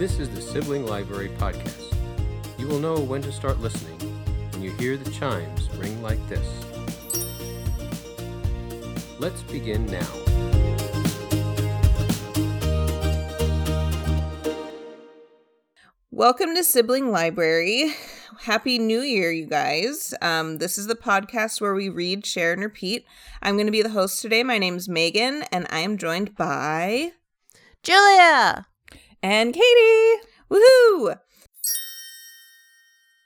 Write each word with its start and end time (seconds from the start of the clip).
This 0.00 0.18
is 0.18 0.30
the 0.30 0.40
Sibling 0.40 0.86
Library 0.86 1.28
Podcast. 1.28 1.94
You 2.56 2.66
will 2.68 2.78
know 2.78 2.98
when 2.98 3.20
to 3.20 3.30
start 3.30 3.60
listening 3.60 3.98
when 4.50 4.62
you 4.62 4.70
hear 4.70 4.96
the 4.96 5.10
chimes 5.10 5.68
ring 5.74 6.00
like 6.00 6.18
this. 6.26 6.48
Let's 9.18 9.42
begin 9.42 9.84
now. 9.84 10.08
Welcome 16.10 16.54
to 16.54 16.64
Sibling 16.64 17.10
Library. 17.10 17.92
Happy 18.44 18.78
New 18.78 19.02
Year, 19.02 19.30
you 19.30 19.44
guys. 19.44 20.14
Um, 20.22 20.56
this 20.56 20.78
is 20.78 20.86
the 20.86 20.94
podcast 20.94 21.60
where 21.60 21.74
we 21.74 21.90
read, 21.90 22.24
share, 22.24 22.54
and 22.54 22.62
repeat. 22.62 23.04
I'm 23.42 23.56
going 23.56 23.66
to 23.66 23.70
be 23.70 23.82
the 23.82 23.90
host 23.90 24.22
today. 24.22 24.44
My 24.44 24.56
name's 24.56 24.88
Megan, 24.88 25.42
and 25.52 25.66
I 25.68 25.80
am 25.80 25.98
joined 25.98 26.36
by 26.36 27.12
Julia 27.82 28.64
and 29.22 29.54
Katie. 29.54 30.22
Woohoo! 30.50 31.18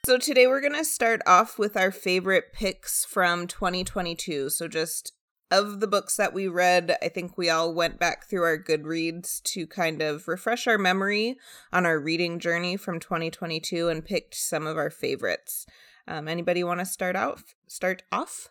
So 0.06 0.18
today 0.18 0.46
we're 0.46 0.60
going 0.60 0.74
to 0.74 0.84
start 0.84 1.22
off 1.26 1.58
with 1.58 1.76
our 1.76 1.90
favorite 1.90 2.52
picks 2.52 3.04
from 3.04 3.46
2022. 3.46 4.50
So 4.50 4.68
just 4.68 5.12
of 5.50 5.80
the 5.80 5.86
books 5.86 6.16
that 6.16 6.34
we 6.34 6.48
read, 6.48 6.96
I 7.02 7.08
think 7.08 7.38
we 7.38 7.48
all 7.48 7.72
went 7.72 7.98
back 7.98 8.28
through 8.28 8.42
our 8.42 8.58
Goodreads 8.58 9.42
to 9.44 9.66
kind 9.66 10.02
of 10.02 10.28
refresh 10.28 10.66
our 10.66 10.78
memory 10.78 11.36
on 11.72 11.86
our 11.86 11.98
reading 11.98 12.38
journey 12.38 12.76
from 12.76 13.00
2022 13.00 13.88
and 13.88 14.04
picked 14.04 14.34
some 14.34 14.66
of 14.66 14.76
our 14.76 14.90
favorites. 14.90 15.64
Um, 16.06 16.28
anybody 16.28 16.62
want 16.64 16.80
to 16.80 16.86
start 16.86 17.16
out? 17.16 17.40
Start 17.66 18.02
off? 18.12 18.50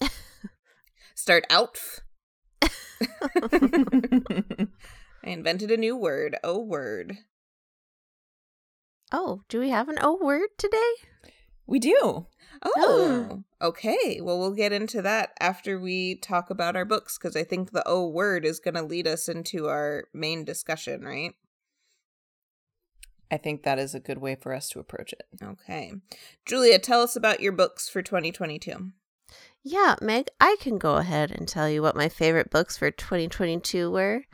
start 1.14 1.44
out? 1.50 1.78
I 5.24 5.30
invented 5.30 5.70
a 5.70 5.76
new 5.76 5.96
word. 5.96 6.36
Oh, 6.42 6.58
word. 6.58 7.18
Oh, 9.12 9.42
do 9.48 9.60
we 9.60 9.70
have 9.70 9.88
an 9.88 9.98
O 10.00 10.18
word 10.20 10.48
today? 10.56 10.94
We 11.66 11.78
do. 11.78 12.26
Oh. 12.64 12.72
oh, 12.76 13.44
okay. 13.60 14.20
Well, 14.20 14.38
we'll 14.38 14.54
get 14.54 14.72
into 14.72 15.02
that 15.02 15.34
after 15.38 15.78
we 15.78 16.16
talk 16.16 16.50
about 16.50 16.76
our 16.76 16.84
books 16.84 17.18
because 17.18 17.36
I 17.36 17.44
think 17.44 17.70
the 17.70 17.86
O 17.86 18.08
word 18.08 18.44
is 18.44 18.58
going 18.58 18.74
to 18.74 18.82
lead 18.82 19.06
us 19.06 19.28
into 19.28 19.68
our 19.68 20.04
main 20.12 20.44
discussion, 20.44 21.02
right? 21.02 21.34
I 23.30 23.36
think 23.36 23.62
that 23.62 23.78
is 23.78 23.94
a 23.94 24.00
good 24.00 24.18
way 24.18 24.34
for 24.34 24.52
us 24.52 24.68
to 24.70 24.80
approach 24.80 25.12
it. 25.12 25.26
Okay. 25.42 25.92
Julia, 26.44 26.78
tell 26.78 27.00
us 27.00 27.16
about 27.16 27.40
your 27.40 27.52
books 27.52 27.88
for 27.88 28.02
2022. 28.02 28.92
Yeah, 29.64 29.94
Meg, 30.02 30.26
I 30.40 30.56
can 30.60 30.76
go 30.76 30.96
ahead 30.96 31.30
and 31.30 31.46
tell 31.46 31.68
you 31.70 31.82
what 31.82 31.96
my 31.96 32.08
favorite 32.08 32.50
books 32.50 32.76
for 32.76 32.90
2022 32.90 33.90
were. 33.90 34.24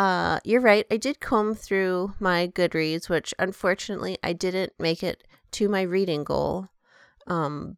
Uh, 0.00 0.40
you're 0.44 0.62
right. 0.62 0.86
I 0.90 0.96
did 0.96 1.20
comb 1.20 1.54
through 1.54 2.14
my 2.18 2.46
Goodreads, 2.48 3.10
which 3.10 3.34
unfortunately 3.38 4.16
I 4.24 4.32
didn't 4.32 4.72
make 4.78 5.02
it 5.02 5.24
to 5.52 5.68
my 5.68 5.82
reading 5.82 6.24
goal. 6.24 6.68
Um, 7.26 7.76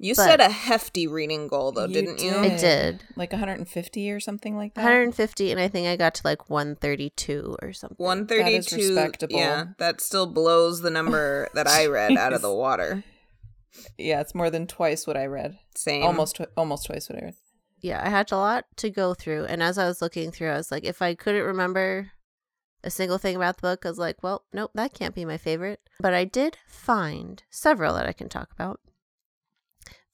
You 0.00 0.14
But- 0.14 0.26
set 0.26 0.40
a 0.40 0.48
hefty 0.50 1.06
reading 1.08 1.48
goal, 1.48 1.72
though, 1.72 1.86
You 1.86 1.94
didn't 1.94 2.20
you? 2.22 2.36
I 2.36 2.50
did. 2.50 3.02
Like 3.16 3.32
150 3.32 4.10
or 4.12 4.20
something 4.20 4.56
like 4.56 4.74
that. 4.74 4.82
150, 4.82 5.50
and 5.50 5.58
I 5.58 5.66
think 5.68 5.88
I 5.88 5.96
got 5.96 6.14
to 6.16 6.20
like 6.24 6.48
132 6.50 7.56
or 7.62 7.72
something. 7.72 7.96
132. 7.96 8.76
respectable. 8.76 9.36
Yeah, 9.36 9.68
that 9.78 10.00
still 10.02 10.26
blows 10.26 10.82
the 10.82 10.90
number 10.90 11.48
that 11.54 11.66
I 11.66 11.86
read 11.86 12.12
out 12.16 12.32
of 12.34 12.42
the 12.42 12.52
water. 12.54 13.02
Yeah, 13.96 14.20
it's 14.20 14.34
more 14.36 14.50
than 14.50 14.66
twice 14.68 15.06
what 15.06 15.16
I 15.16 15.24
read. 15.26 15.58
Same. 15.74 16.04
Almost 16.04 16.36
twi- 16.36 16.46
almost 16.56 16.86
twice 16.86 17.08
what 17.08 17.18
I 17.20 17.24
read. 17.24 17.34
Yeah, 17.80 18.02
I 18.04 18.08
had 18.08 18.32
a 18.32 18.36
lot 18.36 18.64
to 18.76 18.90
go 18.90 19.14
through. 19.14 19.44
And 19.44 19.62
as 19.62 19.78
I 19.78 19.86
was 19.86 20.02
looking 20.02 20.30
through, 20.30 20.50
I 20.50 20.56
was 20.56 20.70
like, 20.70 20.84
if 20.84 21.00
I 21.02 21.14
couldn't 21.14 21.44
remember 21.44 22.12
a 22.84 22.90
single 22.90 23.18
thing 23.18 23.36
about 23.36 23.56
the 23.56 23.62
book, 23.62 23.84
I 23.84 23.88
was 23.88 23.98
like, 23.98 24.22
well, 24.22 24.44
nope, 24.52 24.70
that 24.74 24.94
can't 24.94 25.14
be 25.14 25.24
my 25.24 25.38
favorite. 25.38 25.80
But 26.00 26.14
I 26.14 26.24
did 26.24 26.58
find 26.66 27.42
several 27.50 27.94
that 27.94 28.06
I 28.06 28.12
can 28.12 28.28
talk 28.28 28.50
about. 28.52 28.80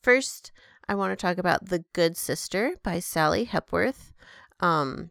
First, 0.03 0.53
I 0.89 0.95
want 0.95 1.13
to 1.13 1.17
talk 1.17 1.39
about 1.39 1.69
The 1.69 1.85
Good 1.93 2.17
Sister 2.17 2.77
by 2.83 3.01
Sally 3.01 3.45
Hepworth. 3.45 4.13
Um, 4.61 5.11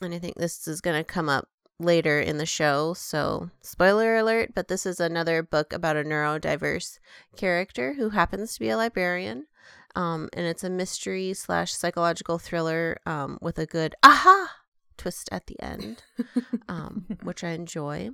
and 0.00 0.14
I 0.14 0.18
think 0.18 0.36
this 0.36 0.68
is 0.68 0.80
going 0.80 0.96
to 0.96 1.04
come 1.04 1.28
up 1.28 1.48
later 1.80 2.20
in 2.20 2.38
the 2.38 2.46
show. 2.46 2.94
So, 2.94 3.50
spoiler 3.62 4.16
alert, 4.16 4.52
but 4.54 4.68
this 4.68 4.86
is 4.86 5.00
another 5.00 5.42
book 5.42 5.72
about 5.72 5.96
a 5.96 6.04
neurodiverse 6.04 6.98
character 7.36 7.94
who 7.94 8.10
happens 8.10 8.54
to 8.54 8.60
be 8.60 8.68
a 8.68 8.76
librarian 8.76 9.46
um, 9.98 10.28
and 10.32 10.46
it's 10.46 10.62
a 10.62 10.70
mystery 10.70 11.34
slash 11.34 11.72
psychological 11.74 12.38
thriller 12.38 12.98
um, 13.04 13.36
with 13.42 13.58
a 13.58 13.66
good 13.66 13.96
aha 14.04 14.54
twist 14.96 15.28
at 15.32 15.48
the 15.48 15.60
end, 15.60 16.04
um, 16.68 17.06
which 17.24 17.42
I 17.42 17.50
enjoy. 17.50 18.10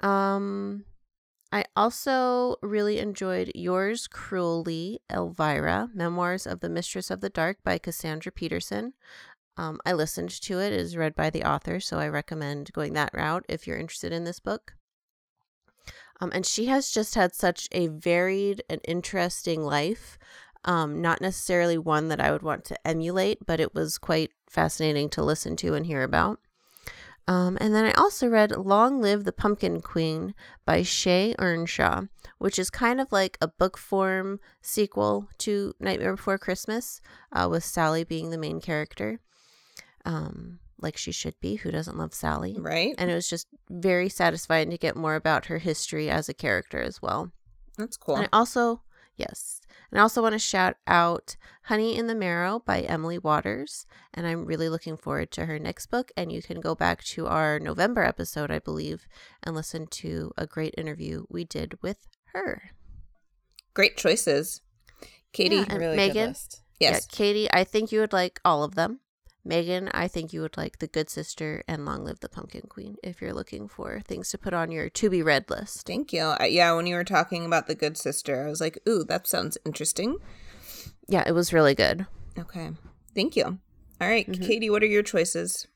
Um, 0.00 0.86
I 1.52 1.66
also 1.76 2.56
really 2.62 2.98
enjoyed 2.98 3.52
Yours 3.54 4.06
Cruelly, 4.08 5.00
Elvira, 5.12 5.90
Memoirs 5.94 6.46
of 6.46 6.60
the 6.60 6.70
Mistress 6.70 7.10
of 7.10 7.20
the 7.20 7.30
Dark 7.30 7.58
by 7.62 7.76
Cassandra 7.76 8.32
Peterson. 8.32 8.94
Um, 9.58 9.78
I 9.84 9.92
listened 9.92 10.30
to 10.30 10.60
it, 10.60 10.72
it 10.72 10.80
is 10.80 10.96
read 10.96 11.14
by 11.14 11.28
the 11.28 11.44
author, 11.44 11.78
so 11.78 11.98
I 11.98 12.08
recommend 12.08 12.72
going 12.72 12.94
that 12.94 13.12
route 13.12 13.44
if 13.50 13.66
you're 13.66 13.76
interested 13.76 14.12
in 14.12 14.24
this 14.24 14.40
book. 14.40 14.72
Um, 16.20 16.32
and 16.34 16.46
she 16.46 16.66
has 16.66 16.90
just 16.90 17.14
had 17.14 17.34
such 17.34 17.68
a 17.72 17.88
varied 17.88 18.62
and 18.70 18.80
interesting 18.88 19.62
life 19.62 20.18
um, 20.66 21.00
not 21.00 21.20
necessarily 21.20 21.78
one 21.78 22.08
that 22.08 22.20
I 22.20 22.30
would 22.32 22.42
want 22.42 22.64
to 22.66 22.86
emulate, 22.86 23.46
but 23.46 23.60
it 23.60 23.74
was 23.74 23.98
quite 23.98 24.30
fascinating 24.48 25.08
to 25.10 25.22
listen 25.22 25.56
to 25.56 25.74
and 25.74 25.86
hear 25.86 26.02
about. 26.02 26.40
Um, 27.28 27.58
and 27.60 27.74
then 27.74 27.84
I 27.84 27.92
also 27.92 28.28
read 28.28 28.52
Long 28.56 29.00
Live 29.00 29.24
the 29.24 29.32
Pumpkin 29.32 29.80
Queen 29.80 30.34
by 30.64 30.82
Shea 30.82 31.34
Ernshaw, 31.38 32.08
which 32.38 32.58
is 32.58 32.70
kind 32.70 33.00
of 33.00 33.10
like 33.10 33.36
a 33.40 33.48
book 33.48 33.76
form 33.76 34.38
sequel 34.60 35.28
to 35.38 35.74
Nightmare 35.80 36.14
Before 36.14 36.38
Christmas, 36.38 37.00
uh, 37.32 37.48
with 37.50 37.64
Sally 37.64 38.04
being 38.04 38.30
the 38.30 38.38
main 38.38 38.60
character. 38.60 39.18
Um, 40.04 40.60
like 40.80 40.96
she 40.96 41.10
should 41.10 41.34
be. 41.40 41.56
Who 41.56 41.72
doesn't 41.72 41.98
love 41.98 42.14
Sally? 42.14 42.56
right? 42.58 42.94
And 42.98 43.10
it 43.10 43.14
was 43.14 43.28
just 43.28 43.48
very 43.68 44.08
satisfying 44.08 44.70
to 44.70 44.78
get 44.78 44.94
more 44.94 45.16
about 45.16 45.46
her 45.46 45.58
history 45.58 46.08
as 46.08 46.28
a 46.28 46.34
character 46.34 46.80
as 46.80 47.02
well. 47.02 47.32
That's 47.76 47.96
cool. 47.96 48.16
And 48.16 48.26
I 48.26 48.28
also, 48.32 48.82
yes, 49.16 49.60
and 49.90 49.98
I 49.98 50.02
also 50.02 50.22
want 50.22 50.32
to 50.34 50.38
shout 50.38 50.76
out 50.86 51.36
Honey 51.64 51.96
in 51.96 52.06
the 52.06 52.14
Marrow 52.14 52.60
by 52.64 52.80
Emily 52.80 53.18
Waters. 53.18 53.86
And 54.14 54.26
I'm 54.26 54.44
really 54.44 54.68
looking 54.68 54.96
forward 54.96 55.30
to 55.32 55.46
her 55.46 55.58
next 55.58 55.86
book. 55.86 56.10
And 56.16 56.30
you 56.32 56.42
can 56.42 56.60
go 56.60 56.74
back 56.74 57.02
to 57.04 57.26
our 57.26 57.58
November 57.58 58.02
episode, 58.02 58.50
I 58.50 58.58
believe, 58.58 59.06
and 59.42 59.54
listen 59.54 59.86
to 59.88 60.32
a 60.36 60.46
great 60.46 60.74
interview 60.76 61.24
we 61.28 61.44
did 61.44 61.78
with 61.82 62.08
her. 62.32 62.70
Great 63.74 63.96
choices. 63.96 64.62
Katie, 65.32 65.56
Yeah, 65.56 65.66
and 65.68 65.78
really 65.78 65.96
Megan? 65.96 66.16
yes. 66.16 66.62
Yeah, 66.80 66.98
Katie, 67.10 67.48
I 67.52 67.64
think 67.64 67.90
you 67.92 68.00
would 68.00 68.12
like 68.12 68.40
all 68.44 68.62
of 68.64 68.74
them. 68.74 69.00
Megan, 69.46 69.88
I 69.94 70.08
think 70.08 70.32
you 70.32 70.40
would 70.42 70.56
like 70.56 70.78
The 70.78 70.86
Good 70.88 71.08
Sister 71.08 71.62
and 71.68 71.84
Long 71.84 72.04
Live 72.04 72.20
the 72.20 72.28
Pumpkin 72.28 72.66
Queen 72.68 72.96
if 73.02 73.20
you're 73.20 73.32
looking 73.32 73.68
for 73.68 74.00
things 74.00 74.30
to 74.30 74.38
put 74.38 74.52
on 74.52 74.70
your 74.72 74.88
to 74.90 75.08
be 75.08 75.22
read 75.22 75.48
list. 75.48 75.86
Thank 75.86 76.12
you. 76.12 76.22
I, 76.38 76.46
yeah, 76.46 76.72
when 76.72 76.86
you 76.86 76.96
were 76.96 77.04
talking 77.04 77.46
about 77.46 77.66
the 77.68 77.74
good 77.74 77.96
sister, 77.96 78.44
I 78.44 78.50
was 78.50 78.60
like, 78.60 78.78
"Ooh, 78.88 79.04
that 79.04 79.26
sounds 79.26 79.56
interesting." 79.64 80.18
Yeah, 81.08 81.22
it 81.26 81.32
was 81.32 81.52
really 81.52 81.74
good. 81.74 82.06
Okay. 82.38 82.70
Thank 83.14 83.36
you. 83.36 83.44
All 84.00 84.08
right, 84.08 84.26
Mhm. 84.28 84.44
Katie, 84.44 84.68
what 84.70 84.82
are 84.82 84.86
your 84.86 85.02
choices? 85.02 85.66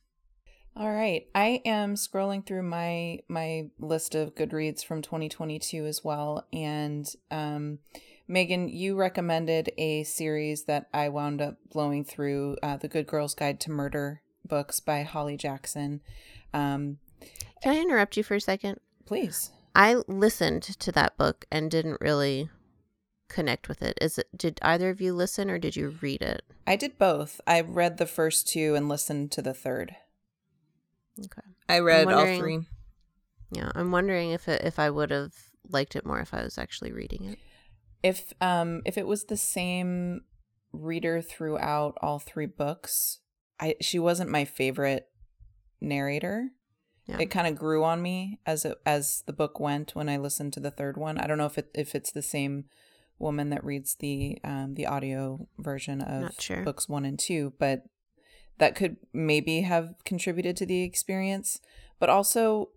All 0.76 0.90
right. 0.90 1.26
I 1.34 1.62
am 1.64 1.94
scrolling 1.94 2.46
through 2.46 2.62
my 2.62 3.20
my 3.28 3.70
list 3.78 4.14
of 4.14 4.34
Goodreads 4.34 4.84
from 4.84 5.02
2022 5.02 5.84
as 5.86 6.04
well 6.04 6.46
and 6.52 7.06
um 7.30 7.78
Megan, 8.30 8.68
you 8.68 8.94
recommended 8.94 9.72
a 9.76 10.04
series 10.04 10.64
that 10.64 10.88
I 10.94 11.08
wound 11.08 11.42
up 11.42 11.56
blowing 11.72 12.04
through, 12.04 12.58
uh, 12.62 12.76
The 12.76 12.86
Good 12.86 13.08
Girl's 13.08 13.34
Guide 13.34 13.58
to 13.60 13.72
Murder 13.72 14.22
books 14.44 14.78
by 14.78 15.02
Holly 15.02 15.36
Jackson. 15.36 16.00
Um, 16.54 16.98
Can 17.60 17.74
I 17.74 17.80
interrupt 17.80 18.16
you 18.16 18.22
for 18.22 18.36
a 18.36 18.40
second? 18.40 18.78
please. 19.04 19.50
I 19.74 19.96
listened 20.06 20.62
to 20.62 20.92
that 20.92 21.16
book 21.16 21.44
and 21.50 21.70
didn't 21.70 22.00
really 22.00 22.48
connect 23.28 23.68
with 23.68 23.82
it. 23.82 23.98
Is 24.00 24.18
it 24.18 24.28
did 24.36 24.60
either 24.62 24.90
of 24.90 25.00
you 25.00 25.12
listen 25.12 25.50
or 25.50 25.58
did 25.58 25.74
you 25.74 25.96
read 26.00 26.22
it? 26.22 26.42
I 26.66 26.76
did 26.76 26.98
both. 26.98 27.40
I 27.46 27.60
read 27.60 27.98
the 27.98 28.06
first 28.06 28.48
two 28.48 28.76
and 28.76 28.88
listened 28.88 29.32
to 29.32 29.42
the 29.42 29.54
third. 29.54 29.96
Okay. 31.18 31.48
I 31.68 31.80
read 31.80 32.06
all 32.06 32.36
three. 32.36 32.60
Yeah, 33.50 33.72
I'm 33.74 33.90
wondering 33.90 34.30
if 34.30 34.48
it, 34.48 34.62
if 34.64 34.78
I 34.78 34.90
would 34.90 35.10
have 35.10 35.34
liked 35.68 35.96
it 35.96 36.06
more 36.06 36.20
if 36.20 36.32
I 36.32 36.44
was 36.44 36.58
actually 36.58 36.92
reading 36.92 37.24
it. 37.24 37.38
If 38.02 38.32
um 38.40 38.82
if 38.84 38.96
it 38.96 39.06
was 39.06 39.24
the 39.24 39.36
same 39.36 40.22
reader 40.72 41.20
throughout 41.20 41.98
all 42.00 42.18
three 42.18 42.46
books, 42.46 43.20
I 43.58 43.76
she 43.80 43.98
wasn't 43.98 44.30
my 44.30 44.44
favorite 44.44 45.08
narrator. 45.80 46.50
Yeah. 47.06 47.18
It 47.18 47.30
kind 47.30 47.46
of 47.46 47.56
grew 47.56 47.82
on 47.82 48.02
me 48.02 48.38
as 48.46 48.64
it, 48.64 48.78
as 48.86 49.24
the 49.26 49.32
book 49.32 49.58
went 49.58 49.94
when 49.94 50.08
I 50.08 50.16
listened 50.16 50.52
to 50.54 50.60
the 50.60 50.70
third 50.70 50.96
one. 50.96 51.18
I 51.18 51.26
don't 51.26 51.38
know 51.38 51.46
if 51.46 51.58
it 51.58 51.70
if 51.74 51.94
it's 51.94 52.12
the 52.12 52.22
same 52.22 52.66
woman 53.18 53.50
that 53.50 53.64
reads 53.64 53.96
the 53.96 54.38
um 54.44 54.74
the 54.74 54.86
audio 54.86 55.46
version 55.58 56.00
of 56.00 56.32
sure. 56.38 56.62
books 56.62 56.88
1 56.88 57.04
and 57.04 57.18
2, 57.18 57.54
but 57.58 57.84
that 58.58 58.74
could 58.74 58.96
maybe 59.12 59.62
have 59.62 59.94
contributed 60.04 60.56
to 60.58 60.66
the 60.66 60.82
experience. 60.82 61.60
but 61.98 62.08
also 62.08 62.70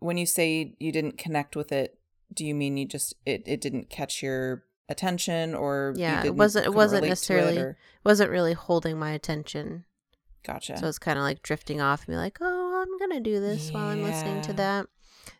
when 0.00 0.16
you 0.16 0.26
say 0.26 0.74
you 0.80 0.90
didn't 0.90 1.18
connect 1.18 1.54
with 1.54 1.70
it, 1.70 1.99
do 2.32 2.44
you 2.44 2.54
mean 2.54 2.76
you 2.76 2.86
just 2.86 3.14
it, 3.26 3.42
it 3.46 3.60
didn't 3.60 3.90
catch 3.90 4.22
your 4.22 4.64
attention 4.88 5.54
or 5.54 5.92
Yeah, 5.96 6.20
it 6.20 6.22
didn't- 6.24 6.36
wasn't- 6.38 6.66
it 6.66 6.74
wasn't 6.74 7.06
necessarily- 7.06 7.58
or- 7.58 7.76
Wasn't 8.04 8.30
really 8.30 8.54
holding 8.54 8.98
my 8.98 9.10
attention. 9.12 9.84
gotcha. 10.42 10.78
So 10.78 10.88
it's 10.88 10.98
kind 10.98 11.18
of 11.18 11.22
like 11.22 11.42
drifting 11.42 11.80
off 11.80 12.00
and 12.00 12.14
be 12.14 12.16
like, 12.16 12.38
oh, 12.40 12.82
I'm 12.82 12.98
going 12.98 13.22
to 13.22 13.30
do 13.30 13.40
this 13.40 13.70
while 13.70 13.88
I'm 13.88 14.02
listening 14.02 14.40
to 14.42 14.52
that. 14.54 14.86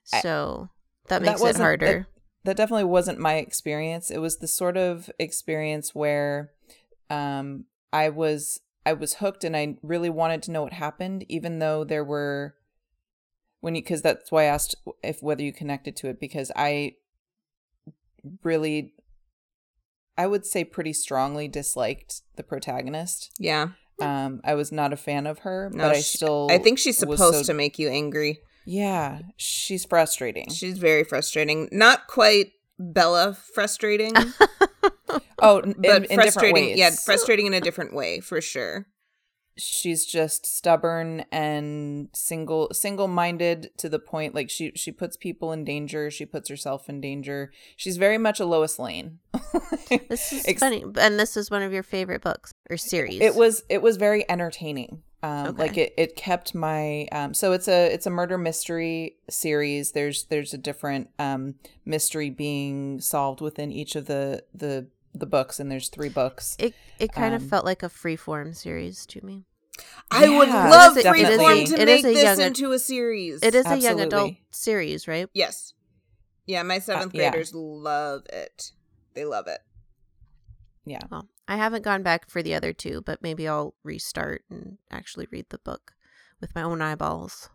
So 0.04 0.68
that 1.08 1.22
That 1.22 1.40
makes 1.40 1.42
it 1.42 1.56
harder. 1.56 1.86
That, 1.86 2.06
that 2.44 2.56
definitely 2.56 2.84
wasn't 2.84 3.18
my 3.18 3.34
experience. 3.36 4.10
It 4.10 4.18
was 4.18 4.38
the 4.38 4.46
sort 4.48 4.76
of 4.76 5.10
experience 5.18 5.94
where 5.94 6.52
um 7.08 7.64
I 7.92 8.08
was 8.08 8.60
I 8.86 8.92
was 8.92 9.14
hooked 9.14 9.42
and 9.42 9.56
I 9.56 9.76
really 9.82 10.10
wanted 10.10 10.42
to 10.44 10.50
know 10.52 10.62
what 10.62 10.72
happened 10.74 11.24
even 11.28 11.58
though 11.58 11.82
there 11.82 12.04
were 12.04 12.54
when 13.60 13.74
you 13.74 13.82
cuz 13.82 14.02
that's 14.02 14.30
why 14.32 14.42
I 14.42 14.46
asked 14.46 14.74
if 15.02 15.22
whether 15.22 15.42
you 15.42 15.52
connected 15.52 15.96
to 15.96 16.08
it 16.08 16.18
because 16.20 16.50
I 16.56 16.94
really 18.42 18.94
I 20.18 20.26
would 20.26 20.44
say 20.44 20.64
pretty 20.64 20.92
strongly 20.92 21.48
disliked 21.48 22.22
the 22.36 22.42
protagonist. 22.42 23.30
Yeah. 23.38 23.68
Um 24.00 24.40
I 24.44 24.54
was 24.54 24.70
not 24.72 24.92
a 24.92 24.96
fan 24.96 25.26
of 25.26 25.40
her, 25.40 25.70
No, 25.72 25.84
but 25.84 25.96
I 25.96 26.00
she- 26.00 26.18
still 26.18 26.48
I 26.50 26.58
think 26.58 26.78
she's 26.78 26.98
supposed 26.98 27.46
so- 27.46 27.52
to 27.52 27.54
make 27.54 27.78
you 27.78 27.88
angry. 27.88 28.40
Yeah, 28.66 29.20
she's 29.36 29.84
frustrating. 29.86 30.50
She's 30.50 30.78
very 30.78 31.02
frustrating. 31.02 31.68
Not 31.72 32.06
quite 32.06 32.52
Bella 32.78 33.34
frustrating, 33.54 34.12
oh, 35.38 35.58
in, 35.60 35.74
but 35.78 36.06
in 36.06 36.14
frustrating. 36.18 36.76
Yeah, 36.78 36.90
frustrating 36.90 37.46
in 37.46 37.54
a 37.54 37.60
different 37.60 37.92
way 37.94 38.20
for 38.20 38.40
sure. 38.40 38.86
She's 39.56 40.06
just 40.06 40.46
stubborn 40.46 41.24
and 41.32 42.08
single 42.12 42.68
single-minded 42.72 43.70
to 43.76 43.88
the 43.88 43.98
point 43.98 44.34
like 44.34 44.48
she 44.48 44.72
she 44.74 44.90
puts 44.92 45.16
people 45.16 45.52
in 45.52 45.64
danger 45.64 46.10
she 46.10 46.24
puts 46.24 46.48
herself 46.48 46.88
in 46.88 47.00
danger 47.00 47.52
she's 47.76 47.96
very 47.96 48.18
much 48.18 48.40
a 48.40 48.46
lois 48.46 48.78
lane 48.78 49.18
this 50.08 50.32
is 50.32 50.46
Ex- 50.46 50.60
funny. 50.60 50.84
And 50.98 51.18
this 51.18 51.36
is 51.36 51.50
one 51.50 51.62
of 51.62 51.72
your 51.72 51.82
favorite 51.82 52.22
books 52.22 52.52
or 52.70 52.76
series. 52.76 53.20
it 53.20 53.34
was 53.34 53.62
it 53.68 53.82
was 53.82 53.96
very 53.96 54.28
entertaining 54.30 55.02
um 55.22 55.48
Okay. 55.48 55.58
like 55.62 55.76
it 55.76 55.94
it 55.98 56.16
kept 56.16 56.54
my 56.54 57.06
um 57.12 57.34
so 57.34 57.52
it's 57.52 57.68
a 57.68 57.92
it's 57.92 58.06
a 58.06 58.10
murder 58.10 58.38
mystery 58.38 59.16
series 59.28 59.92
there's 59.92 60.24
there's 60.24 60.54
a 60.54 60.58
different 60.58 61.10
um 61.18 61.56
mystery 61.84 62.30
being 62.30 63.00
solved 63.00 63.40
within 63.42 63.70
each 63.70 63.96
of 63.96 64.06
the 64.06 64.44
the 64.54 64.86
the 65.14 65.26
books 65.26 65.58
and 65.60 65.70
there's 65.70 65.88
three 65.88 66.08
books 66.08 66.56
It, 66.58 66.74
it 66.98 67.12
kind 67.12 67.34
of 67.34 67.42
um, 67.42 67.48
felt 67.48 67.64
like 67.64 67.82
a 67.82 67.88
freeform 67.88 68.54
series 68.54 69.04
to 69.06 69.24
me. 69.24 69.44
I 70.10 70.28
would 70.28 70.48
love 70.48 70.96
it 70.96 71.00
is 71.00 71.06
a- 71.06 71.10
Freeform 71.12 71.62
a- 71.62 71.66
to 71.66 71.80
it 71.82 71.86
make 71.86 71.98
is 72.00 72.04
a 72.04 72.14
this 72.14 72.22
young 72.22 72.40
into 72.40 72.72
a 72.72 72.78
series. 72.78 73.42
It 73.42 73.54
is 73.54 73.66
a 73.66 73.78
young 73.78 74.00
adult 74.00 74.34
series, 74.50 75.08
right? 75.08 75.28
Yes. 75.32 75.72
Yeah, 76.46 76.62
my 76.62 76.78
seventh 76.80 77.14
yeah. 77.14 77.30
graders 77.30 77.54
love 77.54 78.22
it. 78.32 78.72
They 79.14 79.24
love 79.24 79.46
it. 79.46 79.60
yeah 80.84 81.00
Well, 81.10 81.28
I 81.48 81.56
haven't 81.56 81.82
gone 81.84 82.02
back 82.02 82.28
for 82.30 82.42
the 82.42 82.54
other 82.54 82.72
two, 82.72 83.02
but 83.04 83.22
maybe 83.22 83.48
I'll 83.48 83.74
restart 83.82 84.42
and 84.50 84.78
actually 84.90 85.26
read 85.30 85.46
the 85.50 85.58
book 85.58 85.92
with 86.40 86.54
my 86.54 86.62
own 86.62 86.80
eyeballs. 86.80 87.48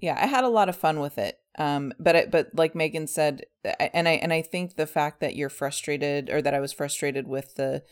yeah 0.00 0.18
i 0.20 0.26
had 0.26 0.44
a 0.44 0.48
lot 0.48 0.68
of 0.68 0.76
fun 0.76 0.98
with 1.00 1.18
it 1.18 1.38
um 1.58 1.92
but 1.98 2.16
I, 2.16 2.26
but 2.26 2.48
like 2.54 2.74
megan 2.74 3.06
said 3.06 3.42
and 3.64 4.08
i 4.08 4.12
and 4.12 4.32
i 4.32 4.42
think 4.42 4.76
the 4.76 4.86
fact 4.86 5.20
that 5.20 5.36
you're 5.36 5.48
frustrated 5.48 6.30
or 6.30 6.42
that 6.42 6.54
i 6.54 6.60
was 6.60 6.72
frustrated 6.72 7.26
with 7.28 7.54
the 7.54 7.82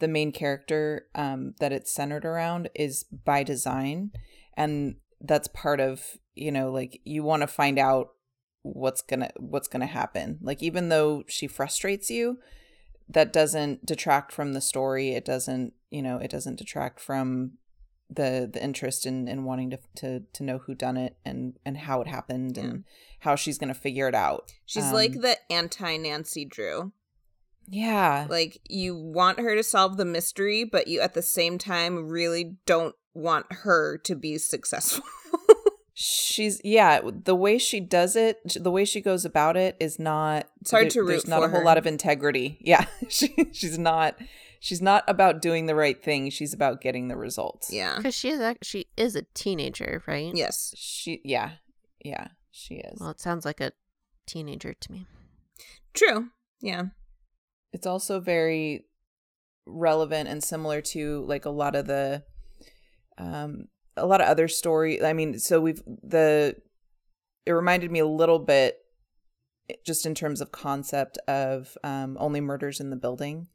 the 0.00 0.08
main 0.08 0.32
character 0.32 1.06
um 1.14 1.54
that 1.60 1.72
it's 1.72 1.94
centered 1.94 2.24
around 2.24 2.68
is 2.74 3.04
by 3.04 3.44
design. 3.44 4.10
And 4.56 4.96
that's 5.20 5.48
part 5.48 5.80
of 5.80 6.18
you 6.34 6.50
know 6.50 6.70
like 6.70 7.00
you 7.04 7.22
want 7.22 7.42
to 7.42 7.46
find 7.46 7.78
out 7.78 8.08
what's 8.62 9.02
gonna 9.02 9.30
what's 9.38 9.68
gonna 9.68 9.86
happen. 9.86 10.38
Like 10.42 10.62
even 10.62 10.88
though 10.88 11.22
she 11.28 11.46
frustrates 11.46 12.10
you 12.10 12.38
that 13.08 13.32
doesn't 13.32 13.84
detract 13.86 14.32
from 14.32 14.52
the 14.52 14.60
story. 14.60 15.10
It 15.10 15.24
doesn't 15.24 15.74
you 15.90 16.02
know 16.02 16.16
it 16.16 16.30
doesn't 16.30 16.58
detract 16.58 16.98
from 16.98 17.52
the 18.12 18.48
the 18.52 18.62
interest 18.62 19.06
in 19.06 19.28
in 19.28 19.44
wanting 19.44 19.70
to 19.70 19.78
to 19.96 20.20
to 20.32 20.42
know 20.42 20.58
who 20.58 20.74
done 20.74 20.96
it 20.96 21.16
and 21.24 21.58
and 21.64 21.76
how 21.78 22.00
it 22.00 22.06
happened 22.08 22.58
and 22.58 22.84
how 23.20 23.36
she's 23.36 23.58
gonna 23.58 23.74
figure 23.74 24.08
it 24.08 24.14
out 24.14 24.52
She's 24.66 24.84
Um, 24.84 24.92
like 24.94 25.12
the 25.12 25.36
anti 25.50 25.96
Nancy 25.96 26.44
Drew. 26.44 26.92
yeah 27.68 28.26
Like 28.28 28.60
you 28.68 28.96
want 28.96 29.38
her 29.40 29.54
to 29.54 29.62
solve 29.62 29.96
the 29.96 30.04
mystery, 30.04 30.64
but 30.64 30.88
you 30.88 31.00
at 31.00 31.14
the 31.14 31.22
same 31.22 31.56
time 31.58 32.08
really 32.08 32.56
don't 32.66 32.94
want 33.14 33.46
her 33.50 33.98
to 33.98 34.14
be 34.16 34.38
successful. 34.38 35.04
she's 35.94 36.60
yeah 36.64 37.00
the 37.04 37.34
way 37.34 37.58
she 37.58 37.78
does 37.78 38.16
it 38.16 38.38
the 38.58 38.70
way 38.70 38.84
she 38.86 39.00
goes 39.02 39.24
about 39.26 39.56
it 39.56 39.76
is 39.78 39.98
not 39.98 40.46
It's 40.62 40.70
hard 40.70 40.84
there- 40.84 40.90
to 40.92 41.00
root 41.02 41.08
there's 41.08 41.28
not 41.28 41.42
a 41.42 41.48
whole 41.48 41.58
her. 41.60 41.64
lot 41.64 41.76
of 41.78 41.86
integrity 41.86 42.58
yeah 42.62 42.86
she, 43.08 43.34
she's 43.52 43.78
not 43.78 44.16
she's 44.60 44.80
not 44.82 45.02
about 45.08 45.40
doing 45.42 45.66
the 45.66 45.74
right 45.74 46.02
thing 46.04 46.30
she's 46.30 46.52
about 46.54 46.80
getting 46.80 47.08
the 47.08 47.16
results 47.16 47.72
yeah. 47.72 47.96
Because 47.96 48.14
she 48.14 48.28
is 48.30 48.40
ac- 48.40 48.58
she 48.62 48.86
is 48.96 49.16
a 49.16 49.22
teenager, 49.34 50.02
right? 50.06 50.32
Yes. 50.34 50.72
she 50.76 51.20
yeah 51.24 51.52
yeah 52.04 52.28
she 52.52 52.74
is 52.76 53.00
Well, 53.00 53.10
it 53.10 53.20
sounds 53.20 53.44
like 53.44 53.60
a 53.60 53.72
teenager 54.26 54.74
to 54.74 54.92
me. 54.92 55.06
True. 55.94 56.28
Yeah. 56.60 56.84
it's 57.72 57.86
also 57.86 58.20
very 58.20 58.84
relevant 59.66 60.28
and 60.28 60.42
similar 60.44 60.80
to 60.80 61.24
like 61.26 61.44
a 61.46 61.50
lot 61.50 61.74
of 61.76 61.86
the 61.86 62.22
um 63.18 63.66
a 63.96 64.06
lot 64.06 64.20
of 64.20 64.26
other 64.26 64.48
story 64.48 65.02
i 65.04 65.12
mean 65.12 65.38
so 65.38 65.60
we've 65.60 65.82
the 66.02 66.56
it 67.46 67.52
reminded 67.52 67.90
me 67.90 67.98
a 67.98 68.06
little 68.06 68.38
bit 68.38 68.78
just 69.86 70.06
in 70.06 70.14
terms 70.14 70.40
of 70.40 70.50
concept 70.50 71.18
of 71.28 71.76
um 71.84 72.16
only 72.18 72.40
murders 72.40 72.80
in 72.80 72.90
the 72.90 72.96
building 72.96 73.46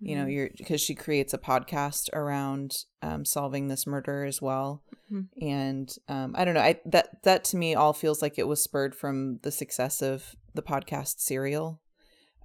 you 0.00 0.14
know 0.14 0.26
Mhm. 0.26 0.32
you're 0.34 0.50
because 0.56 0.80
she 0.80 0.94
creates 0.94 1.32
a 1.32 1.38
podcast 1.38 2.10
around 2.12 2.84
um 3.02 3.24
solving 3.24 3.68
this 3.68 3.86
murder 3.86 4.24
as 4.24 4.42
well 4.42 4.82
Mhm. 5.10 5.28
and 5.40 5.96
um 6.08 6.34
i 6.36 6.44
don't 6.44 6.54
know 6.54 6.60
i 6.60 6.78
that 6.84 7.22
that 7.22 7.44
to 7.44 7.56
me 7.56 7.74
all 7.74 7.92
feels 7.92 8.20
like 8.20 8.38
it 8.38 8.46
was 8.46 8.62
spurred 8.62 8.94
from 8.94 9.38
the 9.42 9.50
success 9.50 10.02
of 10.02 10.36
the 10.54 10.62
podcast 10.62 11.20
serial 11.20 11.80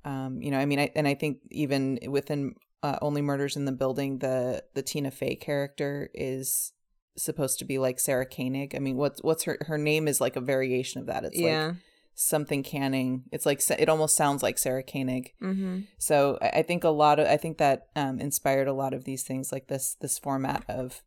um 0.05 0.41
you 0.41 0.49
know 0.51 0.59
i 0.59 0.65
mean 0.65 0.79
I, 0.79 0.91
and 0.95 1.07
i 1.07 1.13
think 1.13 1.39
even 1.49 1.99
within 2.07 2.55
uh, 2.83 2.97
only 3.01 3.21
murders 3.21 3.55
in 3.57 3.65
the 3.65 3.71
building 3.71 4.19
the 4.19 4.63
the 4.73 4.81
tina 4.81 5.11
fey 5.11 5.35
character 5.35 6.09
is 6.13 6.73
supposed 7.17 7.59
to 7.59 7.65
be 7.65 7.77
like 7.77 7.99
sarah 7.99 8.25
koenig 8.25 8.73
i 8.75 8.79
mean 8.79 8.95
what's 8.97 9.21
what's 9.21 9.43
her 9.43 9.57
her 9.67 9.77
name 9.77 10.07
is 10.07 10.21
like 10.21 10.35
a 10.35 10.41
variation 10.41 11.01
of 11.01 11.07
that 11.07 11.25
it's 11.25 11.37
yeah. 11.37 11.67
like 11.67 11.75
something 12.21 12.63
canning 12.63 13.23
it's 13.31 13.45
like 13.45 13.61
it 13.79 13.89
almost 13.89 14.15
sounds 14.15 14.43
like 14.43 14.57
sarah 14.57 14.83
koenig 14.83 15.33
mm-hmm. 15.41 15.79
so 15.97 16.37
I 16.41 16.61
think 16.61 16.83
a 16.83 16.89
lot 16.89 17.19
of 17.19 17.27
I 17.27 17.37
think 17.37 17.57
that 17.57 17.87
um, 17.95 18.19
inspired 18.19 18.67
a 18.67 18.73
lot 18.73 18.93
of 18.93 19.05
these 19.05 19.23
things 19.23 19.51
like 19.51 19.67
this 19.67 19.95
this 20.01 20.19
format 20.19 20.63
of 20.67 21.01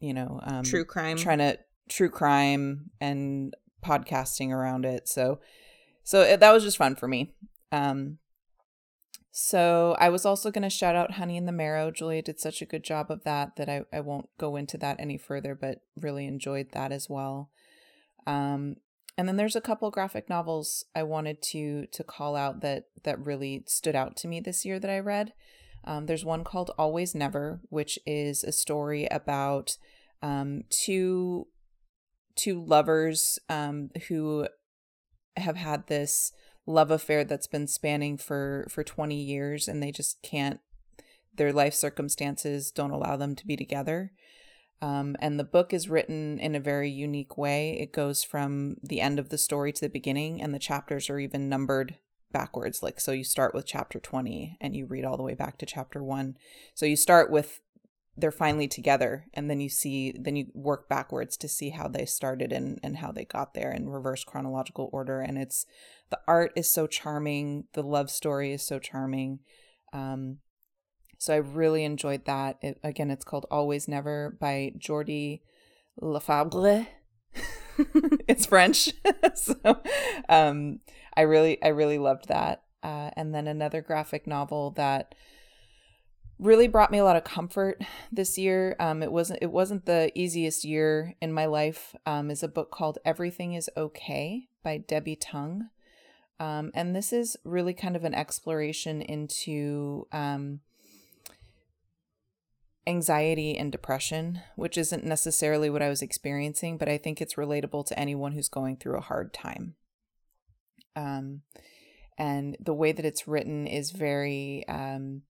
you 0.00 0.12
know 0.12 0.40
um, 0.42 0.62
True 0.62 0.84
crime. 0.84 1.16
trying 1.16 1.38
to 1.38 1.58
true 1.88 2.10
crime 2.10 2.90
and 3.00 3.54
podcasting 3.84 4.50
around 4.50 4.84
it. 4.84 5.08
So 5.08 5.40
so 6.02 6.22
it, 6.22 6.40
that 6.40 6.52
was 6.52 6.64
just 6.64 6.76
fun 6.76 6.96
for 6.96 7.06
me. 7.06 7.34
Um, 7.70 8.18
so 9.30 9.96
I 9.98 10.08
was 10.08 10.26
also 10.26 10.50
going 10.50 10.62
to 10.62 10.70
shout 10.70 10.94
out 10.94 11.12
Honey 11.12 11.36
in 11.36 11.46
the 11.46 11.52
Marrow. 11.52 11.90
Julia 11.90 12.22
did 12.22 12.38
such 12.38 12.60
a 12.60 12.66
good 12.66 12.84
job 12.84 13.10
of 13.10 13.24
that 13.24 13.56
that 13.56 13.68
I, 13.68 13.84
I 13.92 14.00
won't 14.00 14.28
go 14.38 14.56
into 14.56 14.76
that 14.78 14.96
any 14.98 15.16
further, 15.16 15.54
but 15.54 15.80
really 15.96 16.26
enjoyed 16.26 16.72
that 16.72 16.92
as 16.92 17.08
well. 17.08 17.50
Um, 18.26 18.76
and 19.16 19.28
then 19.28 19.36
there's 19.36 19.56
a 19.56 19.60
couple 19.60 19.90
graphic 19.90 20.28
novels 20.28 20.84
I 20.94 21.02
wanted 21.02 21.42
to 21.50 21.86
to 21.86 22.04
call 22.04 22.34
out 22.36 22.60
that 22.60 22.84
that 23.04 23.24
really 23.24 23.64
stood 23.66 23.94
out 23.94 24.16
to 24.18 24.28
me 24.28 24.40
this 24.40 24.64
year 24.64 24.78
that 24.78 24.90
I 24.90 24.98
read. 24.98 25.32
Um, 25.84 26.06
there's 26.06 26.24
one 26.24 26.44
called 26.44 26.70
Always 26.78 27.14
Never, 27.14 27.60
which 27.68 27.98
is 28.06 28.44
a 28.44 28.52
story 28.52 29.06
about 29.10 29.76
um, 30.22 30.62
two 30.70 31.48
two 32.36 32.64
lovers 32.64 33.38
um, 33.48 33.90
who 34.08 34.48
have 35.36 35.56
had 35.56 35.86
this 35.86 36.32
love 36.66 36.90
affair 36.90 37.24
that's 37.24 37.46
been 37.46 37.66
spanning 37.66 38.16
for 38.16 38.66
for 38.70 38.84
20 38.84 39.14
years 39.16 39.66
and 39.66 39.82
they 39.82 39.90
just 39.90 40.22
can't 40.22 40.60
their 41.34 41.52
life 41.52 41.74
circumstances 41.74 42.70
don't 42.70 42.92
allow 42.92 43.16
them 43.16 43.34
to 43.34 43.46
be 43.46 43.56
together 43.56 44.12
um, 44.82 45.14
and 45.20 45.38
the 45.38 45.44
book 45.44 45.72
is 45.72 45.88
written 45.88 46.40
in 46.40 46.56
a 46.56 46.60
very 46.60 46.90
unique 46.90 47.38
way. 47.38 47.78
It 47.80 47.92
goes 47.92 48.24
from 48.24 48.76
the 48.82 49.00
end 49.00 49.20
of 49.20 49.28
the 49.28 49.38
story 49.38 49.72
to 49.72 49.80
the 49.80 49.88
beginning 49.88 50.42
and 50.42 50.52
the 50.52 50.58
chapters 50.58 51.08
are 51.08 51.20
even 51.20 51.48
numbered 51.48 51.94
backwards. 52.32 52.82
Like 52.82 52.98
so 53.00 53.12
you 53.12 53.22
start 53.22 53.54
with 53.54 53.64
chapter 53.64 54.00
20 54.00 54.58
and 54.60 54.74
you 54.74 54.86
read 54.86 55.04
all 55.04 55.16
the 55.16 55.22
way 55.22 55.34
back 55.34 55.56
to 55.58 55.66
chapter 55.66 56.02
1 56.02 56.36
so 56.74 56.84
you 56.84 56.96
start 56.96 57.30
with 57.30 57.60
they're 58.14 58.30
finally 58.30 58.68
together 58.68 59.26
and 59.32 59.48
then 59.48 59.60
you 59.60 59.70
see 59.70 60.14
then 60.18 60.36
you 60.36 60.46
work 60.52 60.86
backwards 60.88 61.34
to 61.38 61.48
see 61.48 61.70
how 61.70 61.88
they 61.88 62.04
started 62.04 62.52
and 62.52 62.78
and 62.82 62.98
how 62.98 63.10
they 63.10 63.24
got 63.24 63.54
there 63.54 63.70
in 63.70 63.88
reverse 63.88 64.24
chronological 64.24 64.90
order. 64.92 65.20
And 65.20 65.38
it's 65.38 65.64
the 66.10 66.18
art 66.26 66.52
is 66.56 66.68
so 66.68 66.88
charming. 66.88 67.64
The 67.74 67.84
love 67.84 68.10
story 68.10 68.52
is 68.52 68.66
so 68.66 68.80
charming. 68.80 69.38
Um 69.92 70.38
so 71.22 71.34
i 71.34 71.36
really 71.36 71.84
enjoyed 71.84 72.24
that 72.24 72.58
it, 72.62 72.78
again 72.82 73.10
it's 73.10 73.24
called 73.24 73.46
always 73.50 73.86
never 73.88 74.36
by 74.40 74.72
jordi 74.78 75.40
lafebre 76.00 76.86
it's 78.28 78.46
French. 78.46 78.92
so 79.34 79.54
um, 80.28 80.80
I 81.16 81.22
really, 81.22 81.62
I 81.62 81.68
really 81.68 81.98
loved 81.98 82.28
that. 82.28 82.62
Uh, 82.82 83.10
and 83.16 83.34
then 83.34 83.46
another 83.46 83.80
graphic 83.80 84.26
novel 84.26 84.72
that 84.72 85.14
really 86.38 86.66
brought 86.66 86.90
me 86.90 86.98
a 86.98 87.04
lot 87.04 87.16
of 87.16 87.24
comfort 87.24 87.82
this 88.10 88.36
year. 88.36 88.74
Um, 88.80 89.02
it 89.02 89.12
wasn't, 89.12 89.38
it 89.42 89.52
wasn't 89.52 89.86
the 89.86 90.10
easiest 90.14 90.64
year 90.64 91.14
in 91.20 91.32
my 91.32 91.46
life. 91.46 91.94
Um, 92.06 92.30
is 92.30 92.42
a 92.42 92.48
book 92.48 92.70
called 92.70 92.98
Everything 93.04 93.54
Is 93.54 93.70
Okay 93.76 94.48
by 94.62 94.78
Debbie 94.78 95.16
Tung. 95.16 95.68
Um, 96.40 96.72
and 96.74 96.96
this 96.96 97.12
is 97.12 97.36
really 97.44 97.74
kind 97.74 97.94
of 97.94 98.04
an 98.04 98.14
exploration 98.14 99.00
into 99.00 100.08
um, 100.10 100.60
anxiety 102.86 103.56
and 103.56 103.70
depression, 103.70 104.40
which 104.56 104.76
isn't 104.76 105.04
necessarily 105.04 105.70
what 105.70 105.82
I 105.82 105.88
was 105.88 106.02
experiencing, 106.02 106.78
but 106.78 106.88
I 106.88 106.98
think 106.98 107.20
it's 107.20 107.34
relatable 107.34 107.86
to 107.86 107.98
anyone 107.98 108.32
who's 108.32 108.48
going 108.48 108.76
through 108.76 108.98
a 108.98 109.02
hard 109.02 109.32
time. 109.32 109.74
Um, 110.96 111.42
and 112.18 112.56
the 112.60 112.74
way 112.74 112.92
that 112.92 113.04
it's 113.04 113.28
written 113.28 113.66
is 113.66 113.90
very 113.90 114.66
um, 114.68 115.22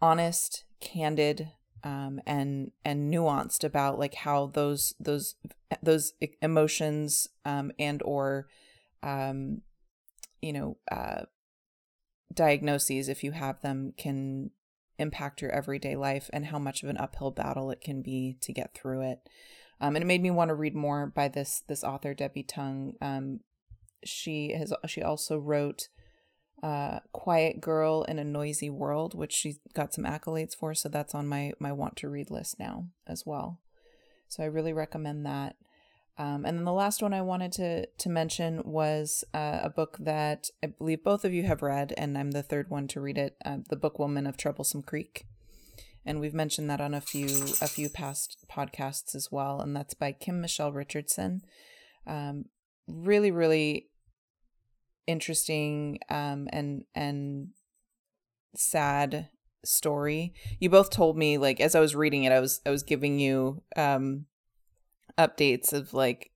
honest, 0.00 0.64
candid, 0.80 1.50
um, 1.84 2.20
and 2.26 2.70
and 2.84 3.12
nuanced 3.12 3.64
about 3.64 3.98
like 3.98 4.14
how 4.14 4.46
those 4.46 4.94
those 5.00 5.34
those 5.82 6.12
emotions 6.40 7.28
um, 7.44 7.72
and 7.78 8.02
or 8.02 8.46
um, 9.02 9.62
you 10.40 10.52
know 10.52 10.76
uh, 10.90 11.22
diagnoses, 12.32 13.08
if 13.08 13.22
you 13.22 13.32
have 13.32 13.60
them, 13.62 13.92
can 13.96 14.50
impact 15.02 15.42
your 15.42 15.50
everyday 15.50 15.96
life 15.96 16.30
and 16.32 16.46
how 16.46 16.58
much 16.58 16.82
of 16.82 16.88
an 16.88 16.96
uphill 16.96 17.30
battle 17.30 17.70
it 17.70 17.82
can 17.82 18.00
be 18.00 18.38
to 18.40 18.52
get 18.52 18.74
through 18.74 19.02
it. 19.02 19.28
Um, 19.80 19.96
and 19.96 20.02
it 20.02 20.06
made 20.06 20.22
me 20.22 20.30
want 20.30 20.48
to 20.48 20.54
read 20.54 20.74
more 20.74 21.06
by 21.06 21.28
this 21.28 21.62
this 21.68 21.84
author 21.84 22.14
Debbie 22.14 22.44
Tung. 22.44 22.94
Um, 23.02 23.40
she 24.04 24.52
has 24.52 24.72
she 24.86 25.02
also 25.02 25.38
wrote 25.38 25.88
uh, 26.62 27.00
"Quiet 27.12 27.60
Girl 27.60 28.04
in 28.04 28.18
a 28.18 28.24
Noisy 28.24 28.70
World," 28.70 29.14
which 29.14 29.32
she 29.32 29.56
got 29.74 29.92
some 29.92 30.04
accolades 30.04 30.56
for. 30.56 30.72
So 30.74 30.88
that's 30.88 31.14
on 31.14 31.26
my 31.26 31.52
my 31.58 31.72
want 31.72 31.96
to 31.96 32.08
read 32.08 32.30
list 32.30 32.58
now 32.58 32.86
as 33.06 33.26
well. 33.26 33.60
So 34.28 34.42
I 34.42 34.46
really 34.46 34.72
recommend 34.72 35.26
that. 35.26 35.56
Um, 36.18 36.44
and 36.44 36.58
then 36.58 36.64
the 36.64 36.72
last 36.72 37.02
one 37.02 37.14
I 37.14 37.22
wanted 37.22 37.52
to 37.52 37.86
to 37.86 38.08
mention 38.08 38.62
was 38.64 39.24
uh, 39.32 39.60
a 39.62 39.70
book 39.70 39.96
that 40.00 40.48
I 40.62 40.66
believe 40.66 41.02
both 41.02 41.24
of 41.24 41.32
you 41.32 41.44
have 41.44 41.62
read, 41.62 41.94
and 41.96 42.18
I'm 42.18 42.32
the 42.32 42.42
third 42.42 42.68
one 42.68 42.86
to 42.88 43.00
read 43.00 43.16
it. 43.16 43.36
Uh, 43.44 43.58
the 43.70 43.76
Book 43.76 43.98
Woman 43.98 44.26
of 44.26 44.36
Troublesome 44.36 44.82
Creek, 44.82 45.24
and 46.04 46.20
we've 46.20 46.34
mentioned 46.34 46.68
that 46.68 46.82
on 46.82 46.92
a 46.92 47.00
few 47.00 47.28
a 47.62 47.68
few 47.68 47.88
past 47.88 48.44
podcasts 48.50 49.14
as 49.14 49.28
well. 49.32 49.60
And 49.60 49.74
that's 49.74 49.94
by 49.94 50.12
Kim 50.12 50.40
Michele 50.42 50.72
Richardson. 50.72 51.42
Um, 52.06 52.44
really, 52.86 53.30
really 53.30 53.88
interesting 55.06 55.98
um, 56.10 56.46
and 56.52 56.84
and 56.94 57.48
sad 58.54 59.30
story. 59.64 60.34
You 60.60 60.68
both 60.68 60.90
told 60.90 61.16
me 61.16 61.38
like 61.38 61.60
as 61.60 61.74
I 61.74 61.80
was 61.80 61.94
reading 61.94 62.24
it, 62.24 62.32
I 62.32 62.40
was 62.40 62.60
I 62.66 62.70
was 62.70 62.82
giving 62.82 63.18
you 63.18 63.62
um 63.76 64.26
updates 65.18 65.72
of 65.72 65.94
like 65.94 66.30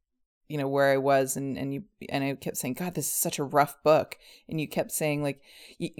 you 0.48 0.58
know 0.58 0.68
where 0.68 0.92
I 0.92 0.96
was 0.96 1.36
and 1.36 1.56
and 1.58 1.74
you 1.74 1.84
and 2.08 2.22
I 2.22 2.34
kept 2.34 2.56
saying 2.56 2.74
god 2.74 2.94
this 2.94 3.06
is 3.06 3.12
such 3.12 3.38
a 3.38 3.44
rough 3.44 3.82
book 3.82 4.16
and 4.48 4.60
you 4.60 4.68
kept 4.68 4.92
saying 4.92 5.22
like 5.22 5.40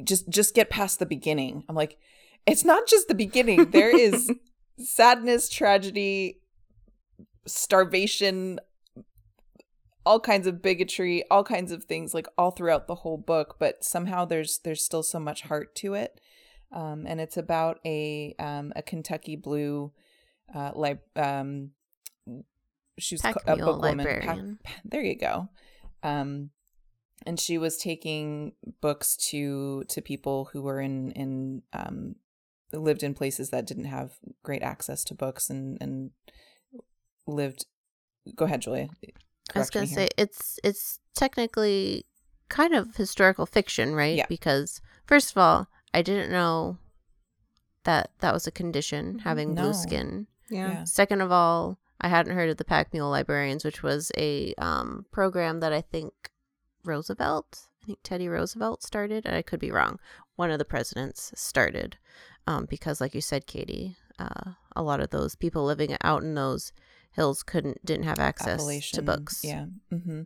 just 0.05 0.29
just 0.29 0.55
get 0.55 0.71
past 0.71 0.99
the 0.99 1.07
beginning. 1.07 1.65
I'm 1.69 1.75
like 1.75 1.99
it's 2.47 2.65
not 2.65 2.87
just 2.87 3.09
the 3.09 3.15
beginning. 3.15 3.71
There 3.71 3.95
is 3.95 4.31
sadness, 4.79 5.49
tragedy, 5.49 6.41
starvation, 7.47 8.61
all 10.05 10.21
kinds 10.21 10.47
of 10.47 10.63
bigotry, 10.63 11.25
all 11.29 11.43
kinds 11.43 11.73
of 11.73 11.85
things 11.85 12.15
like 12.15 12.29
all 12.39 12.53
throughout 12.53 12.87
the 12.87 12.95
whole 12.97 13.19
book, 13.19 13.57
but 13.59 13.83
somehow 13.85 14.25
there's 14.25 14.59
there's 14.59 14.85
still 14.85 15.03
so 15.03 15.19
much 15.19 15.43
heart 15.43 15.75
to 15.77 15.95
it. 15.95 16.21
Um, 16.73 17.05
and 17.07 17.21
it's 17.21 17.37
about 17.37 17.81
a 17.85 18.35
um, 18.39 18.73
a 18.77 18.83
Kentucky 18.83 19.35
Blue 19.35 19.93
uh, 20.55 20.71
like 20.75 21.01
um, 21.17 21.71
she 22.99 23.15
was 23.15 23.23
Pack 23.23 23.37
a 23.47 23.57
mule 23.57 23.73
book 23.75 23.83
woman. 23.83 23.99
librarian. 23.99 24.59
there 24.85 25.03
you 25.03 25.17
go. 25.19 25.49
Um, 26.03 26.51
and 27.25 27.41
she 27.41 27.59
was 27.59 27.77
taking 27.79 28.53
books 28.81 29.17
to 29.31 29.85
to 29.89 30.01
people 30.03 30.51
who 30.53 30.63
were 30.63 30.81
in 30.81 31.11
in 31.13 31.63
um, 31.73 32.17
lived 32.73 33.03
in 33.03 33.15
places 33.15 33.51
that 33.51 33.67
didn't 33.67 33.87
have 33.87 34.13
great 34.43 34.63
access 34.63 35.03
to 35.05 35.15
books 35.15 35.51
and 35.51 35.79
and 35.81 36.11
lived. 37.27 37.67
Go 38.35 38.45
ahead, 38.45 38.63
Julia. 38.63 38.89
I 39.55 39.59
was 39.61 39.71
gonna 39.71 39.87
say 39.87 40.09
it's 40.19 40.59
it's 40.65 40.99
technically 41.15 42.07
kind 42.49 42.75
of 42.75 42.97
historical 42.97 43.47
fiction, 43.47 43.95
right? 43.95 44.17
Yeah. 44.17 44.27
Because 44.29 44.81
first 45.07 45.31
of 45.31 45.39
all, 45.39 45.69
I 45.95 46.03
didn't 46.03 46.31
know 46.31 46.79
that 47.85 48.11
that 48.21 48.35
was 48.35 48.47
a 48.47 48.51
condition 48.51 49.21
having 49.21 49.55
No. 49.55 49.63
blue 49.63 49.73
skin. 49.75 50.27
Yeah. 50.51 50.69
Yeah. 50.71 50.85
Second 50.85 51.21
of 51.21 51.31
all, 51.33 51.79
I 52.01 52.09
hadn't 52.09 52.35
heard 52.35 52.51
of 52.51 52.57
the 52.57 52.65
Pack 52.65 52.93
Mule 52.93 53.11
Librarians, 53.11 53.65
which 53.65 53.83
was 53.83 54.13
a 54.17 54.55
um, 54.59 55.07
program 55.11 55.61
that 55.61 55.73
I 55.73 55.81
think 55.81 56.13
Roosevelt, 56.85 57.69
I 57.83 57.87
think 57.87 57.99
Teddy 58.03 58.29
Roosevelt 58.29 58.83
started. 58.83 59.27
and 59.27 59.35
I 59.35 59.43
could 59.43 59.61
be 59.61 59.71
wrong. 59.71 59.99
One 60.37 60.51
of 60.51 60.59
the 60.59 60.65
presidents 60.65 61.33
started 61.35 61.97
um, 62.47 62.67
because, 62.69 63.01
like 63.01 63.15
you 63.15 63.21
said, 63.21 63.47
Katie, 63.47 63.97
uh, 64.19 64.53
a 64.75 64.83
lot 64.83 65.01
of 65.01 65.11
those 65.11 65.35
people 65.35 65.65
living 65.65 65.97
out 66.03 66.23
in 66.23 66.35
those 66.35 66.73
hills 67.13 67.43
couldn't 67.43 67.85
didn't 67.85 68.05
have 68.05 68.19
access 68.19 68.91
to 68.91 69.03
books. 69.03 69.41
Yeah. 69.43 69.67
Mm-hmm. 69.93 70.23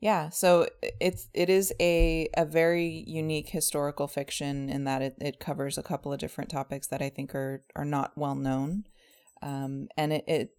Yeah. 0.00 0.28
So 0.28 0.68
it's 1.00 1.28
it 1.34 1.50
is 1.50 1.72
a 1.80 2.28
a 2.36 2.44
very 2.44 3.04
unique 3.06 3.48
historical 3.48 4.06
fiction 4.06 4.68
in 4.68 4.84
that 4.84 5.02
it, 5.02 5.16
it 5.20 5.40
covers 5.40 5.76
a 5.76 5.82
couple 5.82 6.12
of 6.12 6.20
different 6.20 6.50
topics 6.50 6.86
that 6.86 7.02
I 7.02 7.08
think 7.08 7.34
are 7.34 7.64
are 7.74 7.84
not 7.84 8.16
well 8.16 8.36
known, 8.36 8.84
um, 9.42 9.88
and 9.96 10.12
it, 10.12 10.24
it 10.26 10.50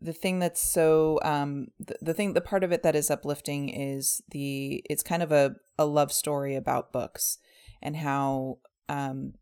the 0.00 0.12
thing 0.12 0.38
that's 0.38 0.62
so 0.62 1.18
um 1.22 1.68
the, 1.80 1.96
the 2.00 2.14
thing 2.14 2.32
the 2.32 2.40
part 2.40 2.62
of 2.62 2.72
it 2.72 2.82
that 2.82 2.94
is 2.94 3.10
uplifting 3.10 3.68
is 3.68 4.22
the 4.30 4.82
it's 4.88 5.02
kind 5.02 5.22
of 5.22 5.32
a 5.32 5.56
a 5.78 5.84
love 5.84 6.12
story 6.12 6.54
about 6.54 6.92
books 6.92 7.38
and 7.82 7.96
how 7.96 8.58
um 8.88 9.32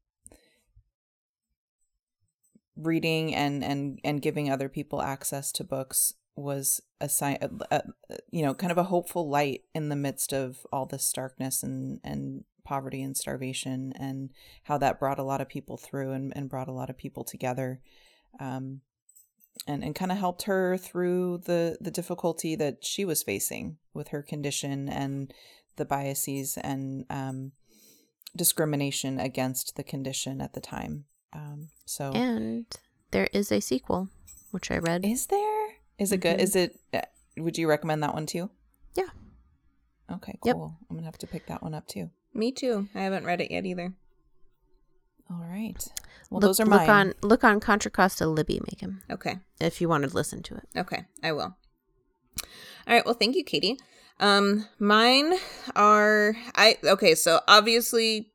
reading 2.76 3.34
and 3.34 3.64
and 3.64 3.98
and 4.04 4.22
giving 4.22 4.50
other 4.50 4.68
people 4.68 5.02
access 5.02 5.52
to 5.52 5.64
books 5.64 6.12
was 6.36 6.80
a 7.00 7.08
sign 7.08 7.38
you 8.30 8.42
know 8.42 8.54
kind 8.54 8.70
of 8.70 8.78
a 8.78 8.84
hopeful 8.84 9.28
light 9.28 9.62
in 9.74 9.88
the 9.88 9.96
midst 9.96 10.32
of 10.32 10.66
all 10.72 10.86
this 10.86 11.04
starkness 11.04 11.62
and 11.62 12.00
and 12.04 12.44
poverty 12.64 13.02
and 13.02 13.16
starvation 13.16 13.92
and 13.98 14.30
how 14.64 14.76
that 14.76 14.98
brought 14.98 15.20
a 15.20 15.22
lot 15.22 15.40
of 15.40 15.48
people 15.48 15.76
through 15.76 16.12
and, 16.12 16.32
and 16.36 16.50
brought 16.50 16.68
a 16.68 16.72
lot 16.72 16.90
of 16.90 16.98
people 16.98 17.22
together 17.24 17.80
um 18.40 18.80
and 19.66 19.82
and 19.82 19.94
kind 19.94 20.12
of 20.12 20.18
helped 20.18 20.42
her 20.44 20.76
through 20.76 21.38
the 21.46 21.76
the 21.80 21.90
difficulty 21.90 22.54
that 22.56 22.84
she 22.84 23.04
was 23.04 23.22
facing 23.22 23.78
with 23.94 24.08
her 24.08 24.22
condition 24.22 24.88
and 24.88 25.32
the 25.76 25.84
biases 25.84 26.56
and 26.58 27.04
um 27.10 27.52
discrimination 28.34 29.18
against 29.18 29.76
the 29.76 29.82
condition 29.82 30.40
at 30.40 30.52
the 30.52 30.60
time 30.60 31.04
um 31.32 31.68
so 31.84 32.12
And 32.12 32.66
there 33.12 33.28
is 33.32 33.50
a 33.52 33.60
sequel, 33.60 34.08
which 34.50 34.70
I 34.70 34.78
read. 34.78 35.04
is 35.04 35.26
there? 35.26 35.66
Is 35.98 36.12
it 36.12 36.18
good? 36.18 36.38
Mhm. 36.38 36.42
Is 36.42 36.56
it? 36.56 36.78
Uh, 36.92 37.02
would 37.38 37.56
you 37.56 37.68
recommend 37.68 38.02
that 38.02 38.12
one 38.14 38.26
too? 38.26 38.50
Yeah. 38.94 39.08
Okay, 40.10 40.38
Yep. 40.44 40.54
cool. 40.54 40.76
I'm 40.90 40.96
gonna 40.96 41.06
have 41.06 41.18
to 41.18 41.26
pick 41.26 41.46
that 41.46 41.62
one 41.62 41.72
up 41.74 41.86
too. 41.86 42.10
Me 42.34 42.52
too. 42.52 42.88
I 42.94 43.00
haven't 43.02 43.24
read 43.24 43.40
it 43.40 43.50
yet 43.50 43.64
either. 43.64 43.94
All 45.30 45.44
right. 45.48 45.86
Well, 46.30 46.40
look, 46.40 46.48
those 46.48 46.60
are 46.60 46.66
look 46.66 46.86
mine. 46.86 46.90
on 46.90 47.14
look 47.22 47.44
on 47.44 47.60
Contra 47.60 47.90
Costa 47.90 48.26
Libby, 48.26 48.60
make 48.70 48.80
him 48.80 49.02
Okay. 49.10 49.38
if 49.60 49.80
you 49.80 49.88
wanted 49.88 50.10
to 50.10 50.14
listen 50.16 50.42
to 50.44 50.54
it. 50.56 50.68
Okay, 50.76 51.04
I 51.22 51.32
will. 51.32 51.56
All 52.88 52.94
right, 52.94 53.04
well, 53.04 53.14
thank 53.14 53.34
you, 53.36 53.44
Katie. 53.44 53.78
Um, 54.20 54.66
mine 54.78 55.34
are 55.74 56.36
I 56.54 56.78
okay, 56.84 57.14
so 57.14 57.40
obviously 57.46 58.32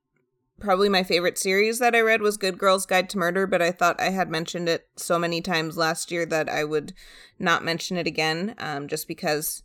probably 0.60 0.90
my 0.90 1.02
favorite 1.02 1.40
series 1.40 1.80
that 1.80 1.96
I 1.96 2.02
read 2.02 2.22
was 2.22 2.38
Good 2.38 2.58
Girls 2.60 2.86
Guide 2.86 3.10
to 3.10 3.18
Murder, 3.18 3.48
but 3.48 3.62
I 3.64 3.72
thought 3.72 4.00
I 4.00 4.10
had 4.12 4.30
mentioned 4.30 4.70
it 4.70 4.88
so 4.96 5.18
many 5.18 5.42
times 5.42 5.76
last 5.76 6.12
year 6.12 6.26
that 6.28 6.50
I 6.50 6.64
would 6.64 6.94
not 7.40 7.64
mention 7.64 7.98
it 7.98 8.06
again, 8.06 8.54
um, 8.60 8.88
just 8.88 9.08
because 9.08 9.64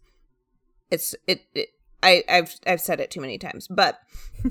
it's 0.90 1.14
it, 1.26 1.42
it 1.54 1.68
I, 2.02 2.22
I've 2.28 2.54
I've 2.66 2.80
said 2.80 3.00
it 3.00 3.10
too 3.10 3.20
many 3.20 3.38
times. 3.38 3.66
But 3.68 4.00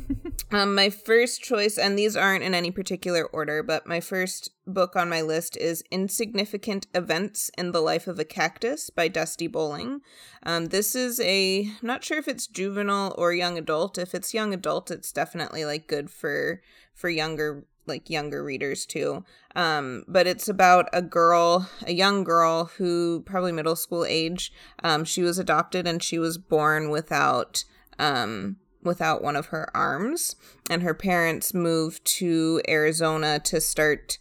um, 0.52 0.76
my 0.76 0.90
first 0.90 1.42
choice, 1.42 1.78
and 1.78 1.98
these 1.98 2.16
aren't 2.16 2.44
in 2.44 2.54
any 2.54 2.72
particular 2.72 3.26
order, 3.26 3.64
but 3.64 3.88
my 3.88 4.00
first 4.00 4.50
book 4.66 4.96
on 4.96 5.10
my 5.10 5.22
list 5.22 5.56
is 5.58 5.84
Insignificant 5.92 6.88
Events 6.94 7.52
in 7.58 7.72
the 7.72 7.82
Life 7.82 8.08
of 8.08 8.20
a 8.20 8.26
Cactus 8.26 8.90
by 8.90 9.08
Dusty 9.08 9.48
Bowling. 9.48 10.02
Um, 10.44 10.68
this 10.68 10.96
is 10.96 11.20
a 11.20 11.70
I'm 11.82 11.88
not 11.88 12.04
sure 12.04 12.18
if 12.18 12.28
it's 12.28 12.48
juvenile 12.48 13.14
or 13.18 13.34
young 13.34 13.58
adult. 13.58 13.98
If 13.98 14.16
it's 14.16 14.34
young 14.34 14.54
adult, 14.54 14.92
it's 14.92 15.12
definitely 15.12 15.66
like 15.66 15.88
good 15.88 16.10
for 16.10 16.62
for 16.94 17.10
younger 17.10 17.66
like 17.88 18.10
younger 18.10 18.44
readers 18.44 18.86
too. 18.86 19.24
Um, 19.56 20.04
but 20.08 20.28
it's 20.28 20.48
about 20.48 20.90
a 20.94 21.02
girl, 21.02 21.70
a 21.86 21.94
young 21.94 22.24
girl 22.24 22.66
who 22.78 23.22
probably 23.26 23.52
middle 23.52 23.76
school 23.76 24.06
age. 24.06 24.52
Um, 24.84 25.06
she 25.06 25.22
was 25.22 25.40
adopted 25.40 25.88
and 25.88 26.02
she 26.02 26.20
was 26.20 26.38
born 26.38 26.90
without 26.90 27.64
um 27.98 28.58
without 28.84 29.24
one 29.24 29.36
of 29.36 29.48
her 29.48 29.76
arms, 29.76 30.36
and 30.70 30.84
her 30.84 30.94
parents 30.94 31.54
moved 31.54 32.06
to 32.06 32.62
Arizona 32.70 33.40
to 33.40 33.60
start 33.60 34.20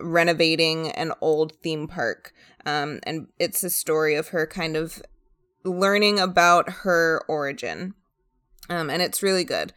renovating 0.00 0.90
an 0.90 1.12
old 1.20 1.52
theme 1.62 1.86
park. 1.86 2.32
Um, 2.66 3.00
and 3.04 3.28
it's 3.38 3.62
a 3.64 3.70
story 3.70 4.14
of 4.14 4.28
her 4.28 4.46
kind 4.46 4.76
of 4.76 5.02
learning 5.64 6.18
about 6.18 6.68
her 6.70 7.24
origin. 7.28 7.94
Um, 8.68 8.90
and 8.90 9.00
it's 9.02 9.22
really 9.22 9.44
good. 9.44 9.72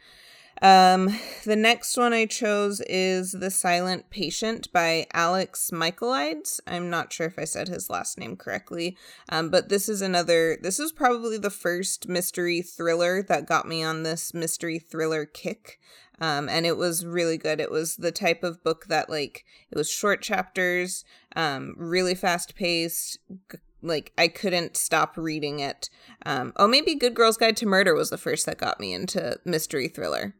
Um, 0.62 1.18
the 1.44 1.56
next 1.56 1.96
one 1.96 2.14
I 2.14 2.24
chose 2.24 2.80
is 2.82 3.32
The 3.32 3.50
Silent 3.50 4.08
Patient 4.08 4.72
by 4.72 5.06
Alex 5.12 5.70
Michaelides. 5.70 6.60
I'm 6.66 6.88
not 6.88 7.12
sure 7.12 7.26
if 7.26 7.38
I 7.38 7.44
said 7.44 7.68
his 7.68 7.90
last 7.90 8.18
name 8.18 8.36
correctly, 8.36 8.96
um, 9.28 9.50
but 9.50 9.68
this 9.68 9.88
is 9.88 10.00
another, 10.00 10.56
this 10.62 10.80
is 10.80 10.92
probably 10.92 11.36
the 11.36 11.50
first 11.50 12.08
mystery 12.08 12.62
thriller 12.62 13.22
that 13.24 13.46
got 13.46 13.68
me 13.68 13.82
on 13.82 14.02
this 14.02 14.32
mystery 14.32 14.78
thriller 14.78 15.26
kick. 15.26 15.78
Um, 16.18 16.48
and 16.48 16.64
it 16.64 16.78
was 16.78 17.04
really 17.04 17.36
good. 17.36 17.60
It 17.60 17.70
was 17.70 17.96
the 17.96 18.10
type 18.10 18.42
of 18.42 18.64
book 18.64 18.86
that, 18.86 19.10
like, 19.10 19.44
it 19.70 19.76
was 19.76 19.90
short 19.90 20.22
chapters, 20.22 21.04
um, 21.36 21.74
really 21.76 22.14
fast 22.14 22.54
paced, 22.54 23.18
g- 23.52 23.58
like 23.82 24.12
I 24.16 24.28
couldn't 24.28 24.78
stop 24.78 25.18
reading 25.18 25.58
it. 25.60 25.90
Um, 26.24 26.54
oh, 26.56 26.66
maybe 26.66 26.94
Good 26.94 27.14
Girl's 27.14 27.36
Guide 27.36 27.58
to 27.58 27.66
Murder 27.66 27.94
was 27.94 28.08
the 28.08 28.16
first 28.16 28.46
that 28.46 28.56
got 28.56 28.80
me 28.80 28.94
into 28.94 29.38
mystery 29.44 29.88
thriller. 29.88 30.34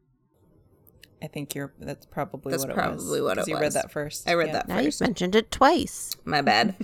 I 1.23 1.28
think 1.28 1.54
you're. 1.54 1.73
That's 1.80 2.04
probably 2.06 2.50
That's 2.50 2.62
what 2.64 2.70
it 2.70 2.75
probably 2.75 3.20
was. 3.20 3.28
what 3.28 3.38
'cause 3.38 3.49
it 3.49 3.50
you 3.50 3.56
was. 3.56 3.62
read 3.62 3.73
that 3.73 3.90
first. 3.90 4.28
I 4.28 4.35
read 4.35 4.49
Yeah. 4.49 4.52
that 4.54 4.68
Now 4.68 4.78
you've 4.80 5.00
mentioned 5.00 5.35
it 5.35 5.50
twice. 5.50 6.14
My 6.26 6.42
bad. 6.42 6.75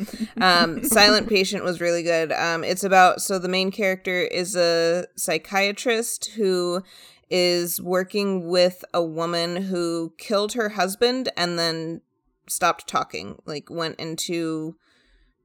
Um, 0.41 0.83
Silent 0.85 1.29
Patient 1.29 1.65
was 1.65 1.81
really 1.81 2.03
good. 2.03 2.33
Um, 2.33 2.65
it's 2.65 2.83
about 2.83 3.21
so 3.21 3.39
the 3.39 3.49
main 3.49 3.71
character 3.71 4.23
is 4.23 4.57
a 4.57 5.07
psychiatrist 5.17 6.31
who 6.37 6.83
is 7.31 7.81
working 7.81 8.49
with 8.49 8.85
a 8.95 9.03
woman 9.03 9.57
who 9.65 10.13
killed 10.19 10.55
her 10.55 10.71
husband 10.71 11.29
and 11.37 11.59
then 11.59 12.01
stopped 12.49 12.87
talking. 12.89 13.41
Like 13.47 13.69
went 13.71 14.01
into 14.01 14.77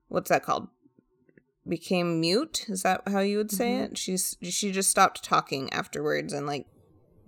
what's 0.07 0.29
that 0.29 0.43
called? 0.43 0.69
Became 1.67 2.21
mute. 2.21 2.65
Is 2.69 2.83
that 2.83 3.01
how 3.07 3.19
you 3.19 3.37
would 3.37 3.51
say 3.51 3.71
Mhm. 3.71 3.83
it? 3.91 3.97
She's 3.97 4.37
she 4.41 4.71
just 4.71 4.89
stopped 4.89 5.23
talking 5.25 5.71
afterwards 5.73 6.31
and 6.31 6.47
like 6.47 6.65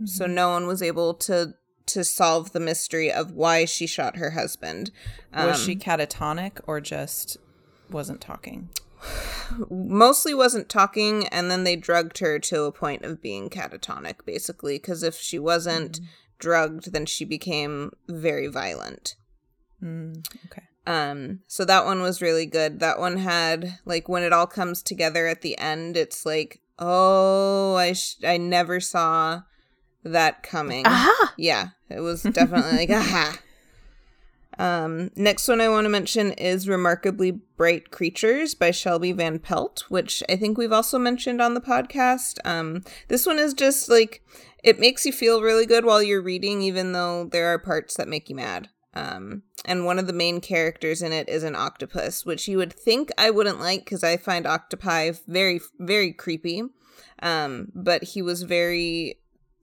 so 0.06 0.26
Mhm. 0.26 0.32
no 0.34 0.50
one 0.50 0.68
was 0.68 0.82
able 0.82 1.14
to 1.16 1.54
to 1.88 2.04
solve 2.04 2.52
the 2.52 2.60
mystery 2.60 3.12
of 3.12 3.32
why 3.32 3.66
she 3.66 3.88
shot 3.88 4.18
her 4.18 4.32
husband. 4.32 4.92
was 5.34 5.60
she 5.60 5.74
Um, 5.74 5.80
catatonic 5.80 6.60
or 6.68 6.80
just 6.80 7.38
wasn't 7.90 8.22
talking? 8.22 8.70
mostly 9.72 10.34
wasn't 10.34 10.70
talking 10.70 11.28
and 11.30 11.50
then 11.50 11.64
they 11.64 11.76
drugged 11.76 12.20
her 12.20 12.38
to 12.40 12.64
a 12.64 12.72
point 12.72 13.04
of 13.04 13.22
being 13.22 13.50
catatonic 13.50 14.24
basically 14.26 14.78
because 14.78 15.04
if 15.04 15.16
she 15.16 15.40
wasn't 15.40 16.00
drugged 16.38 16.92
then 16.94 17.06
she 17.06 17.26
became 17.26 17.92
very 18.08 18.48
violent 18.48 19.16
Mm, 19.82 20.26
okay. 20.48 20.64
um 20.86 21.40
so 21.48 21.64
that 21.64 21.86
one 21.86 22.02
was 22.02 22.22
really 22.22 22.46
good 22.46 22.82
that 22.82 23.00
one 23.00 23.16
had 23.18 23.80
like 23.86 24.10
when 24.10 24.24
it 24.24 24.34
all 24.34 24.46
comes 24.48 24.84
together 24.84 25.26
at 25.28 25.42
the 25.42 25.58
end 25.58 25.96
it's 25.96 26.26
like 26.26 26.60
oh 26.78 27.76
i 27.76 27.94
sh- 27.94 28.18
i 28.26 28.36
never 28.36 28.82
saw 28.82 29.42
that 30.04 30.44
coming. 30.44 30.86
Aha! 30.86 31.34
yeah 31.38 31.70
it 31.90 32.00
was 32.00 32.24
definitely 32.24 32.72
like 32.78 32.90
aha! 33.02 33.38
Um 34.58 35.12
next 35.16 35.48
one 35.48 35.62
i 35.62 35.70
want 35.70 35.86
to 35.86 35.90
mention 35.90 36.32
is 36.34 36.68
remarkably 36.68 37.32
bright 37.32 37.92
creatures 37.92 38.54
by 38.56 38.72
shelby 38.72 39.12
van 39.14 39.40
pelt 39.40 39.86
which 39.90 40.22
i 40.30 40.36
think 40.36 40.58
we've 40.58 40.74
also 40.74 41.00
mentioned 41.00 41.42
on 41.42 41.54
the 41.54 41.62
podcast. 41.62 42.40
Um 42.44 42.84
this 43.08 43.26
one 43.26 43.40
is 43.40 43.54
just 43.54 43.90
like 43.90 44.22
it 44.64 44.80
makes 44.80 45.06
you 45.06 45.14
feel 45.14 45.42
really 45.42 45.66
good 45.66 45.86
while 45.86 46.04
you're 46.04 46.22
reading 46.22 46.62
even 46.62 46.92
though 46.92 47.26
there 47.26 47.48
are 47.48 47.60
parts 47.60 47.96
that 47.96 48.10
make 48.10 48.30
you 48.30 48.36
mad. 48.36 48.70
Um 48.94 49.44
and 49.66 49.86
one 49.86 50.00
of 50.00 50.08
the 50.08 50.14
main 50.14 50.42
characters 50.42 51.02
in 51.02 51.14
it 51.14 51.30
is 51.30 51.44
an 51.44 51.56
octopus 51.56 52.26
which 52.26 52.48
you 52.48 52.58
would 52.58 52.74
think 52.74 53.12
i 53.18 53.30
wouldn't 53.30 53.60
like 53.60 53.86
because 53.86 54.04
i 54.04 54.18
find 54.18 54.46
octopi 54.46 55.12
very 55.28 55.62
very 55.80 56.12
creepy. 56.12 56.64
Um 57.22 57.72
but 57.74 58.04
he 58.04 58.22
was 58.22 58.44
very 58.44 59.19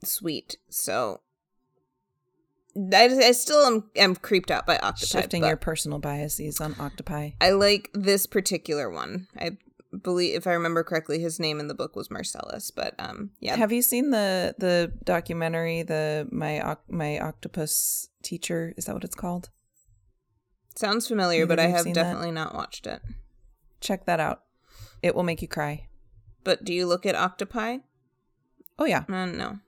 sweet 0.07 0.57
so 0.69 1.21
I, 2.93 3.05
I 3.07 3.33
still 3.33 3.65
am, 3.67 3.91
am 3.97 4.15
creeped 4.17 4.51
out 4.51 4.67
by 4.67 4.77
octopi. 4.77 5.07
Shifting 5.07 5.45
your 5.45 5.57
personal 5.57 5.99
biases 5.99 6.61
on 6.61 6.77
octopi. 6.79 7.31
I 7.41 7.51
like 7.53 7.89
this 7.95 8.27
particular 8.27 8.91
one. 8.91 9.29
I 9.39 9.57
believe, 10.03 10.35
if 10.35 10.47
I 10.47 10.53
remember 10.53 10.85
correctly, 10.85 11.19
his 11.19 11.41
name 11.41 11.59
in 11.59 11.69
the 11.69 11.75
book 11.75 11.97
was 11.97 12.11
Marcellus. 12.11 12.71
But 12.71 12.95
um, 12.99 13.31
yeah, 13.41 13.57
Have 13.57 13.73
you 13.73 13.81
seen 13.81 14.11
the 14.11 14.55
the 14.59 14.93
documentary, 15.05 15.85
the 15.85 16.29
my 16.31 16.77
my 16.91 17.19
octopus 17.19 18.11
teacher? 18.23 18.75
Is 18.77 18.85
that 18.85 18.95
what 18.95 19.05
it's 19.05 19.15
called? 19.17 19.49
sounds 20.75 21.09
familiar, 21.09 21.45
Either 21.45 21.49
but 21.57 21.59
I 21.59 21.69
have 21.69 21.85
seen 21.85 21.95
that? 21.95 22.03
definitely 22.03 22.33
not 22.33 22.55
watched 22.55 22.87
it. 22.87 23.01
Check 23.81 24.05
that 24.05 24.21
out. 24.21 24.43
It 25.03 25.15
will 25.15 25.23
make 25.23 25.41
you 25.41 25.49
cry. 25.49 25.89
But 26.45 26.63
do 26.65 26.75
you 26.75 26.85
look 26.85 27.07
at 27.07 27.15
octopi? 27.15 27.79
Oh 28.79 28.85
yeah, 28.85 29.05
Uh, 29.09 29.25
no. 29.25 29.61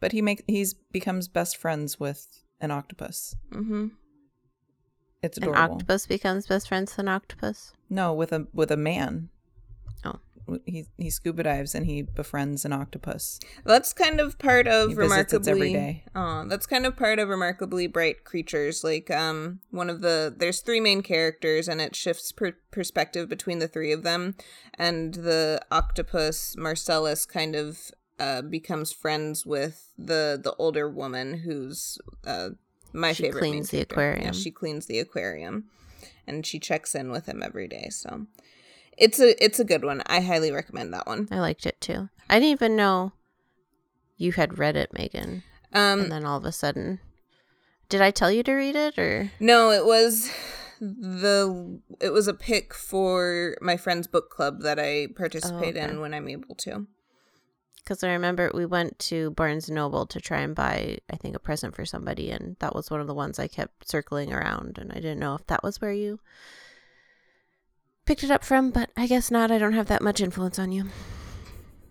But 0.00 0.12
he 0.12 0.22
make 0.22 0.44
he's 0.46 0.74
becomes 0.74 1.28
best 1.28 1.56
friends 1.56 1.98
with 2.00 2.42
an 2.60 2.70
octopus. 2.70 3.34
Mm-hmm. 3.52 3.88
It's 5.22 5.38
An 5.38 5.54
octopus 5.54 6.06
becomes 6.06 6.46
best 6.46 6.68
friends 6.68 6.92
with 6.92 7.00
an 7.00 7.08
octopus. 7.08 7.72
No, 7.90 8.12
with 8.12 8.32
a 8.32 8.46
with 8.52 8.70
a 8.70 8.76
man. 8.76 9.30
Oh. 10.04 10.20
He 10.64 10.86
he 10.96 11.10
scuba 11.10 11.42
dives 11.42 11.74
and 11.74 11.86
he 11.86 12.02
befriends 12.02 12.64
an 12.64 12.72
octopus. 12.72 13.40
That's 13.64 13.92
kind 13.92 14.20
of 14.20 14.38
part 14.38 14.68
of 14.68 14.90
He 14.90 14.94
remarkably. 14.94 15.50
every 15.50 15.72
day. 15.72 16.04
That's 16.14 16.66
kind 16.66 16.86
of 16.86 16.96
part 16.96 17.18
of 17.18 17.28
remarkably 17.28 17.88
bright 17.88 18.22
creatures. 18.24 18.84
Like 18.84 19.10
um, 19.10 19.58
one 19.70 19.90
of 19.90 20.02
the 20.02 20.32
there's 20.36 20.60
three 20.60 20.78
main 20.78 21.02
characters, 21.02 21.66
and 21.66 21.80
it 21.80 21.96
shifts 21.96 22.30
per- 22.30 22.56
perspective 22.70 23.28
between 23.28 23.58
the 23.58 23.66
three 23.66 23.90
of 23.90 24.04
them. 24.04 24.36
And 24.74 25.14
the 25.14 25.60
octopus 25.72 26.54
Marcellus 26.56 27.26
kind 27.26 27.56
of 27.56 27.90
uh 28.18 28.42
becomes 28.42 28.92
friends 28.92 29.44
with 29.46 29.92
the 29.98 30.38
the 30.42 30.54
older 30.58 30.88
woman 30.88 31.38
who's 31.38 31.98
uh 32.26 32.50
my 32.92 33.12
She 33.12 33.24
favorite. 33.24 33.42
main 33.42 33.52
cleans 33.52 33.70
the 33.70 33.80
aquarium. 33.80 34.24
Yeah, 34.24 34.32
she 34.32 34.50
cleans 34.50 34.86
the 34.86 34.98
aquarium, 34.98 35.64
and 36.26 36.46
she 36.46 36.58
checks 36.58 36.94
in 36.94 37.10
with 37.10 37.26
him 37.26 37.42
every 37.42 37.68
day. 37.68 37.88
So. 37.90 38.26
It's 38.98 39.20
a 39.20 39.44
it's 39.44 39.58
a 39.60 39.64
good 39.64 39.84
one. 39.84 40.02
I 40.06 40.20
highly 40.20 40.50
recommend 40.50 40.94
that 40.94 41.06
one. 41.06 41.28
I 41.30 41.38
liked 41.38 41.66
it 41.66 41.78
too. 41.82 42.08
I 42.30 42.36
didn't 42.38 42.52
even 42.52 42.76
know 42.76 43.12
you 44.16 44.32
had 44.32 44.56
read 44.58 44.74
it, 44.74 44.94
Megan. 44.94 45.42
Um, 45.74 46.00
and 46.04 46.12
then 46.12 46.24
all 46.24 46.38
of 46.38 46.46
a 46.46 46.52
sudden, 46.52 47.00
did 47.90 48.00
I 48.00 48.10
tell 48.10 48.30
you 48.32 48.42
to 48.44 48.54
read 48.54 48.74
it 48.74 48.98
or? 48.98 49.32
No, 49.38 49.70
it 49.70 49.84
was 49.84 50.30
the 50.80 51.78
it 52.00 52.10
was 52.10 52.26
a 52.26 52.32
pick 52.32 52.72
for 52.72 53.58
my 53.60 53.76
friend's 53.76 54.06
book 54.06 54.30
club 54.30 54.62
that 54.62 54.78
I 54.78 55.08
participate 55.14 55.76
Oh, 55.76 55.80
okay. 55.82 55.92
in 55.92 56.00
when 56.00 56.14
I'm 56.14 56.28
able 56.30 56.54
to. 56.54 56.86
Because 57.86 58.02
I 58.02 58.10
remember 58.10 58.50
we 58.52 58.66
went 58.66 58.98
to 58.98 59.30
Barnes 59.30 59.68
and 59.68 59.76
Noble 59.76 60.06
to 60.06 60.20
try 60.20 60.40
and 60.40 60.56
buy, 60.56 60.98
I 61.08 61.14
think, 61.14 61.36
a 61.36 61.38
present 61.38 61.76
for 61.76 61.84
somebody, 61.84 62.32
and 62.32 62.56
that 62.58 62.74
was 62.74 62.90
one 62.90 63.00
of 63.00 63.06
the 63.06 63.14
ones 63.14 63.38
I 63.38 63.46
kept 63.46 63.88
circling 63.88 64.32
around, 64.32 64.76
and 64.76 64.90
I 64.90 64.96
didn't 64.96 65.20
know 65.20 65.36
if 65.36 65.46
that 65.46 65.62
was 65.62 65.80
where 65.80 65.92
you 65.92 66.18
picked 68.04 68.24
it 68.24 68.30
up 68.32 68.42
from, 68.42 68.72
but 68.72 68.90
I 68.96 69.06
guess 69.06 69.30
not. 69.30 69.52
I 69.52 69.58
don't 69.58 69.72
have 69.74 69.86
that 69.86 70.02
much 70.02 70.20
influence 70.20 70.58
on 70.58 70.72
you. 70.72 70.88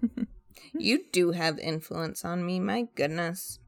You 0.77 1.05
do 1.11 1.31
have 1.31 1.57
influence 1.59 2.25
on 2.25 2.45
me, 2.45 2.59
my 2.59 2.87
goodness. 2.95 3.59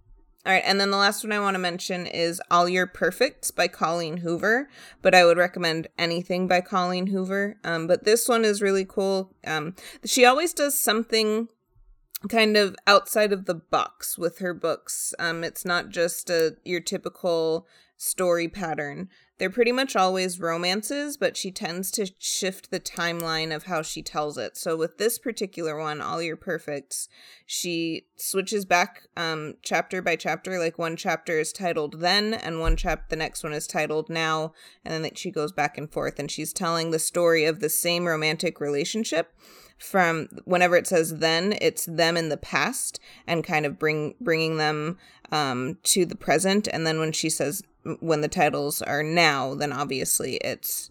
All 0.46 0.52
right, 0.52 0.64
and 0.66 0.80
then 0.80 0.92
the 0.92 0.98
last 0.98 1.24
one 1.24 1.32
I 1.32 1.40
want 1.40 1.56
to 1.56 1.60
mention 1.60 2.06
is 2.06 2.42
All 2.52 2.70
Your 2.70 2.88
Perfects 2.88 3.52
by 3.52 3.68
Colleen 3.68 4.18
Hoover, 4.18 4.70
but 5.02 5.16
I 5.16 5.26
would 5.26 5.38
recommend 5.38 5.88
anything 5.98 6.48
by 6.48 6.62
Colleen 6.62 7.08
Hoover. 7.08 7.58
Um, 7.64 7.88
but 7.88 8.04
this 8.04 8.28
one 8.28 8.46
is 8.46 8.62
really 8.62 8.86
cool. 8.86 9.34
Um, 9.46 9.76
she 10.06 10.26
always 10.26 10.54
does 10.54 10.78
something 10.78 11.50
kind 12.30 12.58
of 12.58 12.76
outside 12.88 13.32
of 13.32 13.46
the 13.46 13.56
box 13.56 14.18
with 14.18 14.40
her 14.40 14.54
books. 14.54 15.14
Um, 15.20 15.44
it's 15.44 15.66
not 15.66 15.90
just 15.90 16.30
a 16.30 16.56
your 16.64 16.82
typical 16.82 17.68
story 17.98 18.48
pattern. 18.48 19.10
They're 19.40 19.50
pretty 19.52 19.72
much 19.72 19.96
always 19.96 20.40
romances, 20.40 21.16
but 21.16 21.38
she 21.38 21.52
tends 21.52 21.92
to 21.92 22.12
shift 22.18 22.72
the 22.72 22.80
timeline 22.80 23.56
of 23.56 23.66
how 23.66 23.84
she 23.84 24.02
tells 24.02 24.36
it. 24.38 24.58
So 24.58 24.76
with 24.76 24.98
this 24.98 25.20
particular 25.20 25.78
one, 25.80 26.02
All 26.02 26.22
Your 26.22 26.36
Perfects, 26.36 27.08
she 27.46 28.08
switches 28.16 28.66
back 28.66 29.04
um 29.16 29.56
chapter 29.62 30.02
by 30.02 30.16
chapter. 30.16 30.58
Like 30.58 30.80
one 30.80 30.96
chapter 30.96 31.40
is 31.40 31.54
titled 31.54 32.00
Then 32.00 32.34
and 32.34 32.60
one 32.60 32.78
chap 32.78 33.10
the 33.10 33.16
next 33.16 33.44
one 33.44 33.54
is 33.54 33.68
titled 33.68 34.10
Now, 34.10 34.54
and 34.84 35.04
then 35.04 35.12
she 35.14 35.30
goes 35.30 35.52
back 35.52 35.78
and 35.78 35.92
forth 35.92 36.18
and 36.18 36.32
she's 36.32 36.54
telling 36.54 36.90
the 36.90 37.00
story 37.00 37.46
of 37.46 37.60
the 37.60 37.70
same 37.70 38.08
romantic 38.08 38.60
relationship 38.60 39.34
from 39.78 40.28
whenever 40.46 40.76
it 40.76 40.88
says 40.88 41.16
then 41.18 41.56
it's 41.62 41.86
them 41.86 42.18
in 42.18 42.30
the 42.30 42.38
past 42.38 43.00
and 43.28 43.44
kind 43.44 43.66
of 43.66 43.78
bring 43.78 44.16
bringing 44.20 44.58
them 44.58 44.98
um 45.32 45.78
to 45.84 46.06
the 46.06 46.16
present. 46.16 46.68
And 46.72 46.86
then 46.86 47.00
when 47.00 47.12
she 47.12 47.30
says 47.30 47.64
when 48.00 48.22
the 48.22 48.28
titles 48.28 48.82
are 48.82 49.04
now 49.04 49.54
then 49.54 49.72
obviously 49.72 50.36
it's 50.38 50.90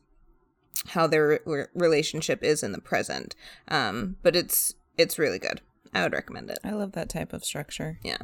how 0.88 1.06
their 1.06 1.40
re- 1.44 1.64
relationship 1.74 2.42
is 2.44 2.62
in 2.62 2.72
the 2.72 2.80
present. 2.80 3.34
Um 3.68 4.16
but 4.22 4.36
it's 4.36 4.74
it's 4.96 5.18
really 5.18 5.38
good. 5.38 5.60
I 5.92 6.02
would 6.02 6.12
recommend 6.12 6.50
it. 6.50 6.58
I 6.62 6.70
love 6.70 6.92
that 6.92 7.08
type 7.08 7.32
of 7.32 7.44
structure. 7.44 7.98
yeah. 8.02 8.18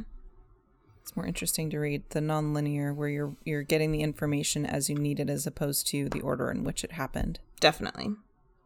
It's 1.00 1.16
more 1.16 1.26
interesting 1.26 1.68
to 1.70 1.78
read 1.80 2.04
the 2.10 2.20
non-linear 2.20 2.94
where 2.94 3.08
you're 3.08 3.36
you're 3.44 3.64
getting 3.64 3.90
the 3.90 4.02
information 4.02 4.64
as 4.64 4.88
you 4.88 4.94
need 4.94 5.18
it 5.18 5.28
as 5.28 5.48
opposed 5.48 5.88
to 5.88 6.08
the 6.08 6.20
order 6.20 6.48
in 6.48 6.62
which 6.62 6.84
it 6.84 6.92
happened. 6.92 7.40
definitely. 7.58 8.14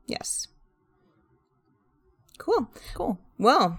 Yes 0.07 0.49
cool 2.39 2.69
Cool. 2.95 3.19
Well, 3.39 3.79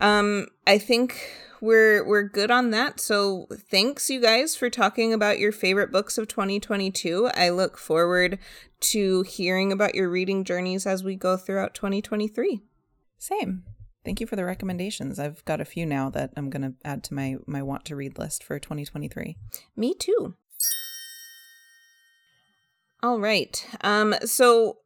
um, 0.00 0.48
I 0.66 0.78
think 0.78 1.30
we're 1.60 2.06
we're 2.06 2.22
good 2.22 2.50
on 2.50 2.70
that. 2.70 3.00
So 3.00 3.46
thanks 3.70 4.10
you 4.10 4.20
guys 4.20 4.56
for 4.56 4.68
talking 4.68 5.12
about 5.12 5.38
your 5.38 5.52
favorite 5.52 5.92
books 5.92 6.18
of 6.18 6.28
2022. 6.28 7.30
I 7.34 7.50
look 7.50 7.78
forward 7.78 8.38
to 8.80 9.22
hearing 9.22 9.72
about 9.72 9.94
your 9.94 10.10
reading 10.10 10.44
journeys 10.44 10.86
as 10.86 11.02
we 11.02 11.16
go 11.16 11.36
throughout 11.36 11.74
2023. 11.74 12.60
Same. 13.18 13.64
Thank 14.04 14.20
you 14.20 14.26
for 14.26 14.36
the 14.36 14.44
recommendations. 14.44 15.18
I've 15.18 15.42
got 15.46 15.62
a 15.62 15.64
few 15.64 15.86
now 15.86 16.10
that 16.10 16.32
I'm 16.36 16.50
going 16.50 16.62
to 16.62 16.74
add 16.84 17.02
to 17.04 17.14
my 17.14 17.36
my 17.46 17.62
want 17.62 17.86
to 17.86 17.96
read 17.96 18.18
list 18.18 18.44
for 18.44 18.58
2023. 18.58 19.36
Me 19.76 19.94
too. 19.94 20.34
All 23.02 23.20
right. 23.20 23.66
Um 23.80 24.14
so 24.24 24.78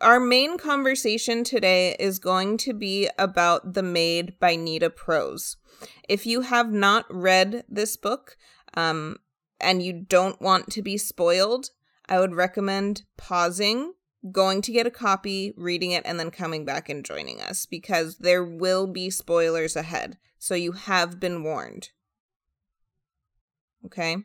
our 0.00 0.20
main 0.20 0.58
conversation 0.58 1.44
today 1.44 1.96
is 1.98 2.18
going 2.18 2.56
to 2.58 2.72
be 2.72 3.08
about 3.18 3.74
The 3.74 3.82
Maid 3.82 4.38
by 4.38 4.56
Nita 4.56 4.90
Prose. 4.90 5.56
If 6.08 6.26
you 6.26 6.42
have 6.42 6.72
not 6.72 7.04
read 7.10 7.64
this 7.68 7.96
book 7.96 8.36
um 8.74 9.16
and 9.60 9.82
you 9.82 9.92
don't 9.92 10.40
want 10.40 10.70
to 10.72 10.82
be 10.82 10.98
spoiled, 10.98 11.70
I 12.08 12.20
would 12.20 12.34
recommend 12.34 13.02
pausing, 13.16 13.94
going 14.30 14.62
to 14.62 14.72
get 14.72 14.86
a 14.86 14.90
copy, 14.90 15.52
reading 15.56 15.92
it 15.92 16.02
and 16.04 16.18
then 16.20 16.30
coming 16.30 16.64
back 16.64 16.88
and 16.88 17.04
joining 17.04 17.40
us 17.40 17.66
because 17.66 18.18
there 18.18 18.44
will 18.44 18.86
be 18.86 19.10
spoilers 19.10 19.76
ahead. 19.76 20.18
So 20.38 20.54
you 20.54 20.72
have 20.72 21.18
been 21.18 21.42
warned. 21.42 21.90
Okay? 23.84 24.18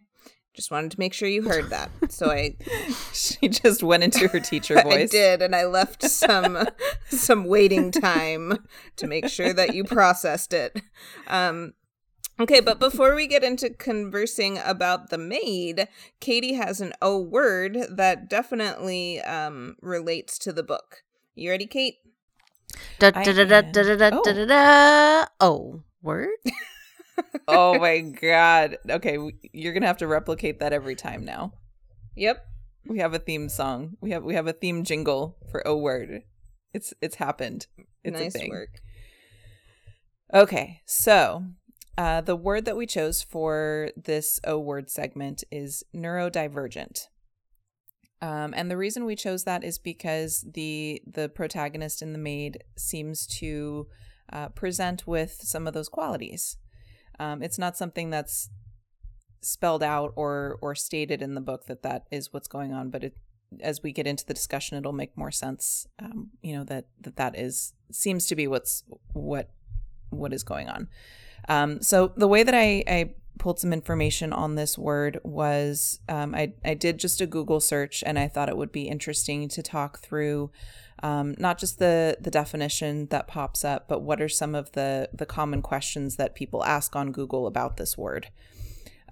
Just 0.62 0.70
wanted 0.70 0.92
to 0.92 1.00
make 1.00 1.12
sure 1.12 1.28
you 1.28 1.42
heard 1.42 1.72
that. 1.72 1.90
So 2.10 2.30
I 2.30 2.56
she 3.14 3.48
just 3.48 3.82
went 3.82 4.04
into 4.04 4.28
her 4.28 4.40
teacher 4.40 4.76
voice. 4.84 5.10
I 5.10 5.12
did, 5.12 5.42
and 5.42 5.56
I 5.56 5.66
left 5.66 6.04
some 6.04 6.68
some 7.10 7.46
waiting 7.46 7.90
time 7.90 8.64
to 8.98 9.08
make 9.08 9.28
sure 9.28 9.54
that 9.54 9.74
you 9.74 9.84
processed 9.84 10.54
it. 10.54 10.80
Um, 11.26 11.74
okay, 12.40 12.60
but 12.60 12.80
before 12.80 13.16
we 13.16 13.26
get 13.26 13.44
into 13.44 13.72
conversing 13.72 14.60
about 14.60 15.10
the 15.10 15.18
maid, 15.18 15.88
Katie 16.20 16.54
has 16.54 16.80
an 16.80 16.94
O 17.02 17.20
word 17.20 17.76
that 17.90 18.30
definitely 18.30 19.20
um, 19.22 19.78
relates 19.82 20.38
to 20.38 20.54
the 20.54 20.62
book. 20.62 21.02
You 21.34 21.50
ready, 21.50 21.66
Kate? 21.66 21.96
Da 23.00 23.10
da 23.10 23.24
da 23.24 23.46
da 23.46 23.62
da 23.62 23.82
da 23.82 23.96
da 23.96 24.10
Oh. 24.14 24.22
da 24.24 24.32
da 24.34 24.46
da. 24.46 25.26
Oh, 25.40 25.82
word? 26.04 26.30
Oh 27.48 27.78
my 27.80 28.00
god. 28.00 28.78
Okay, 28.90 29.18
you're 29.54 29.74
going 29.74 29.82
to 29.82 29.88
have 29.88 29.98
to 29.98 30.08
replicate 30.08 30.60
that 30.60 30.74
every 30.74 30.96
time 30.96 31.26
now. 31.26 31.54
Yep. 32.16 32.46
We 32.86 33.00
have 33.00 33.14
a 33.14 33.20
theme 33.20 33.50
song. 33.50 33.98
We 34.02 34.12
have 34.12 34.24
we 34.24 34.34
have 34.34 34.48
a 34.48 34.54
theme 34.54 34.84
jingle 34.84 35.38
for 35.52 35.66
O 35.68 35.78
word. 35.78 36.24
It's 36.74 36.94
it's 37.02 37.16
happened. 37.16 37.68
It's 38.04 38.20
nice 38.20 38.36
a 38.36 38.40
thing. 38.40 38.50
work. 38.50 38.80
Okay, 40.34 40.82
so 40.86 41.44
uh, 41.98 42.22
the 42.22 42.36
word 42.36 42.66
that 42.66 42.78
we 42.78 42.86
chose 42.86 43.22
for 43.22 43.92
this 43.96 44.40
O 44.46 44.58
word 44.58 44.90
segment 44.90 45.44
is 45.52 45.84
neurodivergent. 45.96 47.08
Um, 48.22 48.54
and 48.56 48.70
the 48.70 48.78
reason 48.78 49.06
we 49.06 49.16
chose 49.16 49.44
that 49.44 49.64
is 49.64 49.78
because 49.78 50.46
the 50.54 51.02
the 51.06 51.30
protagonist 51.30 52.02
in 52.02 52.14
the 52.14 52.20
maid 52.20 52.64
seems 52.78 53.28
to 53.40 53.88
uh, 54.32 54.50
present 54.50 55.06
with 55.06 55.38
some 55.42 55.68
of 55.68 55.74
those 55.74 55.90
qualities. 55.90 56.58
Um, 57.22 57.44
it's 57.44 57.60
not 57.60 57.78
something 57.78 58.10
that's 58.10 58.50
spelled 59.42 59.84
out 59.84 60.12
or 60.16 60.58
or 60.62 60.74
stated 60.74 61.22
in 61.22 61.36
the 61.36 61.42
book 61.42 61.66
that 61.68 61.84
that 61.84 62.08
is 62.12 62.34
what's 62.34 62.48
going 62.48 62.74
on, 62.74 62.90
but 62.90 63.04
it 63.04 63.16
as 63.60 63.84
we 63.84 63.92
get 63.92 64.08
into 64.08 64.26
the 64.26 64.34
discussion, 64.34 64.78
it'll 64.78 64.92
make 64.92 65.16
more 65.16 65.32
sense. 65.32 65.88
Um, 66.00 66.32
you 66.42 66.56
know 66.56 66.64
that 66.64 66.86
that 67.02 67.18
that 67.18 67.38
is 67.38 67.74
seems 67.92 68.26
to 68.28 68.36
be 68.36 68.48
what's 68.48 68.84
what 69.14 69.52
what 70.10 70.34
is 70.34 70.44
going 70.44 70.68
on. 70.68 70.88
Um, 71.48 71.82
so 71.82 72.12
the 72.18 72.28
way 72.28 72.42
that 72.44 72.56
I, 72.56 72.84
I 72.88 73.14
pulled 73.40 73.60
some 73.60 73.74
information 73.74 74.34
on 74.34 74.56
this 74.56 74.78
word 74.78 75.20
was 75.24 76.00
um, 76.10 76.36
I, 76.36 76.54
I 76.64 76.74
did 76.74 77.00
just 77.00 77.22
a 77.22 77.26
Google 77.26 77.60
search 77.60 78.04
and 78.06 78.20
I 78.20 78.28
thought 78.28 78.50
it 78.50 78.58
would 78.58 78.72
be 78.72 78.88
interesting 78.88 79.48
to 79.50 79.64
talk 79.64 80.00
through 80.00 80.52
um, 81.04 81.36
not 81.38 81.58
just 81.58 81.80
the 81.80 82.18
the 82.20 82.32
definition 82.32 83.08
that 83.08 83.28
pops 83.28 83.66
up, 83.66 83.88
but 83.88 84.02
what 84.02 84.22
are 84.22 84.30
some 84.30 84.56
of 84.56 84.72
the 84.74 85.10
the 85.14 85.26
common 85.26 85.62
questions 85.62 86.16
that 86.18 86.36
people 86.36 86.64
ask 86.64 86.96
on 86.96 87.12
Google 87.12 87.48
about 87.48 87.78
this 87.78 87.98
word. 87.98 88.30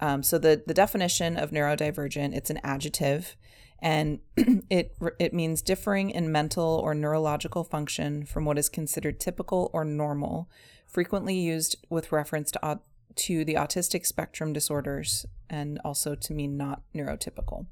Um, 0.01 0.23
so 0.23 0.37
the 0.37 0.61
the 0.65 0.73
definition 0.73 1.37
of 1.37 1.51
neurodivergent 1.51 2.35
it's 2.35 2.49
an 2.49 2.59
adjective, 2.63 3.35
and 3.79 4.19
it 4.69 4.95
it 5.19 5.33
means 5.33 5.61
differing 5.61 6.11
in 6.11 6.31
mental 6.31 6.79
or 6.83 6.93
neurological 6.93 7.63
function 7.63 8.25
from 8.25 8.45
what 8.45 8.57
is 8.57 8.69
considered 8.69 9.19
typical 9.19 9.69
or 9.73 9.83
normal, 9.83 10.49
frequently 10.87 11.35
used 11.35 11.75
with 11.89 12.11
reference 12.11 12.51
to 12.51 12.79
to 13.15 13.43
the 13.43 13.55
autistic 13.55 14.05
spectrum 14.05 14.53
disorders, 14.53 15.25
and 15.49 15.79
also 15.83 16.15
to 16.15 16.33
mean 16.33 16.55
not 16.55 16.83
neurotypical. 16.95 17.65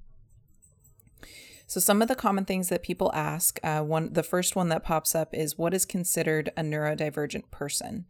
So 1.67 1.81
some 1.81 2.01
of 2.01 2.07
the 2.07 2.15
common 2.15 2.45
things 2.45 2.69
that 2.69 2.81
people 2.81 3.11
ask, 3.13 3.59
uh, 3.61 3.81
one 3.81 4.13
the 4.13 4.23
first 4.23 4.55
one 4.55 4.69
that 4.69 4.85
pops 4.85 5.13
up 5.13 5.33
is 5.33 5.57
what 5.57 5.73
is 5.73 5.85
considered 5.85 6.49
a 6.55 6.61
neurodivergent 6.61 7.51
person, 7.51 8.05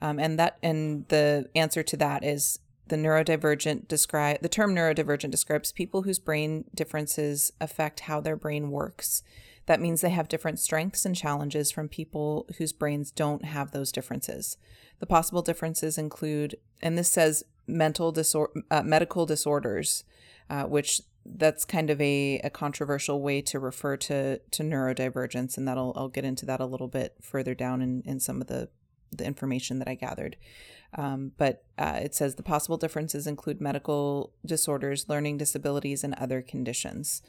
um, 0.00 0.18
and 0.18 0.36
that 0.38 0.58
and 0.62 1.06
the 1.08 1.48
answer 1.54 1.84
to 1.84 1.96
that 1.98 2.24
is 2.24 2.58
the 2.88 2.96
neurodivergent 2.96 3.86
describe 3.86 4.42
the 4.42 4.48
term 4.48 4.74
neurodivergent 4.74 5.30
describes 5.30 5.70
people 5.70 6.02
whose 6.02 6.18
brain 6.18 6.64
differences 6.74 7.52
affect 7.60 8.00
how 8.00 8.20
their 8.20 8.36
brain 8.36 8.70
works. 8.70 9.22
That 9.66 9.80
means 9.80 10.00
they 10.00 10.10
have 10.10 10.28
different 10.28 10.58
strengths 10.58 11.04
and 11.04 11.14
challenges 11.14 11.70
from 11.70 11.88
people 11.88 12.46
whose 12.58 12.72
brains 12.72 13.12
don't 13.12 13.44
have 13.44 13.70
those 13.70 13.92
differences. 13.92 14.56
The 14.98 15.06
possible 15.06 15.40
differences 15.40 15.98
include, 15.98 16.56
and 16.82 16.98
this 16.98 17.08
says 17.08 17.44
mental 17.68 18.12
disor- 18.12 18.50
uh, 18.72 18.82
medical 18.82 19.24
disorders, 19.24 20.02
uh, 20.50 20.64
which 20.64 21.00
that's 21.24 21.64
kind 21.64 21.90
of 21.90 22.00
a, 22.00 22.40
a 22.42 22.50
controversial 22.50 23.20
way 23.20 23.40
to 23.42 23.58
refer 23.58 23.96
to 23.96 24.38
to 24.38 24.62
neurodivergence, 24.62 25.56
and 25.56 25.66
that'll 25.66 25.92
I'll 25.96 26.08
get 26.08 26.24
into 26.24 26.46
that 26.46 26.60
a 26.60 26.66
little 26.66 26.88
bit 26.88 27.14
further 27.20 27.54
down 27.54 27.80
in, 27.80 28.02
in 28.04 28.20
some 28.20 28.40
of 28.40 28.48
the 28.48 28.68
the 29.10 29.24
information 29.24 29.78
that 29.78 29.88
I 29.88 29.94
gathered. 29.94 30.36
Um, 30.94 31.32
but 31.38 31.64
uh, 31.78 32.00
it 32.02 32.14
says 32.14 32.34
the 32.34 32.42
possible 32.42 32.76
differences 32.76 33.26
include 33.26 33.60
medical 33.60 34.32
disorders, 34.44 35.08
learning 35.08 35.38
disabilities, 35.38 36.04
and 36.04 36.14
other 36.14 36.42
conditions. 36.42 37.22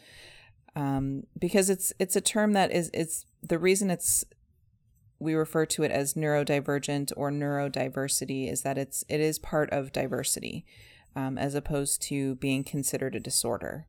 Um, 0.75 1.23
because 1.38 1.69
it's 1.69 1.93
it's 1.99 2.15
a 2.15 2.21
term 2.21 2.53
that 2.53 2.71
is 2.71 2.89
it's 2.93 3.25
the 3.43 3.60
reason 3.60 3.91
it's 3.91 4.25
we 5.19 5.36
refer 5.36 5.65
to 5.67 5.84
it 5.84 5.91
as 5.91 6.15
neurodivergent 6.15 7.12
or 7.15 7.32
neurodiversity 7.32 8.51
is 8.51 8.63
that 8.63 8.77
it's 8.77 9.03
it 9.08 9.21
is 9.21 9.38
part 9.39 9.69
of 9.69 9.93
diversity 9.93 10.65
um, 11.15 11.38
as 11.38 11.56
opposed 11.56 12.02
to 12.04 12.36
being 12.36 12.63
considered 12.63 13.15
a 13.15 13.19
disorder. 13.19 13.88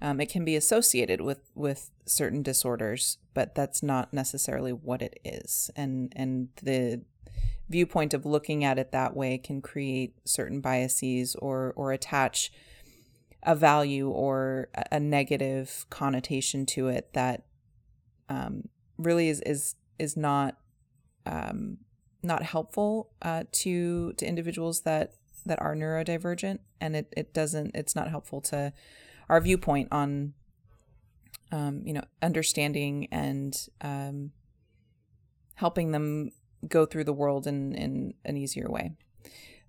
Um, 0.00 0.20
it 0.20 0.30
can 0.30 0.44
be 0.44 0.54
associated 0.54 1.20
with 1.20 1.50
with 1.54 1.90
certain 2.06 2.42
disorders, 2.42 3.18
but 3.34 3.54
that's 3.54 3.82
not 3.82 4.12
necessarily 4.12 4.72
what 4.72 5.02
it 5.02 5.18
is. 5.24 5.70
And 5.74 6.12
and 6.14 6.48
the 6.62 7.02
viewpoint 7.68 8.14
of 8.14 8.24
looking 8.24 8.64
at 8.64 8.78
it 8.78 8.92
that 8.92 9.14
way 9.14 9.38
can 9.38 9.60
create 9.60 10.14
certain 10.24 10.60
biases 10.60 11.34
or 11.36 11.72
or 11.76 11.92
attach 11.92 12.52
a 13.42 13.54
value 13.54 14.08
or 14.08 14.68
a- 14.90 15.00
negative 15.00 15.86
connotation 15.90 16.66
to 16.66 16.88
it 16.88 17.12
that 17.12 17.44
um, 18.28 18.68
really 18.96 19.28
is 19.28 19.40
is 19.40 19.74
is 19.98 20.16
not 20.16 20.56
um, 21.26 21.78
not 22.22 22.42
helpful 22.42 23.10
uh, 23.22 23.44
to 23.52 24.12
to 24.14 24.26
individuals 24.26 24.82
that 24.82 25.14
that 25.46 25.60
are 25.60 25.74
neurodivergent, 25.74 26.58
and 26.80 26.96
it 26.96 27.12
it 27.16 27.34
doesn't 27.34 27.72
it's 27.74 27.96
not 27.96 28.08
helpful 28.08 28.40
to 28.42 28.72
our 29.28 29.40
viewpoint 29.40 29.88
on 29.92 30.34
um, 31.52 31.82
you 31.84 31.92
know 31.92 32.04
understanding 32.22 33.08
and 33.10 33.68
um, 33.80 34.32
helping 35.54 35.92
them 35.92 36.30
go 36.66 36.86
through 36.86 37.04
the 37.04 37.12
world 37.12 37.46
in 37.46 37.74
in 37.74 38.14
an 38.24 38.36
easier 38.36 38.68
way. 38.68 38.92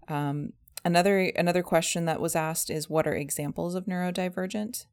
Um, 0.08 0.54
another 0.84 1.20
another 1.36 1.64
question 1.64 2.06
that 2.06 2.22
was 2.22 2.36
asked 2.36 2.70
is 2.70 2.90
what 2.90 3.08
are 3.08 3.16
examples 3.16 3.76
of 3.76 3.86
neurodivergent? 3.86 4.86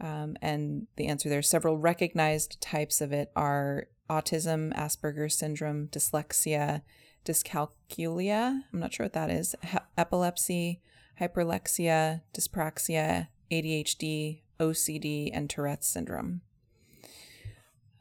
Um, 0.00 0.36
and 0.40 0.86
the 0.96 1.08
answer 1.08 1.28
there 1.28 1.42
several 1.42 1.76
recognized 1.76 2.60
types 2.60 3.00
of 3.00 3.12
it 3.12 3.32
are 3.34 3.88
autism, 4.08 4.72
Asperger's 4.74 5.36
syndrome, 5.36 5.88
dyslexia, 5.88 6.82
dyscalculia. 7.24 8.62
I'm 8.72 8.80
not 8.80 8.92
sure 8.92 9.04
what 9.04 9.12
that 9.12 9.30
is. 9.30 9.54
H- 9.64 9.80
epilepsy, 9.96 10.80
hyperlexia, 11.20 12.22
dyspraxia, 12.36 13.28
ADHD, 13.50 14.40
OCD, 14.60 15.30
and 15.32 15.48
Tourette's 15.48 15.86
syndrome. 15.86 16.42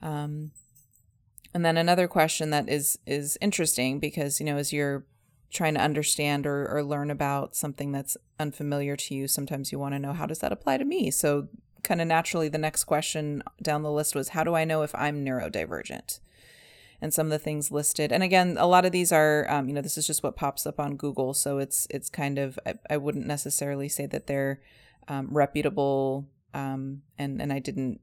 Um, 0.02 0.52
and 1.54 1.66
then 1.66 1.78
another 1.78 2.08
question 2.08 2.52
that 2.52 2.70
is 2.70 3.00
is 3.08 3.38
interesting 3.42 4.00
because 4.00 4.40
you 4.40 4.46
know 4.46 4.58
as 4.58 4.72
you're 4.72 5.06
trying 5.50 5.74
to 5.74 5.82
understand 5.82 6.46
or, 6.46 6.68
or 6.68 6.84
learn 6.84 7.10
about 7.10 7.56
something 7.56 7.92
that's 7.92 8.18
unfamiliar 8.40 8.96
to 8.98 9.16
you, 9.16 9.28
sometimes 9.28 9.72
you 9.72 9.80
want 9.80 9.96
to 9.96 10.00
know 10.00 10.14
how 10.14 10.26
does 10.26 10.40
that 10.40 10.52
apply 10.52 10.78
to 10.78 10.86
me. 10.86 11.10
So 11.10 11.48
kind 11.84 12.02
of 12.02 12.08
naturally, 12.08 12.50
the 12.50 12.58
next 12.58 12.84
question 12.84 13.42
down 13.62 13.82
the 13.82 13.92
list 13.92 14.14
was 14.14 14.30
how 14.30 14.44
do 14.44 14.56
I 14.56 14.66
know 14.66 14.82
if 14.82 14.94
I'm 14.94 15.26
neurodivergent? 15.26 16.20
And 17.00 17.14
some 17.14 17.28
of 17.28 17.32
the 17.32 17.40
things 17.40 17.72
listed, 17.72 18.12
and 18.12 18.24
again, 18.24 18.58
a 18.60 18.66
lot 18.66 18.84
of 18.84 18.92
these 18.92 19.12
are, 19.12 19.46
um, 19.52 19.68
you 19.68 19.76
know, 19.76 19.82
this 19.82 20.00
is 20.00 20.08
just 20.08 20.24
what 20.24 20.36
pops 20.36 20.66
up 20.66 20.80
on 20.80 20.96
Google, 20.98 21.36
so 21.36 21.60
it's 21.60 21.86
it's 21.92 22.10
kind 22.10 22.40
of 22.40 22.58
I, 22.66 22.74
I 22.90 22.98
wouldn't 22.98 23.28
necessarily 23.28 23.88
say 23.88 24.08
that 24.08 24.26
they're 24.26 24.62
um, 25.08 25.28
reputable, 25.30 26.28
um, 26.56 27.04
and 27.20 27.40
and 27.40 27.54
I 27.54 27.60
didn't 27.60 28.02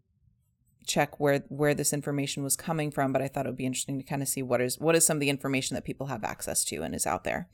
check 0.86 1.18
where 1.18 1.40
where 1.48 1.74
this 1.74 1.92
information 1.92 2.44
was 2.44 2.56
coming 2.56 2.90
from, 2.90 3.12
but 3.12 3.22
I 3.22 3.28
thought 3.28 3.46
it 3.46 3.48
would 3.48 3.56
be 3.56 3.66
interesting 3.66 3.98
to 3.98 4.04
kind 4.04 4.22
of 4.22 4.28
see 4.28 4.42
what 4.42 4.60
is 4.60 4.78
what 4.78 4.94
is 4.94 5.04
some 5.04 5.16
of 5.16 5.20
the 5.20 5.30
information 5.30 5.74
that 5.74 5.84
people 5.84 6.06
have 6.06 6.22
access 6.22 6.64
to 6.66 6.82
and 6.82 6.94
is 6.94 7.06
out 7.06 7.24
there. 7.24 7.48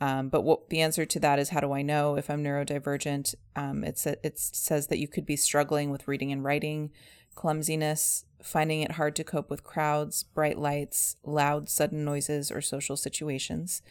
Um, 0.00 0.28
but 0.28 0.42
what 0.42 0.68
the 0.68 0.80
answer 0.82 1.06
to 1.06 1.20
that 1.20 1.38
is 1.38 1.50
how 1.50 1.60
do 1.60 1.72
I 1.72 1.82
know 1.82 2.16
if 2.16 2.28
I'm 2.28 2.44
neurodivergent? 2.44 3.34
Um, 3.54 3.82
it 3.82 3.98
says 3.98 4.88
that 4.88 4.98
you 4.98 5.08
could 5.08 5.24
be 5.24 5.36
struggling 5.36 5.90
with 5.90 6.06
reading 6.06 6.32
and 6.32 6.44
writing, 6.44 6.90
clumsiness, 7.36 8.24
finding 8.42 8.80
it 8.80 8.92
hard 8.92 9.14
to 9.14 9.24
cope 9.24 9.48
with 9.48 9.62
crowds, 9.62 10.24
bright 10.24 10.58
lights, 10.58 11.16
loud, 11.22 11.68
sudden 11.68 12.04
noises, 12.04 12.50
or 12.50 12.60
social 12.60 12.96
situations, 12.96 13.82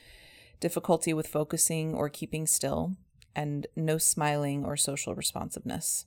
difficulty 0.59 1.13
with 1.13 1.27
focusing 1.27 1.93
or 1.93 2.09
keeping 2.09 2.45
still, 2.45 2.97
and 3.35 3.67
no 3.75 3.97
smiling 3.97 4.65
or 4.65 4.75
social 4.75 5.15
responsiveness. 5.15 6.05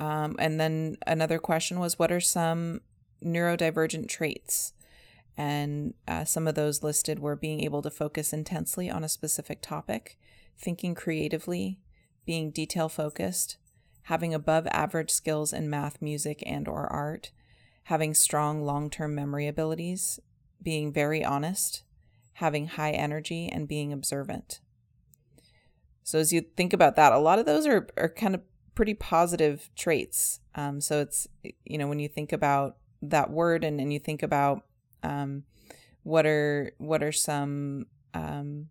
Um, 0.00 0.36
and 0.38 0.60
then 0.60 0.96
another 1.06 1.38
question 1.38 1.80
was 1.80 1.98
what 1.98 2.12
are 2.12 2.20
some 2.20 2.82
neurodivergent 3.24 4.08
traits? 4.08 4.72
And 5.36 5.94
uh, 6.06 6.24
some 6.24 6.48
of 6.48 6.56
those 6.56 6.82
listed 6.82 7.20
were 7.20 7.36
being 7.36 7.62
able 7.62 7.82
to 7.82 7.90
focus 7.90 8.32
intensely 8.32 8.90
on 8.90 9.04
a 9.04 9.08
specific 9.08 9.62
topic, 9.62 10.18
thinking 10.58 10.94
creatively, 10.94 11.78
being 12.26 12.50
detail 12.50 12.88
focused, 12.88 13.56
having 14.08 14.32
above 14.32 14.66
average 14.70 15.10
skills 15.10 15.52
in 15.52 15.68
math, 15.68 16.00
music, 16.00 16.42
and 16.46 16.66
or 16.66 16.90
art, 16.90 17.30
having 17.84 18.14
strong 18.14 18.64
long-term 18.64 19.14
memory 19.14 19.46
abilities, 19.46 20.18
being 20.62 20.90
very 20.90 21.22
honest, 21.22 21.82
having 22.32 22.68
high 22.68 22.92
energy 22.92 23.50
and 23.52 23.68
being 23.68 23.92
observant. 23.92 24.60
So 26.04 26.18
as 26.18 26.32
you 26.32 26.40
think 26.40 26.72
about 26.72 26.96
that, 26.96 27.12
a 27.12 27.18
lot 27.18 27.38
of 27.38 27.44
those 27.44 27.66
are 27.66 27.86
are 27.98 28.08
kind 28.08 28.34
of 28.34 28.40
pretty 28.74 28.94
positive 28.94 29.68
traits. 29.76 30.40
Um, 30.54 30.80
so 30.80 31.00
it's 31.00 31.28
you 31.66 31.76
know 31.76 31.86
when 31.86 31.98
you 32.00 32.08
think 32.08 32.32
about 32.32 32.78
that 33.02 33.30
word 33.30 33.62
and, 33.62 33.78
and 33.78 33.92
you 33.92 33.98
think 33.98 34.22
about 34.22 34.62
um, 35.02 35.42
what 36.02 36.24
are 36.24 36.72
what 36.78 37.02
are 37.02 37.12
some 37.12 37.84
um, 38.14 38.68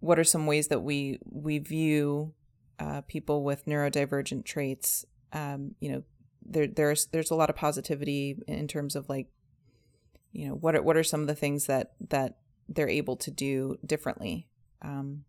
what 0.00 0.18
are 0.18 0.24
some 0.24 0.48
ways 0.48 0.66
that 0.68 0.82
we 0.82 1.20
we 1.30 1.58
view 1.58 2.34
uh, 2.78 3.02
people 3.02 3.44
with 3.44 3.66
neurodivergent 3.66 4.44
traits? 4.44 5.04
Um, 5.32 5.74
you 5.80 5.92
know, 5.92 6.02
there 6.44 6.66
there's 6.66 7.06
there's 7.06 7.30
a 7.30 7.34
lot 7.34 7.50
of 7.50 7.56
positivity 7.56 8.38
in 8.46 8.68
terms 8.68 8.96
of 8.96 9.08
like, 9.08 9.28
you 10.32 10.48
know, 10.48 10.54
what 10.54 10.74
are 10.74 10.82
what 10.82 10.96
are 10.96 11.04
some 11.04 11.20
of 11.20 11.26
the 11.26 11.34
things 11.34 11.66
that 11.66 11.92
that 12.08 12.38
they're 12.68 12.88
able 12.88 13.16
to 13.16 13.30
do 13.30 13.76
differently. 13.84 14.48
Um, 14.82 15.24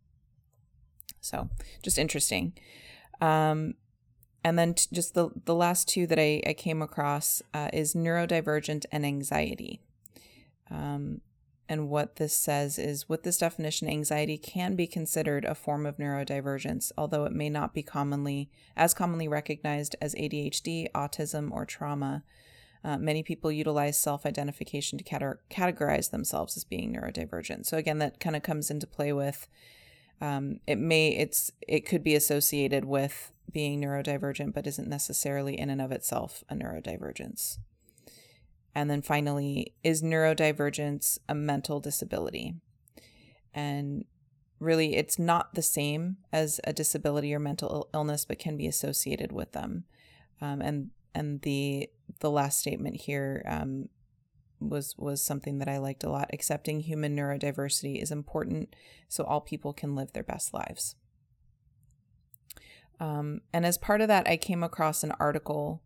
so 1.22 1.50
just 1.82 1.98
interesting. 1.98 2.54
Um, 3.22 3.76
and 4.44 4.60
then 4.60 4.76
t- 4.76 4.88
just 4.94 5.16
the, 5.16 5.30
the 5.46 5.56
last 5.56 5.88
two 5.88 6.06
that 6.08 6.20
I, 6.20 6.42
I 6.46 6.54
came 6.54 6.82
across 6.82 7.42
uh, 7.54 7.70
is 7.74 7.96
neurodivergent 7.96 8.86
and 8.92 9.06
anxiety. 9.06 9.82
Um, 10.70 11.22
and 11.68 11.90
what 11.90 12.18
this 12.18 12.36
says 12.36 12.78
is 12.78 13.10
with 13.10 13.24
this 13.24 13.38
definition, 13.40 13.88
anxiety 13.88 14.38
can 14.38 14.76
be 14.76 14.88
considered 14.88 15.46
a 15.46 15.56
form 15.56 15.86
of 15.86 15.98
neurodivergence, 15.98 16.92
although 16.98 17.26
it 17.26 17.32
may 17.32 17.50
not 17.50 17.74
be 17.74 17.82
commonly 17.84 18.50
as 18.76 18.94
commonly 18.94 19.28
recognized 19.28 19.96
as 20.02 20.14
ADHD, 20.16 20.92
autism, 20.94 21.52
or 21.52 21.66
trauma. 21.66 22.24
Uh, 22.84 22.98
many 22.98 23.24
people 23.24 23.52
utilize 23.52 24.00
self 24.00 24.26
identification 24.26 25.00
to 25.00 25.04
categorize 25.50 26.12
themselves 26.12 26.56
as 26.56 26.64
being 26.64 26.94
neurodivergent. 26.94 27.66
So, 27.66 27.78
again, 27.78 27.98
that 27.98 28.20
kind 28.20 28.36
of 28.36 28.44
comes 28.44 28.70
into 28.70 28.86
play 28.86 29.12
with 29.12 29.48
um, 30.22 30.60
it 30.66 30.78
may 30.78 31.10
it's 31.10 31.52
it 31.68 31.86
could 31.86 32.04
be 32.04 32.16
associated 32.16 32.86
with 32.86 33.32
being 33.52 33.82
neurodivergent 33.82 34.54
but 34.54 34.68
isn't 34.68 34.88
necessarily 34.88 35.58
in 35.58 35.70
and 35.70 35.82
of 35.82 35.92
itself 35.92 36.44
a 36.50 36.56
neurodivergence 36.56 37.58
and 38.76 38.90
then 38.90 39.02
finally 39.02 39.74
is 39.84 40.04
neurodivergence 40.04 41.18
a 41.28 41.34
mental 41.34 41.80
disability 41.80 42.54
and 43.54 44.06
really 44.60 44.96
it's 44.96 45.18
not 45.18 45.54
the 45.54 45.62
same 45.62 46.18
as 46.32 46.60
a 46.66 46.74
disability 46.74 47.34
or 47.34 47.40
mental 47.40 47.90
illness 47.94 48.26
but 48.26 48.38
can 48.38 48.58
be 48.58 48.68
associated 48.68 49.32
with 49.32 49.54
them 49.54 49.86
um, 50.42 50.62
and 50.62 50.90
and 51.14 51.42
the 51.42 51.90
the 52.20 52.30
last 52.30 52.60
statement 52.60 53.02
here 53.02 53.44
um, 53.48 53.90
was 54.60 54.96
was 54.98 55.22
something 55.22 55.60
that 55.60 55.70
I 55.70 55.78
liked 55.78 56.04
a 56.04 56.10
lot. 56.10 56.30
Accepting 56.34 56.82
human 56.82 57.16
neurodiversity 57.16 58.02
is 58.02 58.12
important 58.12 58.76
so 59.08 59.24
all 59.24 59.42
people 59.42 59.74
can 59.74 59.96
live 59.96 60.14
their 60.14 60.24
best 60.24 60.54
lives. 60.54 60.96
Um, 63.00 63.42
and 63.52 63.66
as 63.66 63.78
part 63.78 64.02
of 64.02 64.08
that, 64.08 64.28
I 64.28 64.38
came 64.38 64.64
across 64.64 65.04
an 65.04 65.12
article 65.20 65.82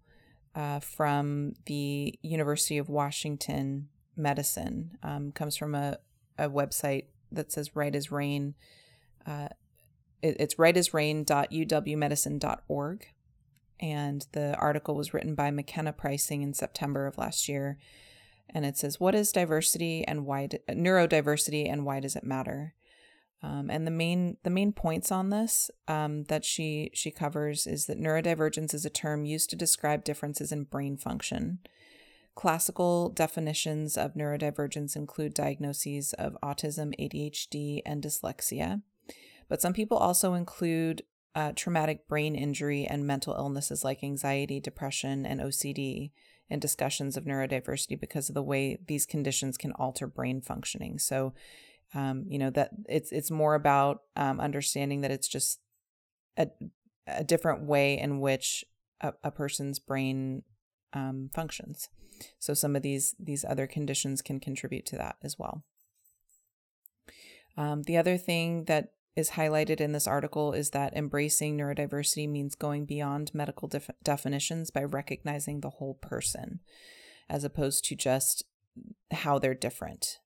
uh, 0.59 0.79
from 0.81 1.53
the 1.67 2.19
University 2.21 2.77
of 2.77 2.89
Washington 2.89 3.87
Medicine. 4.17 4.97
Um, 5.01 5.31
comes 5.31 5.55
from 5.55 5.73
a, 5.73 5.99
a 6.37 6.49
website 6.49 7.05
that 7.31 7.53
says 7.53 7.77
"Right 7.77 7.95
as 7.95 8.11
Rain." 8.11 8.55
Uh, 9.25 9.47
it, 10.21 10.35
it's 10.37 10.55
rightasrain.uwmedicine.org, 10.55 13.07
and 13.79 14.27
the 14.33 14.53
article 14.57 14.95
was 14.95 15.13
written 15.13 15.33
by 15.33 15.49
McKenna 15.49 15.93
Princing 15.93 16.41
in 16.41 16.53
September 16.53 17.07
of 17.07 17.17
last 17.17 17.47
year 17.47 17.77
and 18.49 18.65
it 18.65 18.75
says, 18.75 18.99
"What 18.99 19.15
is 19.15 19.31
diversity 19.31 20.03
and 20.05 20.25
why 20.25 20.49
neurodiversity 20.69 21.71
and 21.71 21.85
why 21.85 21.99
does 21.99 22.15
it 22.15 22.23
matter?" 22.23 22.73
Um, 23.41 23.69
and 23.69 23.87
the 23.87 23.91
main 23.91 24.37
the 24.43 24.49
main 24.49 24.73
points 24.73 25.11
on 25.11 25.29
this 25.29 25.71
um, 25.87 26.23
that 26.25 26.43
she 26.43 26.91
she 26.93 27.09
covers 27.09 27.65
is 27.65 27.85
that 27.85 27.99
neurodivergence 27.99 28.73
is 28.73 28.85
a 28.85 28.89
term 28.89 29.23
used 29.23 29.49
to 29.51 29.55
describe 29.55 30.03
differences 30.03 30.51
in 30.51 30.63
brain 30.63 30.97
function. 30.97 31.59
Classical 32.35 33.09
definitions 33.09 33.97
of 33.97 34.13
neurodivergence 34.13 34.95
include 34.95 35.33
diagnoses 35.33 36.13
of 36.13 36.37
autism, 36.43 36.93
ADHD, 36.99 37.81
and 37.85 38.03
dyslexia, 38.03 38.81
but 39.47 39.61
some 39.61 39.73
people 39.73 39.97
also 39.97 40.33
include 40.33 41.03
uh, 41.35 41.53
traumatic 41.55 42.07
brain 42.07 42.35
injury 42.35 42.85
and 42.85 43.07
mental 43.07 43.35
illnesses 43.35 43.83
like 43.83 44.03
anxiety, 44.03 44.59
depression, 44.59 45.25
and 45.25 45.39
OCD 45.39 46.11
in 46.49 46.59
discussions 46.59 47.15
of 47.15 47.25
neurodiversity 47.25 47.99
because 47.99 48.29
of 48.29 48.35
the 48.35 48.43
way 48.43 48.77
these 48.87 49.05
conditions 49.05 49.57
can 49.57 49.71
alter 49.73 50.07
brain 50.07 50.41
functioning. 50.41 50.97
So, 50.99 51.33
um, 51.93 52.25
you 52.27 52.37
know 52.37 52.49
that 52.51 52.71
it's 52.87 53.11
it's 53.11 53.31
more 53.31 53.55
about 53.55 54.01
um, 54.15 54.39
understanding 54.39 55.01
that 55.01 55.11
it's 55.11 55.27
just 55.27 55.59
a 56.37 56.47
a 57.07 57.23
different 57.23 57.63
way 57.63 57.97
in 57.97 58.19
which 58.19 58.63
a, 59.01 59.13
a 59.23 59.31
person's 59.31 59.79
brain 59.79 60.43
um, 60.93 61.29
functions. 61.33 61.89
So 62.37 62.53
some 62.53 62.75
of 62.75 62.81
these 62.81 63.15
these 63.19 63.45
other 63.45 63.67
conditions 63.67 64.21
can 64.21 64.39
contribute 64.39 64.85
to 64.87 64.97
that 64.97 65.15
as 65.23 65.37
well. 65.39 65.63
Um, 67.57 67.83
the 67.83 67.97
other 67.97 68.17
thing 68.17 68.65
that 68.65 68.93
is 69.15 69.31
highlighted 69.31 69.81
in 69.81 69.91
this 69.91 70.07
article 70.07 70.53
is 70.53 70.69
that 70.69 70.95
embracing 70.95 71.57
neurodiversity 71.57 72.29
means 72.29 72.55
going 72.55 72.85
beyond 72.85 73.33
medical 73.33 73.67
def- 73.67 73.89
definitions 74.03 74.71
by 74.71 74.83
recognizing 74.83 75.59
the 75.59 75.71
whole 75.71 75.95
person 75.95 76.59
as 77.29 77.43
opposed 77.43 77.83
to 77.85 77.95
just 77.95 78.43
how 79.11 79.37
they're 79.37 79.53
different. 79.53 80.19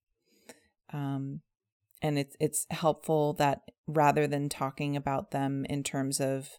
Um, 0.91 1.41
and 2.03 2.19
it's 2.19 2.35
it's 2.39 2.67
helpful 2.69 3.33
that 3.33 3.71
rather 3.87 4.27
than 4.27 4.49
talking 4.49 4.95
about 4.95 5.31
them 5.31 5.65
in 5.69 5.83
terms 5.83 6.19
of 6.19 6.49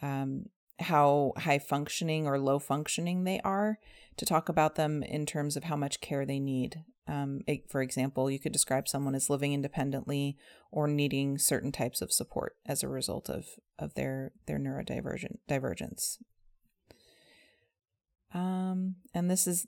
um, 0.00 0.46
how 0.80 1.32
high 1.36 1.58
functioning 1.58 2.26
or 2.26 2.38
low 2.38 2.58
functioning 2.58 3.24
they 3.24 3.40
are, 3.40 3.78
to 4.16 4.24
talk 4.24 4.48
about 4.48 4.76
them 4.76 5.02
in 5.02 5.26
terms 5.26 5.56
of 5.56 5.64
how 5.64 5.76
much 5.76 6.00
care 6.00 6.24
they 6.24 6.40
need. 6.40 6.84
Um, 7.06 7.40
it, 7.46 7.70
for 7.70 7.82
example, 7.82 8.30
you 8.30 8.38
could 8.38 8.52
describe 8.52 8.88
someone 8.88 9.14
as 9.14 9.30
living 9.30 9.52
independently 9.52 10.36
or 10.70 10.88
needing 10.88 11.38
certain 11.38 11.72
types 11.72 12.02
of 12.02 12.12
support 12.12 12.56
as 12.66 12.82
a 12.82 12.88
result 12.88 13.28
of 13.28 13.46
of 13.78 13.94
their 13.94 14.32
their 14.46 14.58
neurodivergent 14.58 15.38
divergence. 15.46 16.18
Um, 18.34 18.96
and 19.14 19.30
this 19.30 19.46
is 19.46 19.66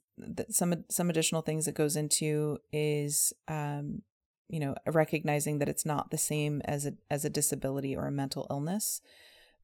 some 0.51 0.85
some 0.91 1.11
additional 1.11 1.43
things 1.43 1.65
that 1.67 1.75
goes 1.75 1.97
into 1.97 2.59
is 2.73 3.33
um, 3.49 4.03
you 4.51 4.61
know 4.61 4.75
recognizing 4.87 5.59
that 5.59 5.69
it's 5.69 5.87
not 5.87 6.11
the 6.11 6.19
same 6.19 6.61
as 6.65 6.85
a 6.87 6.93
as 7.11 7.25
a 7.25 7.31
disability 7.31 7.97
or 7.97 8.07
a 8.07 8.13
mental 8.13 8.47
illness 8.51 9.01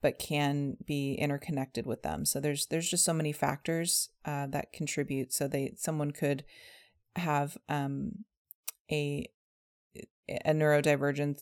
but 0.02 0.18
can 0.18 0.76
be 0.84 1.14
interconnected 1.14 1.86
with 1.86 2.02
them. 2.02 2.24
So 2.24 2.40
there's 2.40 2.66
there's 2.66 2.88
just 2.88 3.04
so 3.04 3.12
many 3.12 3.32
factors 3.32 4.10
uh, 4.24 4.46
that 4.48 4.72
contribute. 4.72 5.32
So 5.32 5.48
they 5.48 5.72
someone 5.76 6.12
could 6.12 6.44
have 7.16 7.56
um, 7.68 8.24
a 8.90 9.26
a 10.28 10.52
neurodivergent 10.52 11.40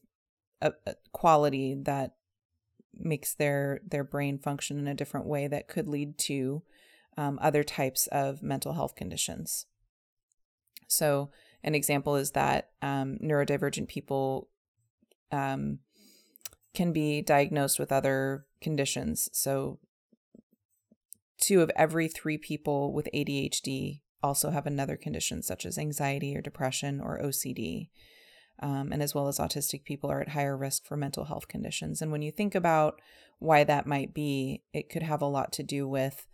quality 1.13 1.75
that 1.83 2.15
makes 2.97 3.35
their 3.35 3.81
their 3.87 4.05
brain 4.05 4.39
function 4.39 4.79
in 4.79 4.87
a 4.87 4.95
different 4.95 5.27
way 5.27 5.47
that 5.49 5.69
could 5.69 5.89
lead 5.89 6.17
to 6.19 6.63
um, 7.17 7.39
other 7.43 7.65
types 7.65 8.07
of 8.09 8.43
mental 8.43 8.75
health 8.75 8.95
conditions. 8.95 9.67
So 10.89 11.31
an 11.65 11.75
example 11.75 12.15
is 12.15 12.33
that 12.33 12.71
um, 12.83 13.19
neurodivergent 13.23 13.89
people 13.89 14.49
um, 15.33 15.79
can 16.75 16.93
be 16.93 17.23
diagnosed 17.23 17.79
with 17.79 17.91
other 17.91 18.45
conditions. 18.61 19.29
So, 19.33 19.81
two 21.41 21.63
of 21.63 21.71
every 21.75 22.07
three 22.07 22.39
people 22.39 22.93
with 22.93 23.09
ADHD 23.15 24.01
also 24.23 24.51
have 24.51 24.67
another 24.67 24.97
condition, 24.97 25.43
such 25.43 25.65
as 25.65 25.79
anxiety 25.79 26.37
or 26.37 26.43
depression 26.43 27.01
or 27.01 27.19
OCD. 27.19 27.89
Um, 28.61 28.93
and 28.93 29.03
as 29.03 29.15
well 29.15 29.27
as 29.27 29.39
autistic 29.39 29.85
people 29.85 30.11
are 30.13 30.21
at 30.21 30.29
higher 30.29 30.57
risk 30.57 30.87
for 30.87 30.97
mental 30.97 31.25
health 31.25 31.49
conditions. 31.49 32.01
And 32.01 32.13
when 32.13 32.23
you 32.23 32.31
think 32.31 32.55
about 32.55 33.01
why 33.41 33.65
that 33.65 33.87
might 33.87 34.15
be, 34.15 34.63
it 34.73 34.89
could 34.89 35.03
have 35.03 35.21
a 35.23 35.27
lot 35.27 35.53
to 35.55 35.65
do 35.65 35.89
with, 35.89 36.29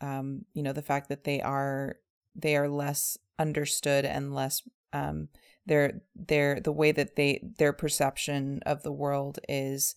um, 0.00 0.46
you 0.54 0.62
know, 0.62 0.72
the 0.72 0.80
fact 0.80 1.10
that 1.10 1.24
they 1.24 1.40
are 1.42 1.98
they 2.34 2.56
are 2.56 2.68
less 2.68 3.18
understood 3.38 4.04
and 4.04 4.34
less 4.34 4.62
um, 4.92 5.28
their 5.66 6.00
their 6.14 6.60
the 6.60 6.72
way 6.72 6.92
that 6.92 7.16
they 7.16 7.42
their 7.58 7.72
perception 7.72 8.60
of 8.64 8.82
the 8.82 8.92
world 8.92 9.38
is 9.48 9.94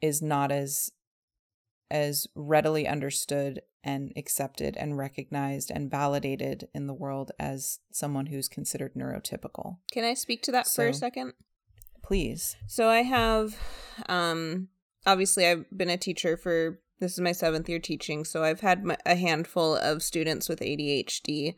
is 0.00 0.22
not 0.22 0.50
as 0.50 0.90
as 1.90 2.26
readily 2.34 2.86
understood 2.86 3.62
and 3.82 4.12
accepted 4.16 4.76
and 4.76 4.96
recognized 4.96 5.70
and 5.70 5.90
validated 5.90 6.68
in 6.74 6.86
the 6.86 6.94
world 6.94 7.32
as 7.38 7.80
someone 7.90 8.26
who's 8.26 8.48
considered 8.48 8.94
neurotypical. 8.94 9.78
Can 9.90 10.04
I 10.04 10.14
speak 10.14 10.42
to 10.42 10.52
that 10.52 10.66
so, 10.66 10.82
for 10.82 10.88
a 10.88 10.94
second? 10.94 11.32
Please. 12.02 12.56
So 12.66 12.88
I 12.88 13.02
have 13.02 13.56
um 14.08 14.68
obviously 15.04 15.46
I've 15.46 15.64
been 15.76 15.90
a 15.90 15.96
teacher 15.96 16.36
for 16.36 16.80
this 17.00 17.14
is 17.14 17.20
my 17.20 17.32
seventh 17.32 17.68
year 17.68 17.78
teaching, 17.78 18.24
so 18.24 18.44
I've 18.44 18.60
had 18.60 18.84
my, 18.84 18.96
a 19.06 19.16
handful 19.16 19.74
of 19.76 20.02
students 20.02 20.48
with 20.48 20.60
ADHD. 20.60 21.54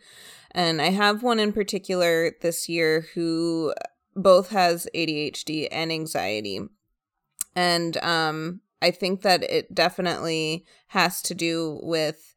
And 0.52 0.80
I 0.80 0.90
have 0.90 1.22
one 1.22 1.38
in 1.38 1.52
particular 1.52 2.32
this 2.40 2.68
year 2.68 3.06
who 3.14 3.74
both 4.14 4.50
has 4.50 4.86
ADHD 4.94 5.68
and 5.70 5.90
anxiety. 5.90 6.60
And 7.56 7.96
um, 7.98 8.60
I 8.80 8.90
think 8.90 9.22
that 9.22 9.42
it 9.42 9.74
definitely 9.74 10.64
has 10.88 11.20
to 11.22 11.34
do 11.34 11.80
with 11.82 12.34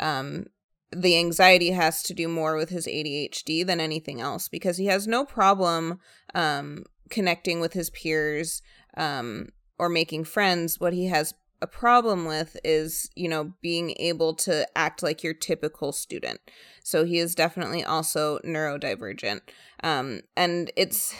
um, 0.00 0.46
the 0.90 1.16
anxiety 1.18 1.70
has 1.70 2.02
to 2.04 2.14
do 2.14 2.28
more 2.28 2.56
with 2.56 2.70
his 2.70 2.86
ADHD 2.86 3.66
than 3.66 3.80
anything 3.80 4.20
else 4.20 4.48
because 4.48 4.78
he 4.78 4.86
has 4.86 5.06
no 5.06 5.24
problem 5.24 6.00
um, 6.34 6.84
connecting 7.10 7.60
with 7.60 7.72
his 7.72 7.90
peers 7.90 8.62
um, 8.96 9.48
or 9.78 9.88
making 9.88 10.24
friends. 10.24 10.80
What 10.80 10.92
he 10.92 11.06
has 11.06 11.34
a 11.60 11.66
problem 11.66 12.24
with 12.24 12.56
is, 12.64 13.10
you 13.14 13.28
know, 13.28 13.54
being 13.60 13.94
able 13.98 14.34
to 14.34 14.66
act 14.76 15.02
like 15.02 15.22
your 15.22 15.34
typical 15.34 15.92
student. 15.92 16.40
So 16.82 17.04
he 17.04 17.18
is 17.18 17.34
definitely 17.34 17.84
also 17.84 18.38
neurodivergent. 18.44 19.40
Um, 19.82 20.22
and 20.36 20.70
it's 20.76 21.14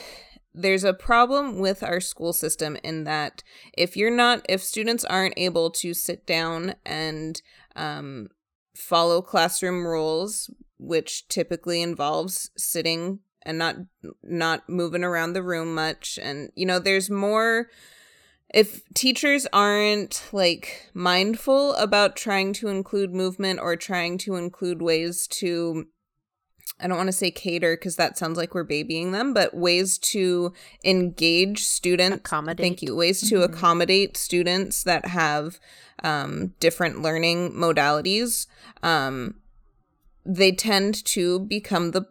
there's 0.55 0.85
a 0.85 0.95
problem 0.95 1.59
with 1.59 1.83
our 1.83 2.01
school 2.01 2.33
system 2.33 2.77
in 2.83 3.05
that 3.05 3.43
if 3.77 3.97
you're 3.97 4.15
not 4.15 4.45
if 4.49 4.63
students 4.63 5.05
aren't 5.05 5.35
able 5.37 5.71
to 5.71 5.95
sit 5.95 6.27
down 6.27 6.75
and 6.85 7.41
um, 7.77 8.29
follow 8.75 9.23
classroom 9.23 9.87
rules 9.87 10.51
which 10.79 11.29
typically 11.29 11.83
involves 11.83 12.51
sitting 12.57 13.21
and 13.43 13.59
not 13.59 13.77
not 14.23 14.69
moving 14.69 15.05
around 15.05 15.33
the 15.33 15.43
room 15.43 15.75
much 15.75 16.19
and 16.21 16.51
you 16.55 16.67
know 16.67 16.79
there's 16.79 17.11
more 17.11 17.69
if 18.55 18.83
teachers 18.95 19.47
aren't 19.53 20.29
like 20.33 20.91
mindful 20.95 21.75
about 21.75 22.17
trying 22.17 22.53
to 22.55 22.69
include 22.69 23.15
movement 23.15 23.61
or 23.61 23.77
trying 23.77 24.19
to 24.19 24.37
include 24.37 24.81
ways 24.81 25.27
to 25.27 25.87
I 26.81 26.87
don't 26.87 26.97
want 26.97 27.09
to 27.09 27.13
say 27.13 27.31
cater 27.31 27.77
because 27.77 27.97
that 27.97 28.17
sounds 28.17 28.39
like 28.39 28.55
we're 28.55 28.63
babying 28.63 29.11
them, 29.11 29.35
but 29.35 29.53
ways 29.53 29.99
to 29.99 30.53
engage 30.85 31.65
students. 31.65 32.19
Accommodate. 32.19 32.63
Thank 32.63 32.83
you. 32.83 32.95
Ways 32.95 33.29
to 33.29 33.37
mm-hmm. 33.37 33.53
accommodate 33.53 34.17
students 34.17 34.85
that 34.85 35.07
have 35.07 35.59
um, 36.05 36.55
different 36.61 37.03
learning 37.03 37.53
modalities. 37.53 38.47
Um, 38.83 39.41
they 40.25 40.53
tend 40.53 41.05
to 41.07 41.41
become 41.41 41.91
the 41.91 42.07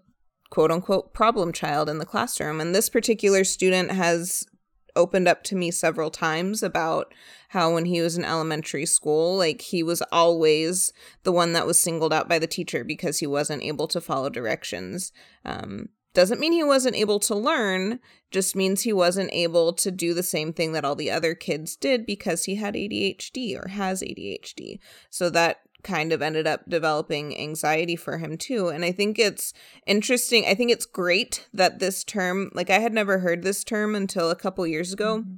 quote 0.49 0.71
unquote 0.71 1.13
problem 1.13 1.53
child 1.53 1.87
in 1.87 1.99
the 1.99 2.05
classroom. 2.05 2.59
And 2.59 2.75
this 2.75 2.89
particular 2.89 3.45
student 3.45 3.91
has 3.91 4.45
opened 4.97 5.27
up 5.27 5.43
to 5.43 5.55
me 5.55 5.71
several 5.71 6.11
times 6.11 6.61
about 6.61 7.13
how 7.49 7.73
when 7.73 7.85
he 7.85 8.01
was 8.01 8.17
in 8.17 8.25
elementary 8.25 8.85
school, 8.85 9.37
like 9.37 9.61
he 9.61 9.83
was 9.83 10.01
always 10.11 10.91
the 11.23 11.31
one 11.31 11.53
that 11.53 11.65
was 11.65 11.79
singled 11.79 12.11
out 12.11 12.27
by 12.27 12.39
the 12.39 12.47
teacher 12.47 12.83
because 12.83 13.19
he 13.19 13.27
wasn't 13.27 13.63
able 13.63 13.87
to 13.87 14.01
follow 14.01 14.29
directions. 14.29 15.13
Um, 15.45 15.89
doesn't 16.13 16.39
mean 16.39 16.51
he 16.51 16.63
wasn't 16.63 16.95
able 16.95 17.19
to 17.19 17.35
learn, 17.35 17.99
just 18.31 18.55
means 18.55 18.81
he 18.81 18.91
wasn't 18.91 19.29
able 19.31 19.71
to 19.73 19.91
do 19.91 20.15
the 20.15 20.23
same 20.23 20.51
thing 20.51 20.71
that 20.71 20.83
all 20.83 20.95
the 20.95 21.11
other 21.11 21.35
kids 21.35 21.75
did 21.75 22.07
because 22.07 22.45
he 22.45 22.55
had 22.55 22.73
ADHD 22.73 23.55
or 23.55 23.67
has 23.67 24.01
ADHD. 24.01 24.79
So 25.11 25.29
that 25.29 25.59
kind 25.83 26.11
of 26.11 26.21
ended 26.21 26.47
up 26.47 26.67
developing 26.67 27.37
anxiety 27.37 27.95
for 27.95 28.17
him 28.17 28.37
too. 28.37 28.67
And 28.69 28.83
I 28.83 28.91
think 28.91 29.19
it's 29.19 29.53
interesting. 29.85 30.45
I 30.45 30.53
think 30.53 30.71
it's 30.71 30.85
great 30.85 31.47
that 31.53 31.79
this 31.79 32.03
term, 32.03 32.51
like 32.53 32.69
I 32.69 32.79
had 32.79 32.93
never 32.93 33.19
heard 33.19 33.43
this 33.43 33.63
term 33.63 33.95
until 33.95 34.29
a 34.29 34.35
couple 34.35 34.65
years 34.67 34.93
ago. 34.93 35.19
Mm-hmm. 35.19 35.35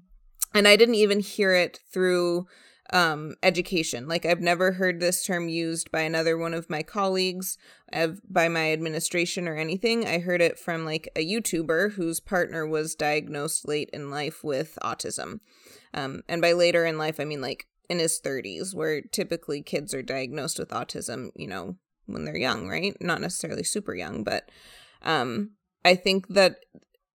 And 0.56 0.68
I 0.68 0.76
didn't 0.76 0.96
even 0.96 1.20
hear 1.20 1.54
it 1.54 1.80
through 1.92 2.48
um, 2.92 3.36
education. 3.44 4.08
Like 4.08 4.26
I've 4.26 4.42
never 4.42 4.74
heard 4.74 5.00
this 5.00 5.24
term 5.24 5.48
used 5.48 5.92
by 5.92 6.02
another 6.02 6.38
one 6.38 6.54
of 6.54 6.70
my 6.70 6.82
colleagues, 6.82 7.58
I've, 7.94 8.20
by 8.28 8.48
my 8.48 8.72
administration 8.72 9.48
or 9.48 9.56
anything. 9.56 10.08
I 10.08 10.20
heard 10.20 10.42
it 10.42 10.58
from 10.58 10.86
like 10.86 11.10
a 11.16 11.26
YouTuber 11.26 11.94
whose 11.94 12.20
partner 12.20 12.66
was 12.66 12.96
diagnosed 12.96 13.68
late 13.68 13.90
in 13.94 14.10
life 14.10 14.44
with 14.44 14.78
autism. 14.84 15.40
Um, 15.94 16.24
and 16.28 16.42
by 16.42 16.54
later 16.54 16.86
in 16.86 16.98
life, 16.98 17.20
I 17.20 17.26
mean 17.26 17.42
like 17.42 17.68
in 17.90 18.00
his 18.00 18.22
30s, 18.24 18.74
where 18.74 19.02
typically 19.02 19.62
kids 19.62 19.94
are 19.94 20.02
diagnosed 20.02 20.60
with 20.60 20.70
autism, 20.70 21.30
you 21.36 21.48
know, 21.48 21.76
when 22.06 22.26
they're 22.26 22.38
young, 22.38 22.68
right? 22.68 22.96
Not 23.02 23.22
necessarily 23.22 23.64
super 23.64 23.96
young, 23.96 24.24
but 24.24 24.50
um, 25.02 25.52
I 25.84 25.96
think 25.96 26.28
that 26.30 26.58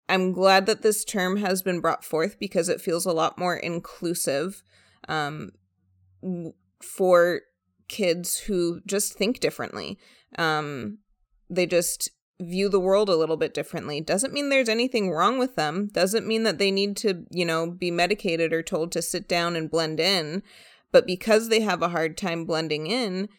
I'm 0.09 0.31
glad 0.33 0.65
that 0.65 0.81
this 0.81 1.05
term 1.05 1.37
has 1.37 1.61
been 1.61 1.79
brought 1.79 2.03
forth 2.03 2.39
because 2.39 2.69
it 2.69 2.81
feels 2.81 3.05
a 3.05 3.13
lot 3.13 3.37
more 3.37 3.55
inclusive 3.55 4.63
um, 5.07 5.51
for 6.81 7.41
kids 7.87 8.39
who 8.39 8.81
just 8.85 9.13
think 9.13 9.39
differently. 9.39 9.97
Um, 10.37 10.99
they 11.49 11.65
just 11.65 12.09
view 12.43 12.69
the 12.69 12.79
world 12.79 13.09
a 13.09 13.15
little 13.15 13.37
bit 13.37 13.53
differently. 13.53 14.01
Doesn't 14.01 14.33
mean 14.33 14.49
there's 14.49 14.69
anything 14.69 15.11
wrong 15.11 15.39
with 15.39 15.55
them. 15.55 15.89
Doesn't 15.91 16.27
mean 16.27 16.43
that 16.43 16.57
they 16.57 16.71
need 16.71 16.97
to, 16.97 17.25
you 17.29 17.45
know, 17.45 17.69
be 17.71 17.91
medicated 17.91 18.53
or 18.53 18.61
told 18.61 18.91
to 18.91 19.01
sit 19.01 19.27
down 19.27 19.55
and 19.55 19.69
blend 19.69 19.99
in. 19.99 20.43
But 20.91 21.07
because 21.07 21.49
they 21.49 21.61
have 21.61 21.81
a 21.81 21.89
hard 21.89 22.17
time 22.17 22.45
blending 22.45 22.87
in, 22.87 23.29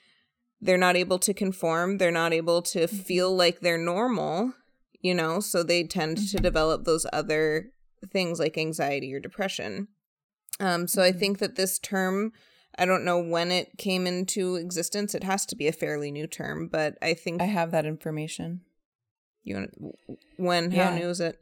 they're 0.60 0.78
not 0.78 0.96
able 0.96 1.18
to 1.20 1.34
conform. 1.34 1.98
They're 1.98 2.10
not 2.10 2.32
able 2.32 2.62
to 2.62 2.80
mm-hmm. 2.80 2.96
feel 2.96 3.34
like 3.34 3.60
they're 3.60 3.78
normal, 3.78 4.54
you 5.00 5.14
know, 5.14 5.40
so 5.40 5.62
they 5.62 5.84
tend 5.84 6.16
to 6.16 6.22
mm-hmm. 6.24 6.42
develop 6.42 6.84
those 6.84 7.06
other 7.12 7.70
things 8.10 8.38
like 8.38 8.58
anxiety 8.58 9.12
or 9.14 9.20
depression. 9.20 9.88
Um, 10.60 10.88
so 10.88 11.02
I 11.02 11.10
mm-hmm. 11.10 11.18
think 11.18 11.38
that 11.38 11.56
this 11.56 11.78
term, 11.78 12.32
I 12.78 12.86
don't 12.86 13.04
know 13.04 13.18
when 13.18 13.52
it 13.52 13.76
came 13.78 14.06
into 14.06 14.56
existence. 14.56 15.14
It 15.14 15.24
has 15.24 15.46
to 15.46 15.56
be 15.56 15.68
a 15.68 15.72
fairly 15.72 16.10
new 16.10 16.26
term, 16.26 16.68
but 16.68 16.96
I 17.02 17.14
think 17.14 17.40
I 17.40 17.46
have 17.46 17.70
that 17.70 17.86
information. 17.86 18.62
You 19.44 19.56
want 19.56 19.74
when? 20.36 20.70
How 20.70 20.90
yeah. 20.90 20.98
new 20.98 21.08
is 21.08 21.20
it? 21.20 21.40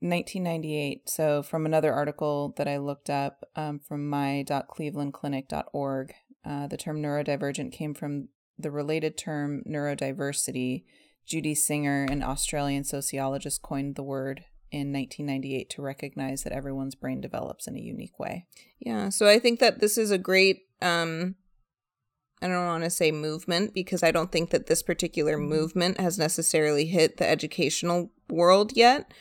1998. 0.00 1.08
So, 1.08 1.42
from 1.42 1.66
another 1.66 1.92
article 1.92 2.54
that 2.56 2.66
I 2.66 2.78
looked 2.78 3.10
up 3.10 3.44
um, 3.54 3.78
from 3.78 4.08
my.clevelandclinic.org, 4.08 6.14
uh, 6.44 6.66
the 6.66 6.76
term 6.76 7.00
neurodivergent 7.02 7.72
came 7.72 7.94
from 7.94 8.28
the 8.58 8.70
related 8.70 9.18
term 9.18 9.62
neurodiversity. 9.68 10.84
Judy 11.26 11.54
Singer, 11.54 12.06
an 12.10 12.22
Australian 12.22 12.84
sociologist, 12.84 13.60
coined 13.62 13.94
the 13.94 14.02
word 14.02 14.44
in 14.72 14.92
1998 14.92 15.70
to 15.70 15.82
recognize 15.82 16.42
that 16.42 16.52
everyone's 16.52 16.94
brain 16.94 17.20
develops 17.20 17.66
in 17.66 17.76
a 17.76 17.80
unique 17.80 18.18
way. 18.18 18.46
Yeah, 18.78 19.10
so 19.10 19.28
I 19.28 19.38
think 19.38 19.60
that 19.60 19.80
this 19.80 19.98
is 19.98 20.10
a 20.10 20.18
great 20.18 20.62
um 20.82 21.36
I 22.42 22.48
don't 22.48 22.66
want 22.66 22.84
to 22.84 22.90
say 22.90 23.12
movement 23.12 23.74
because 23.74 24.02
I 24.02 24.10
don't 24.10 24.32
think 24.32 24.50
that 24.50 24.66
this 24.66 24.82
particular 24.82 25.36
Mm-hmm. 25.36 25.48
movement 25.48 26.00
has 26.00 26.18
necessarily 26.18 26.86
hit 26.86 27.16
the 27.18 27.28
educational 27.28 28.10
world 28.28 28.72
yet. 28.76 29.12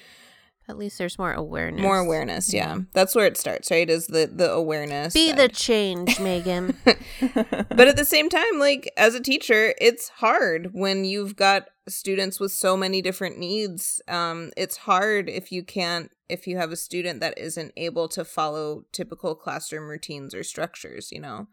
At 0.68 0.78
least 0.78 1.00
there's 1.00 1.18
more 1.18 1.34
awareness. 1.34 1.82
More 1.82 1.98
awareness, 1.98 2.54
yeah. 2.54 2.78
That's 2.94 3.16
where 3.16 3.26
it 3.26 3.38
starts, 3.38 3.72
right? 3.72 3.90
Is 3.90 4.06
the 4.06 4.30
the 4.32 4.52
awareness. 4.52 5.16
Be 5.16 5.30
side. 5.30 5.38
the 5.40 5.48
change, 5.50 6.20
Megan. 6.20 6.78
but 6.86 7.88
at 7.88 7.98
the 7.98 8.06
same 8.06 8.30
time, 8.30 8.60
like 8.60 8.92
as 8.96 9.16
a 9.16 9.20
teacher, 9.20 9.74
it's 9.82 10.10
hard 10.10 10.70
when 10.74 11.06
you've 11.06 11.36
got 11.36 11.70
students 11.88 12.40
with 12.40 12.52
so 12.52 12.78
many 12.78 13.02
different 13.02 13.40
needs. 13.40 14.00
Um, 14.08 14.52
it's 14.56 14.78
hard 14.78 15.28
if 15.28 15.52
you 15.52 15.64
can't 15.64 16.12
if 16.30 16.46
you 16.46 16.58
have 16.58 16.72
a 16.72 16.76
student 16.78 17.20
that 17.22 17.36
isn't 17.40 17.74
able 17.76 18.08
to 18.10 18.24
follow 18.24 18.84
typical 18.92 19.34
classroom 19.34 19.88
routines 19.90 20.36
or 20.36 20.44
structures, 20.44 21.12
you 21.12 21.20
know. 21.20 21.48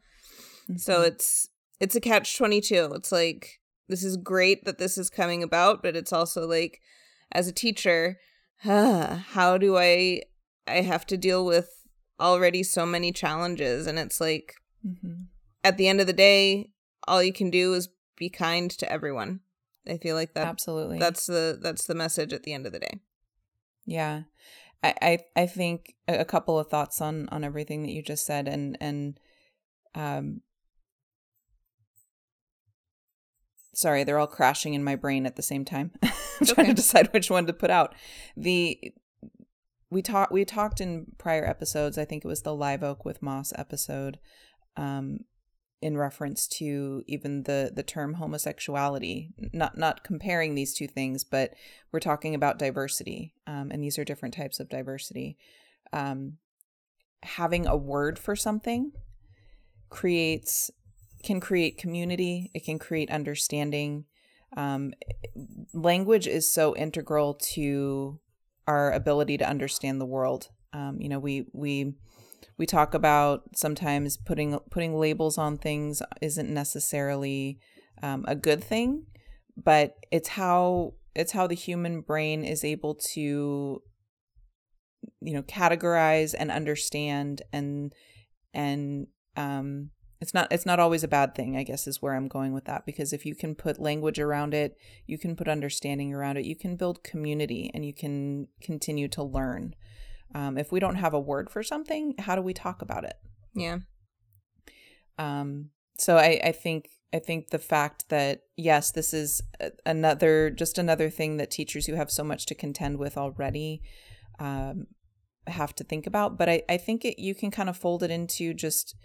So 0.77 1.01
it's 1.03 1.49
it's 1.81 1.95
a 1.95 2.01
catch 2.01 2.37
22. 2.37 2.93
It's 2.95 3.12
like 3.12 3.61
this 3.89 4.03
is 4.03 4.16
great 4.16 4.64
that 4.64 4.79
this 4.79 4.99
is 4.99 5.11
coming 5.11 5.43
about, 5.43 5.83
but 5.83 5.97
it's 5.97 6.12
also 6.12 6.47
like 6.47 6.81
as 7.33 7.49
a 7.49 7.53
teacher, 7.53 8.18
how 8.59 9.59
do 9.59 9.77
I 9.77 10.22
I 10.66 10.81
have 10.83 11.07
to 11.07 11.16
deal 11.16 11.45
with 11.45 11.70
already 12.18 12.62
so 12.62 12.87
many 12.87 13.12
challenges 13.12 13.87
and 13.87 13.99
it's 13.99 14.20
like 14.20 14.55
hmm 14.83 15.24
at 15.66 15.79
the 15.79 15.89
end 15.89 16.01
of 16.01 16.07
the 16.07 16.12
day, 16.12 16.70
all 17.09 17.20
you 17.20 17.33
can 17.33 17.51
do 17.51 17.74
is 17.74 17.89
be 18.16 18.31
kind 18.31 18.70
to 18.70 18.91
everyone. 18.91 19.41
I 19.89 19.99
feel 19.99 20.14
like 20.14 20.33
that 20.35 20.47
Absolutely. 20.47 20.99
that's 20.99 21.27
the 21.27 21.59
that's 21.61 21.87
the 21.87 21.95
message 21.95 22.33
at 22.33 22.45
the 22.45 22.53
end 22.53 22.66
of 22.66 22.72
the 22.72 22.79
day. 22.79 23.01
Yeah. 23.85 24.22
I, 24.85 24.95
I 25.03 25.18
I 25.35 25.47
think 25.47 25.95
a 26.07 26.24
couple 26.24 26.59
of 26.59 26.68
thoughts 26.68 27.01
on 27.01 27.29
on 27.31 27.43
everything 27.43 27.83
that 27.83 27.93
you 27.93 28.03
just 28.03 28.24
said 28.24 28.47
and 28.47 28.79
and 28.81 29.18
um 29.97 30.43
sorry, 33.77 34.05
they're 34.05 34.18
all 34.18 34.27
crashing 34.27 34.72
in 34.74 34.83
my 34.83 34.97
brain 34.97 35.27
at 35.27 35.37
the 35.37 35.43
same 35.43 35.64
time. 35.64 35.93
I'm 36.03 36.47
trying 36.47 36.66
Okay. 36.66 36.68
to 36.68 36.74
decide 36.74 37.12
which 37.12 37.31
one 37.31 37.47
to 37.47 37.53
put 37.53 37.70
out. 37.70 37.95
The 38.37 38.93
we 39.91 40.03
talked 40.03 40.33
we 40.33 40.45
talked 40.45 40.81
in 40.81 41.07
prior 41.18 41.45
episodes, 41.45 41.97
I 41.99 42.05
think 42.05 42.24
it 42.24 42.29
was 42.29 42.43
the 42.43 42.55
Live 42.55 42.83
Oak 42.83 43.05
with 43.05 43.22
Moss 43.22 43.53
episode, 43.57 44.18
um, 44.77 45.20
in 45.83 45.97
reference 45.99 46.49
to 46.49 47.03
even 47.07 47.43
the 47.45 47.70
the 47.74 47.83
term 47.83 48.14
homosexuality. 48.14 49.35
Not 49.53 49.77
not 49.77 50.03
comparing 50.03 50.55
these 50.55 50.74
two 50.74 50.89
things, 50.89 51.22
but 51.22 51.53
we're 51.93 52.01
talking 52.01 52.35
about 52.35 52.59
diversity, 52.59 53.35
um, 53.47 53.70
and 53.70 53.83
these 53.83 53.99
are 53.99 54.05
different 54.05 54.35
types 54.35 54.59
of 54.59 54.68
diversity. 54.70 55.37
Um, 55.93 56.39
having 57.22 57.66
a 57.66 57.77
word 57.77 58.18
for 58.18 58.35
something 58.37 58.93
creates 59.91 60.70
can 61.23 61.41
create 61.41 61.79
community. 61.79 62.51
It 62.55 62.64
can 62.64 62.79
create 62.79 63.11
understanding. 63.11 64.05
Um, 64.57 64.93
language 65.75 66.27
is 66.27 66.53
so 66.53 66.75
integral 66.77 67.35
to 67.55 68.21
our 68.67 68.93
ability 68.93 69.39
to 69.39 69.49
understand 69.49 70.01
the 70.01 70.07
world. 70.07 70.49
Um, 70.73 70.99
you 71.01 71.09
know, 71.09 71.19
we 71.19 71.47
we 71.53 71.95
we 72.59 72.67
talk 72.67 72.95
about 72.95 73.43
sometimes 73.55 74.17
putting 74.17 74.59
putting 74.71 74.99
labels 74.99 75.39
on 75.39 75.59
things 75.59 76.03
isn't 76.21 76.53
necessarily 76.53 77.59
um, 78.03 78.25
a 78.29 78.35
good 78.35 78.62
thing, 78.62 79.07
but 79.57 79.95
it's 80.11 80.29
how 80.29 80.95
it's 81.14 81.33
how 81.33 81.47
the 81.47 81.55
human 81.55 82.01
brain 82.01 82.45
is 82.45 82.64
able 82.64 82.95
to 82.95 83.83
you 85.21 85.33
know 85.33 85.43
categorize 85.43 86.35
and 86.39 86.51
understand 86.51 87.43
and 87.53 87.93
and 88.53 89.07
um 89.37 89.91
it's 90.21 90.33
not 90.33 90.51
it's 90.51 90.67
not 90.67 90.81
always 90.81 91.05
a 91.05 91.09
bad 91.09 91.35
thing 91.35 91.57
i 91.57 91.62
guess 91.62 91.87
is 91.87 92.01
where 92.01 92.14
i'm 92.14 92.29
going 92.29 92.53
with 92.53 92.64
that 92.64 92.87
because 92.87 93.12
if 93.12 93.27
you 93.27 93.35
can 93.35 93.55
put 93.55 93.79
language 93.81 94.19
around 94.19 94.55
it 94.55 94.77
you 95.07 95.19
can 95.19 95.37
put 95.37 95.49
understanding 95.49 96.12
around 96.14 96.37
it 96.37 96.45
you 96.45 96.57
can 96.57 96.77
build 96.77 97.05
community 97.05 97.71
and 97.75 97.85
you 97.85 97.93
can 97.95 98.49
continue 98.62 99.09
to 99.09 99.23
learn 99.23 99.75
um, 100.35 100.59
if 100.59 100.73
we 100.73 100.81
don't 100.81 100.97
have 100.97 101.14
a 101.14 101.21
word 101.21 101.51
for 101.51 101.62
something 101.62 102.14
how 102.21 102.35
do 102.35 102.43
we 102.43 102.55
talk 102.55 102.83
about 102.83 103.05
it 103.05 103.17
Yeah. 103.55 103.79
um, 105.19 105.71
so 105.99 106.17
I, 106.19 106.41
I 106.45 106.53
think 106.53 106.89
I 107.14 107.19
think 107.19 107.51
the 107.51 107.59
fact 107.59 108.09
that 108.11 108.43
yes, 108.57 108.91
this 108.91 109.14
is 109.14 109.41
another 109.87 110.51
just 110.51 110.77
another 110.77 111.09
thing 111.09 111.37
that 111.39 111.51
teachers 111.51 111.87
who 111.87 111.95
have 111.95 112.11
so 112.11 112.25
much 112.25 112.47
to 112.47 112.55
contend 112.55 112.99
with 112.99 113.17
already 113.17 113.81
um, 114.39 114.89
have 115.47 115.75
to 115.77 115.85
think 115.85 116.07
about. 116.07 116.37
But 116.37 116.49
I, 116.49 116.62
I 116.69 116.77
think 116.77 117.05
it, 117.05 117.19
you 117.19 117.35
can 117.35 117.51
kind 117.51 117.69
of 117.71 117.77
fold 117.77 118.03
it 118.03 118.11
into 118.11 118.53
just 118.53 118.97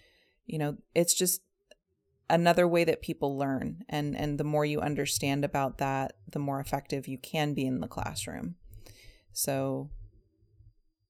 you 0.46 0.58
know 0.58 0.78
it's 0.94 1.14
just 1.14 1.42
another 2.32 2.68
way 2.68 2.84
that 2.86 3.02
people 3.02 3.38
learn. 3.38 3.84
And 3.90 4.16
and 4.16 4.40
the 4.40 4.44
more 4.44 4.66
you 4.66 4.80
understand 4.80 5.46
about 5.46 5.78
that 5.78 6.14
the 6.30 6.40
more 6.40 6.60
effective 6.60 7.08
you 7.08 7.18
can 7.18 7.54
be 7.54 7.66
in 7.66 7.82
the 7.82 7.88
classroom. 7.88 8.56
So 9.34 9.90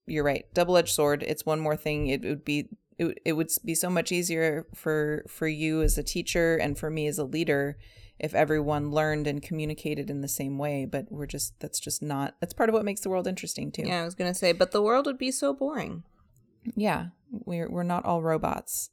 you're 0.07 0.23
right. 0.23 0.45
Double-edged 0.53 0.93
sword. 0.93 1.23
It's 1.23 1.45
one 1.45 1.59
more 1.59 1.75
thing. 1.75 2.07
It 2.07 2.23
would 2.23 2.43
be 2.43 2.69
it, 2.97 3.19
it 3.23 3.33
would 3.33 3.49
be 3.63 3.75
so 3.75 3.89
much 3.89 4.11
easier 4.11 4.67
for 4.73 5.23
for 5.27 5.47
you 5.47 5.81
as 5.81 5.97
a 5.97 6.03
teacher 6.03 6.57
and 6.57 6.77
for 6.77 6.89
me 6.89 7.07
as 7.07 7.17
a 7.17 7.23
leader 7.23 7.77
if 8.19 8.35
everyone 8.35 8.91
learned 8.91 9.25
and 9.25 9.41
communicated 9.41 10.09
in 10.09 10.21
the 10.21 10.27
same 10.27 10.57
way. 10.57 10.85
But 10.85 11.11
we're 11.11 11.27
just 11.27 11.59
that's 11.59 11.79
just 11.79 12.01
not 12.01 12.35
that's 12.39 12.53
part 12.53 12.69
of 12.69 12.73
what 12.73 12.85
makes 12.85 13.01
the 13.01 13.09
world 13.09 13.27
interesting 13.27 13.71
too. 13.71 13.83
Yeah, 13.85 14.01
I 14.01 14.05
was 14.05 14.15
gonna 14.15 14.33
say, 14.33 14.51
but 14.53 14.71
the 14.71 14.81
world 14.81 15.05
would 15.05 15.19
be 15.19 15.31
so 15.31 15.53
boring. 15.53 16.03
yeah. 16.75 17.07
We're 17.45 17.69
we're 17.69 17.83
not 17.83 18.03
all 18.03 18.21
robots 18.21 18.89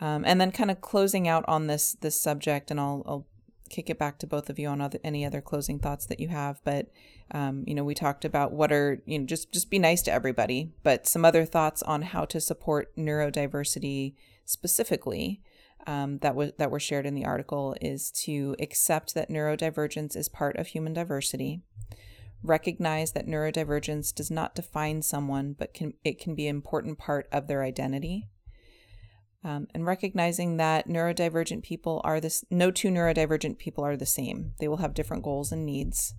um, 0.00 0.24
and 0.24 0.40
then 0.40 0.52
kind 0.52 0.70
of 0.70 0.80
closing 0.80 1.28
out 1.28 1.44
on 1.48 1.66
this 1.66 1.94
this 2.00 2.20
subject 2.20 2.70
and 2.70 2.80
i'll 2.80 3.02
i'll 3.06 3.26
kick 3.68 3.90
it 3.90 3.98
back 3.98 4.16
to 4.16 4.28
both 4.28 4.48
of 4.48 4.60
you 4.60 4.68
on 4.68 4.80
other, 4.80 4.98
any 5.02 5.24
other 5.26 5.40
closing 5.40 5.80
thoughts 5.80 6.06
that 6.06 6.20
you 6.20 6.28
have 6.28 6.60
but 6.62 6.88
um, 7.32 7.64
you 7.66 7.74
know 7.74 7.82
we 7.82 7.94
talked 7.94 8.24
about 8.24 8.52
what 8.52 8.70
are 8.70 9.02
you 9.06 9.18
know 9.18 9.26
just 9.26 9.52
just 9.52 9.70
be 9.70 9.78
nice 9.78 10.02
to 10.02 10.12
everybody 10.12 10.70
but 10.84 11.06
some 11.06 11.24
other 11.24 11.44
thoughts 11.44 11.82
on 11.82 12.02
how 12.02 12.24
to 12.24 12.40
support 12.40 12.94
neurodiversity 12.96 14.14
specifically 14.44 15.40
um, 15.88 16.18
that 16.18 16.36
was 16.36 16.52
that 16.58 16.70
were 16.70 16.78
shared 16.78 17.06
in 17.06 17.14
the 17.14 17.24
article 17.24 17.74
is 17.80 18.12
to 18.12 18.54
accept 18.60 19.14
that 19.14 19.30
neurodivergence 19.30 20.16
is 20.16 20.28
part 20.28 20.56
of 20.56 20.68
human 20.68 20.92
diversity 20.92 21.62
recognize 22.42 23.12
that 23.12 23.26
neurodivergence 23.26 24.14
does 24.14 24.30
not 24.30 24.54
define 24.54 25.02
someone, 25.02 25.54
but 25.58 25.74
can 25.74 25.94
it 26.04 26.18
can 26.18 26.34
be 26.34 26.46
an 26.46 26.56
important 26.56 26.98
part 26.98 27.28
of 27.32 27.46
their 27.46 27.62
identity. 27.62 28.28
Um, 29.46 29.68
and 29.72 29.86
recognizing 29.86 30.56
that 30.56 30.88
neurodivergent 30.88 31.62
people 31.62 32.00
are 32.02 32.20
this, 32.20 32.44
no 32.50 32.72
two 32.72 32.88
neurodivergent 32.88 33.58
people 33.58 33.84
are 33.84 33.96
the 33.96 34.04
same. 34.04 34.54
They 34.58 34.66
will 34.66 34.78
have 34.78 34.92
different 34.92 35.22
goals 35.22 35.52
and 35.52 35.64
needs. 35.64 36.14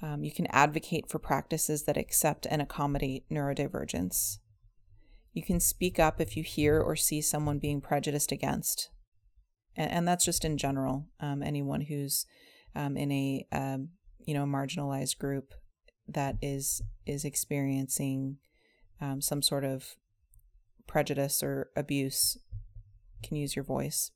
Um, 0.00 0.24
you 0.24 0.32
can 0.32 0.46
advocate 0.46 1.10
for 1.10 1.18
practices 1.18 1.84
that 1.84 1.98
accept 1.98 2.46
and 2.50 2.62
accommodate 2.62 3.28
neurodivergence. 3.30 4.38
You 5.34 5.42
can 5.42 5.60
speak 5.60 5.98
up 5.98 6.18
if 6.18 6.38
you 6.38 6.42
hear 6.42 6.80
or 6.80 6.96
see 6.96 7.20
someone 7.20 7.58
being 7.58 7.82
prejudiced 7.82 8.32
against. 8.32 8.88
And, 9.76 9.90
and 9.90 10.08
that's 10.08 10.24
just 10.24 10.42
in 10.42 10.56
general. 10.56 11.08
Um, 11.20 11.42
anyone 11.42 11.82
who's 11.82 12.24
um, 12.74 12.96
in 12.96 13.12
a 13.12 13.46
um, 13.52 13.90
you 14.26 14.32
know 14.32 14.46
marginalized 14.46 15.18
group 15.18 15.52
that 16.08 16.36
is 16.40 16.80
is 17.04 17.26
experiencing 17.26 18.38
um, 19.02 19.20
some 19.20 19.42
sort 19.42 19.64
of 19.64 19.96
prejudice 20.86 21.42
or 21.42 21.70
abuse 21.76 22.38
can 23.22 23.36
use 23.36 23.56
your 23.56 23.64
voice 23.64 24.10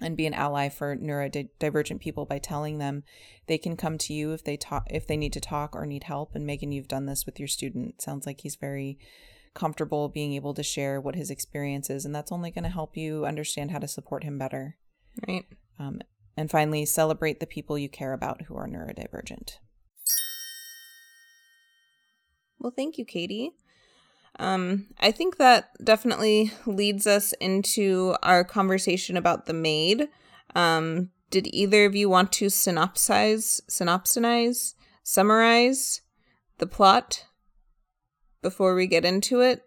and 0.00 0.16
be 0.16 0.26
an 0.26 0.34
ally 0.34 0.68
for 0.68 0.96
neurodivergent 0.96 2.00
people 2.00 2.24
by 2.24 2.38
telling 2.38 2.78
them 2.78 3.02
they 3.46 3.58
can 3.58 3.76
come 3.76 3.98
to 3.98 4.12
you 4.12 4.32
if 4.32 4.44
they 4.44 4.56
talk 4.56 4.86
if 4.90 5.06
they 5.06 5.16
need 5.16 5.32
to 5.32 5.40
talk 5.40 5.74
or 5.74 5.86
need 5.86 6.04
help 6.04 6.34
and 6.34 6.46
Megan 6.46 6.72
you've 6.72 6.88
done 6.88 7.06
this 7.06 7.26
with 7.26 7.38
your 7.38 7.48
student 7.48 8.00
sounds 8.00 8.26
like 8.26 8.40
he's 8.40 8.56
very 8.56 8.98
comfortable 9.54 10.08
being 10.08 10.34
able 10.34 10.54
to 10.54 10.62
share 10.62 11.00
what 11.00 11.16
his 11.16 11.30
experience 11.30 11.90
is 11.90 12.04
and 12.04 12.14
that's 12.14 12.32
only 12.32 12.50
going 12.50 12.64
to 12.64 12.70
help 12.70 12.96
you 12.96 13.26
understand 13.26 13.70
how 13.70 13.78
to 13.78 13.88
support 13.88 14.24
him 14.24 14.38
better 14.38 14.76
Right. 15.26 15.44
um, 15.78 16.00
and 16.38 16.48
finally, 16.48 16.86
celebrate 16.86 17.40
the 17.40 17.46
people 17.48 17.76
you 17.76 17.88
care 17.88 18.12
about 18.12 18.42
who 18.42 18.54
are 18.54 18.68
neurodivergent. 18.68 19.58
Well, 22.60 22.72
thank 22.76 22.96
you, 22.96 23.04
Katie. 23.04 23.50
Um, 24.38 24.86
I 25.00 25.10
think 25.10 25.36
that 25.38 25.70
definitely 25.82 26.52
leads 26.64 27.06
us 27.06 27.32
into 27.40 28.14
our 28.22 28.44
conversation 28.44 29.16
about 29.16 29.46
the 29.46 29.52
maid. 29.54 30.08
Um, 30.54 31.10
did 31.30 31.46
either 31.52 31.84
of 31.84 31.94
you 31.96 32.08
want 32.08 32.32
to 32.32 32.46
synopsize, 32.46 33.60
synopsinize, 33.70 34.74
summarize 35.02 36.02
the 36.58 36.66
plot 36.66 37.24
before 38.42 38.74
we 38.74 38.86
get 38.86 39.04
into 39.04 39.40
it. 39.40 39.62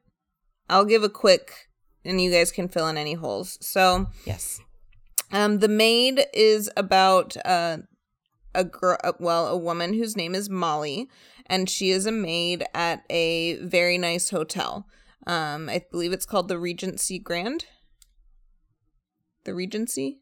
I'll 0.70 0.86
give 0.86 1.04
a 1.04 1.10
quick, 1.10 1.68
and 2.06 2.22
you 2.22 2.32
guys 2.32 2.52
can 2.52 2.68
fill 2.70 2.88
in 2.88 2.98
any 2.98 3.14
holes. 3.14 3.58
So, 3.62 4.08
Yes. 4.26 4.60
um, 5.32 5.60
the 5.60 5.68
maid 5.68 6.22
is 6.34 6.70
about 6.78 7.36
uh, 7.46 7.80
a 8.56 8.64
girl, 8.64 8.98
well, 9.20 9.48
a 9.48 9.58
woman 9.58 9.94
whose 9.94 10.16
name 10.16 10.34
is 10.34 10.50
Molly, 10.50 11.10
and 11.52 11.70
she 11.70 11.92
is 11.92 12.06
a 12.06 12.14
maid 12.14 12.64
at 12.74 13.04
a 13.10 13.58
very 13.58 13.98
nice 13.98 14.30
hotel. 14.30 14.88
Um, 15.28 15.68
I 15.68 15.84
believe 15.92 16.14
it's 16.14 16.26
called 16.26 16.48
the 16.48 16.58
Regency 16.58 17.20
Grand. 17.20 17.66
The 19.44 19.54
Regency. 19.54 20.22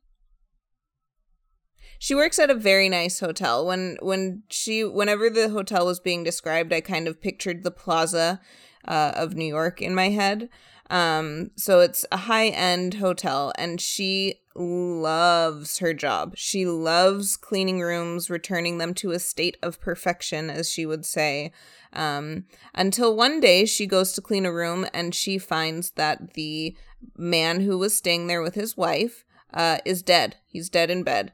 She 2.00 2.16
works 2.16 2.40
at 2.40 2.50
a 2.50 2.56
very 2.56 2.90
nice 2.90 3.20
hotel. 3.20 3.64
When 3.66 3.98
when 4.02 4.44
she 4.50 4.84
whenever 4.84 5.30
the 5.30 5.50
hotel 5.50 5.86
was 5.86 6.00
being 6.00 6.24
described, 6.24 6.74
I 6.74 6.82
kind 6.82 7.08
of 7.08 7.22
pictured 7.22 7.64
the 7.64 7.72
plaza 7.72 8.42
uh, 8.88 9.12
of 9.16 9.36
New 9.36 9.46
York 9.46 9.84
in 9.84 9.94
my 9.94 10.10
head. 10.10 10.50
Um, 10.90 11.52
so 11.56 11.82
it's 11.82 12.06
a 12.12 12.18
high 12.18 12.48
end 12.48 12.96
hotel, 12.96 13.54
and 13.56 13.80
she 13.80 14.36
loves 14.60 15.80
her 15.80 15.94
job. 15.94 16.34
She 16.36 16.66
loves 16.66 17.38
cleaning 17.38 17.80
rooms, 17.80 18.30
returning 18.30 18.78
them 18.78 18.94
to 18.96 19.12
a 19.12 19.20
state 19.20 19.58
of 19.64 19.80
perfection, 19.80 20.50
as 20.50 20.70
she 20.70 20.86
would 20.86 21.06
say. 21.06 21.52
Um, 21.94 22.46
until 22.76 23.16
one 23.16 23.40
day 23.40 23.66
she 23.66 23.88
goes 23.88 24.12
to 24.14 24.22
clean 24.22 24.46
a 24.46 24.52
room 24.52 24.86
and 24.94 25.16
she 25.16 25.38
finds 25.38 25.92
that 25.92 26.34
the 26.34 26.76
man 27.18 27.62
who 27.62 27.78
was 27.78 27.96
staying 27.96 28.28
there 28.28 28.42
with 28.42 28.56
his 28.56 28.76
wife 28.76 29.24
uh, 29.54 29.78
is 29.86 30.04
dead. 30.04 30.36
He's 30.46 30.70
dead 30.70 30.92
in 30.92 31.04
bed. 31.04 31.34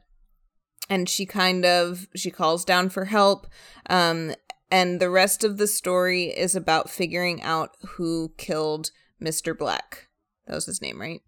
And 0.88 1.08
she 1.08 1.26
kind 1.26 1.64
of 1.64 2.06
she 2.14 2.30
calls 2.30 2.64
down 2.64 2.90
for 2.90 3.06
help. 3.06 3.48
Um, 3.90 4.34
and 4.70 5.00
the 5.00 5.10
rest 5.10 5.42
of 5.42 5.58
the 5.58 5.66
story 5.66 6.26
is 6.26 6.54
about 6.54 6.90
figuring 6.90 7.42
out 7.42 7.76
who 7.96 8.32
killed 8.38 8.92
Mr. 9.20 9.56
Black. 9.56 10.08
That 10.46 10.54
was 10.54 10.66
his 10.66 10.80
name, 10.80 11.00
right? 11.00 11.22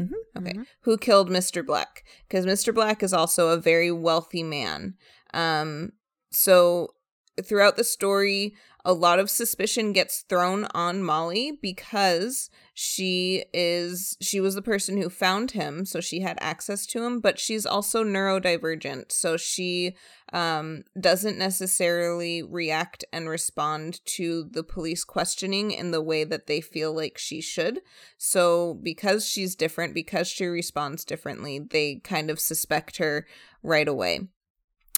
Mhm. 0.00 0.12
Okay. 0.38 0.52
Mhm. 0.54 0.66
Who 0.82 0.96
killed 0.98 1.30
Mr. 1.30 1.64
Black? 1.64 2.04
Because 2.28 2.46
Mr. 2.46 2.74
Black 2.74 3.02
is 3.02 3.12
also 3.12 3.48
a 3.48 3.56
very 3.60 3.90
wealthy 3.90 4.42
man. 4.42 4.94
Um, 5.34 5.92
so 6.30 6.94
throughout 7.42 7.76
the 7.76 7.84
story, 7.84 8.54
a 8.84 8.92
lot 8.92 9.18
of 9.18 9.28
suspicion 9.28 9.92
gets 9.92 10.20
thrown 10.20 10.66
on 10.74 11.02
Molly 11.02 11.52
because 11.60 12.48
she 12.72 13.44
is 13.52 14.16
she 14.22 14.40
was 14.40 14.54
the 14.54 14.62
person 14.62 14.96
who 14.96 15.10
found 15.10 15.50
him, 15.50 15.84
so 15.84 16.00
she 16.00 16.20
had 16.20 16.38
access 16.40 16.86
to 16.86 17.04
him, 17.04 17.20
but 17.20 17.38
she's 17.38 17.66
also 17.66 18.02
neurodivergent, 18.02 19.12
so 19.12 19.36
she 19.36 19.94
um 20.32 20.82
doesn't 20.98 21.36
necessarily 21.36 22.42
react 22.42 23.04
and 23.12 23.28
respond 23.28 24.04
to 24.06 24.44
the 24.50 24.62
police 24.62 25.04
questioning 25.04 25.72
in 25.72 25.90
the 25.90 26.02
way 26.02 26.24
that 26.24 26.46
they 26.46 26.60
feel 26.60 26.94
like 26.94 27.18
she 27.18 27.40
should. 27.40 27.80
So 28.16 28.78
because 28.82 29.26
she's 29.26 29.54
different, 29.54 29.94
because 29.94 30.28
she 30.28 30.46
responds 30.46 31.04
differently, 31.04 31.58
they 31.58 31.96
kind 31.96 32.30
of 32.30 32.40
suspect 32.40 32.96
her 32.96 33.26
right 33.62 33.88
away. 33.88 34.20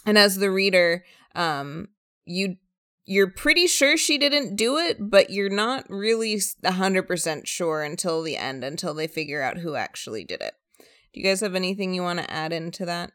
And 0.06 0.16
as 0.16 0.36
the 0.36 0.50
reader, 0.50 1.04
um 1.34 1.88
you 2.24 2.56
you're 3.04 3.30
pretty 3.30 3.66
sure 3.66 3.96
she 3.96 4.16
didn't 4.18 4.54
do 4.56 4.78
it, 4.78 4.96
but 5.10 5.30
you're 5.30 5.48
not 5.50 5.84
really 5.88 6.34
s- 6.34 6.54
100% 6.64 7.46
sure 7.46 7.82
until 7.82 8.22
the 8.22 8.36
end, 8.36 8.62
until 8.64 8.94
they 8.94 9.06
figure 9.06 9.42
out 9.42 9.58
who 9.58 9.74
actually 9.74 10.24
did 10.24 10.40
it. 10.40 10.54
Do 10.78 11.20
you 11.20 11.24
guys 11.24 11.40
have 11.40 11.54
anything 11.54 11.92
you 11.94 12.02
want 12.02 12.20
to 12.20 12.30
add 12.30 12.52
into 12.52 12.84
that? 12.86 13.12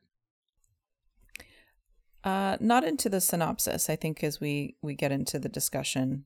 Uh, 2.23 2.57
not 2.59 2.83
into 2.83 3.09
the 3.09 3.21
synopsis. 3.21 3.89
I 3.89 3.95
think 3.95 4.23
as 4.23 4.39
we 4.41 4.75
we 4.81 4.95
get 4.95 5.11
into 5.11 5.39
the 5.39 5.47
discussion, 5.49 6.25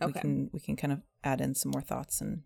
we 0.00 0.06
Okay. 0.08 0.20
can 0.20 0.50
we 0.52 0.60
can 0.60 0.76
kind 0.76 0.92
of 0.92 1.00
add 1.24 1.40
in 1.40 1.54
some 1.54 1.72
more 1.72 1.80
thoughts 1.82 2.20
and 2.20 2.42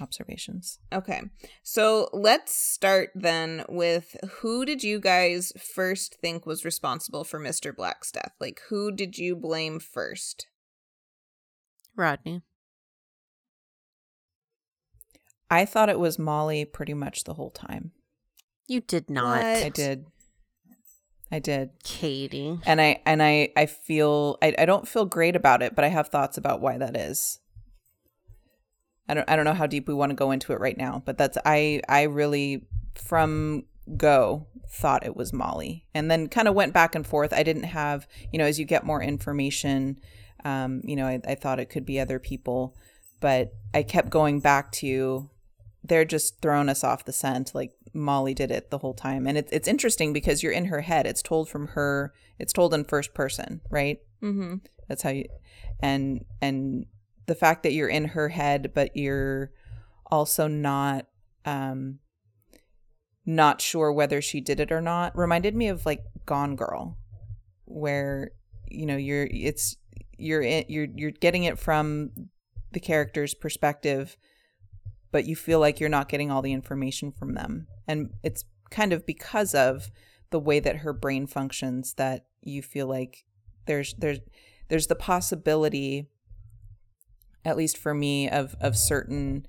observations. 0.00 0.78
Okay. 0.92 1.22
So 1.62 2.08
let's 2.12 2.54
start 2.54 3.10
then 3.14 3.64
with 3.68 4.16
who 4.40 4.64
did 4.64 4.82
you 4.82 5.00
guys 5.00 5.52
first 5.58 6.16
think 6.20 6.46
was 6.46 6.64
responsible 6.64 7.24
for 7.24 7.40
Mr. 7.40 7.74
Black's 7.74 8.12
death? 8.12 8.32
Like, 8.40 8.60
who 8.68 8.92
did 8.92 9.18
you 9.18 9.36
blame 9.36 9.78
first? 9.80 10.46
Rodney. 11.96 12.42
I 15.50 15.64
thought 15.64 15.88
it 15.88 15.98
was 15.98 16.18
Molly 16.18 16.64
pretty 16.64 16.94
much 16.94 17.24
the 17.24 17.34
whole 17.34 17.50
time. 17.50 17.92
You 18.66 18.80
did 18.80 19.08
not. 19.08 19.38
What? 19.38 19.64
I 19.64 19.68
did. 19.70 20.04
I 21.30 21.38
did. 21.38 21.70
Katie. 21.84 22.58
And 22.64 22.80
I 22.80 23.00
and 23.04 23.22
I 23.22 23.50
I 23.56 23.66
feel 23.66 24.38
I, 24.42 24.54
I 24.58 24.66
don't 24.66 24.86
feel 24.86 25.04
great 25.04 25.36
about 25.36 25.62
it, 25.62 25.74
but 25.74 25.84
I 25.84 25.88
have 25.88 26.08
thoughts 26.08 26.36
about 26.36 26.60
why 26.60 26.78
that 26.78 26.96
is. 26.96 27.40
I 29.08 29.14
don't 29.14 29.28
I 29.28 29.36
don't 29.36 29.44
know 29.44 29.54
how 29.54 29.66
deep 29.66 29.88
we 29.88 29.94
want 29.94 30.10
to 30.10 30.16
go 30.16 30.30
into 30.30 30.52
it 30.52 30.60
right 30.60 30.76
now, 30.76 31.02
but 31.04 31.18
that's 31.18 31.38
I 31.44 31.80
I 31.88 32.02
really 32.02 32.66
from 32.94 33.64
go 33.96 34.46
thought 34.70 35.06
it 35.06 35.16
was 35.16 35.32
Molly. 35.32 35.86
And 35.94 36.10
then 36.10 36.28
kind 36.28 36.48
of 36.48 36.54
went 36.54 36.74
back 36.74 36.94
and 36.94 37.06
forth. 37.06 37.32
I 37.32 37.42
didn't 37.42 37.64
have, 37.64 38.06
you 38.32 38.38
know, 38.38 38.44
as 38.44 38.58
you 38.58 38.64
get 38.64 38.84
more 38.84 39.02
information, 39.02 39.98
um, 40.44 40.82
you 40.84 40.94
know, 40.94 41.06
I, 41.06 41.20
I 41.26 41.34
thought 41.34 41.58
it 41.58 41.70
could 41.70 41.86
be 41.86 41.98
other 41.98 42.18
people, 42.18 42.76
but 43.20 43.54
I 43.74 43.82
kept 43.82 44.10
going 44.10 44.40
back 44.40 44.70
to 44.72 45.30
they're 45.84 46.04
just 46.04 46.42
throwing 46.42 46.68
us 46.68 46.84
off 46.84 47.04
the 47.04 47.12
scent 47.12 47.54
like 47.54 47.72
Molly 47.94 48.34
did 48.34 48.50
it 48.50 48.70
the 48.70 48.78
whole 48.78 48.94
time. 48.94 49.26
And 49.26 49.38
it's 49.38 49.50
it's 49.52 49.68
interesting 49.68 50.12
because 50.12 50.42
you're 50.42 50.52
in 50.52 50.66
her 50.66 50.82
head. 50.82 51.06
It's 51.06 51.22
told 51.22 51.48
from 51.48 51.68
her 51.68 52.12
it's 52.38 52.52
told 52.52 52.74
in 52.74 52.84
first 52.84 53.14
person, 53.14 53.62
right? 53.70 54.00
Mm-hmm. 54.22 54.56
That's 54.88 55.02
how 55.02 55.10
you 55.10 55.24
and 55.80 56.24
and 56.42 56.86
the 57.28 57.34
fact 57.34 57.62
that 57.62 57.72
you're 57.72 57.88
in 57.88 58.06
her 58.06 58.30
head 58.30 58.72
but 58.74 58.96
you're 58.96 59.52
also 60.06 60.48
not 60.48 61.06
um 61.44 62.00
not 63.24 63.60
sure 63.60 63.92
whether 63.92 64.20
she 64.20 64.40
did 64.40 64.58
it 64.58 64.72
or 64.72 64.80
not 64.80 65.16
reminded 65.16 65.54
me 65.54 65.68
of 65.68 65.86
like 65.86 66.02
Gone 66.26 66.56
Girl 66.56 66.96
where 67.66 68.32
you 68.66 68.86
know 68.86 68.96
you're 68.96 69.28
it's 69.30 69.76
you're 70.16 70.42
in, 70.42 70.64
you're 70.68 70.88
you're 70.96 71.10
getting 71.12 71.44
it 71.44 71.58
from 71.58 72.10
the 72.72 72.80
character's 72.80 73.34
perspective 73.34 74.16
but 75.10 75.24
you 75.24 75.36
feel 75.36 75.60
like 75.60 75.80
you're 75.80 75.88
not 75.88 76.08
getting 76.08 76.30
all 76.30 76.42
the 76.42 76.52
information 76.52 77.12
from 77.12 77.34
them. 77.34 77.66
And 77.86 78.10
it's 78.22 78.44
kind 78.70 78.92
of 78.92 79.06
because 79.06 79.54
of 79.54 79.90
the 80.30 80.38
way 80.38 80.60
that 80.60 80.78
her 80.78 80.92
brain 80.92 81.26
functions 81.26 81.94
that 81.94 82.26
you 82.42 82.62
feel 82.62 82.86
like 82.86 83.24
there's 83.66 83.94
there's 83.98 84.20
there's 84.68 84.86
the 84.86 84.94
possibility 84.94 86.08
at 87.44 87.56
least 87.56 87.78
for 87.78 87.94
me 87.94 88.28
of 88.28 88.54
of 88.60 88.76
certain 88.76 89.46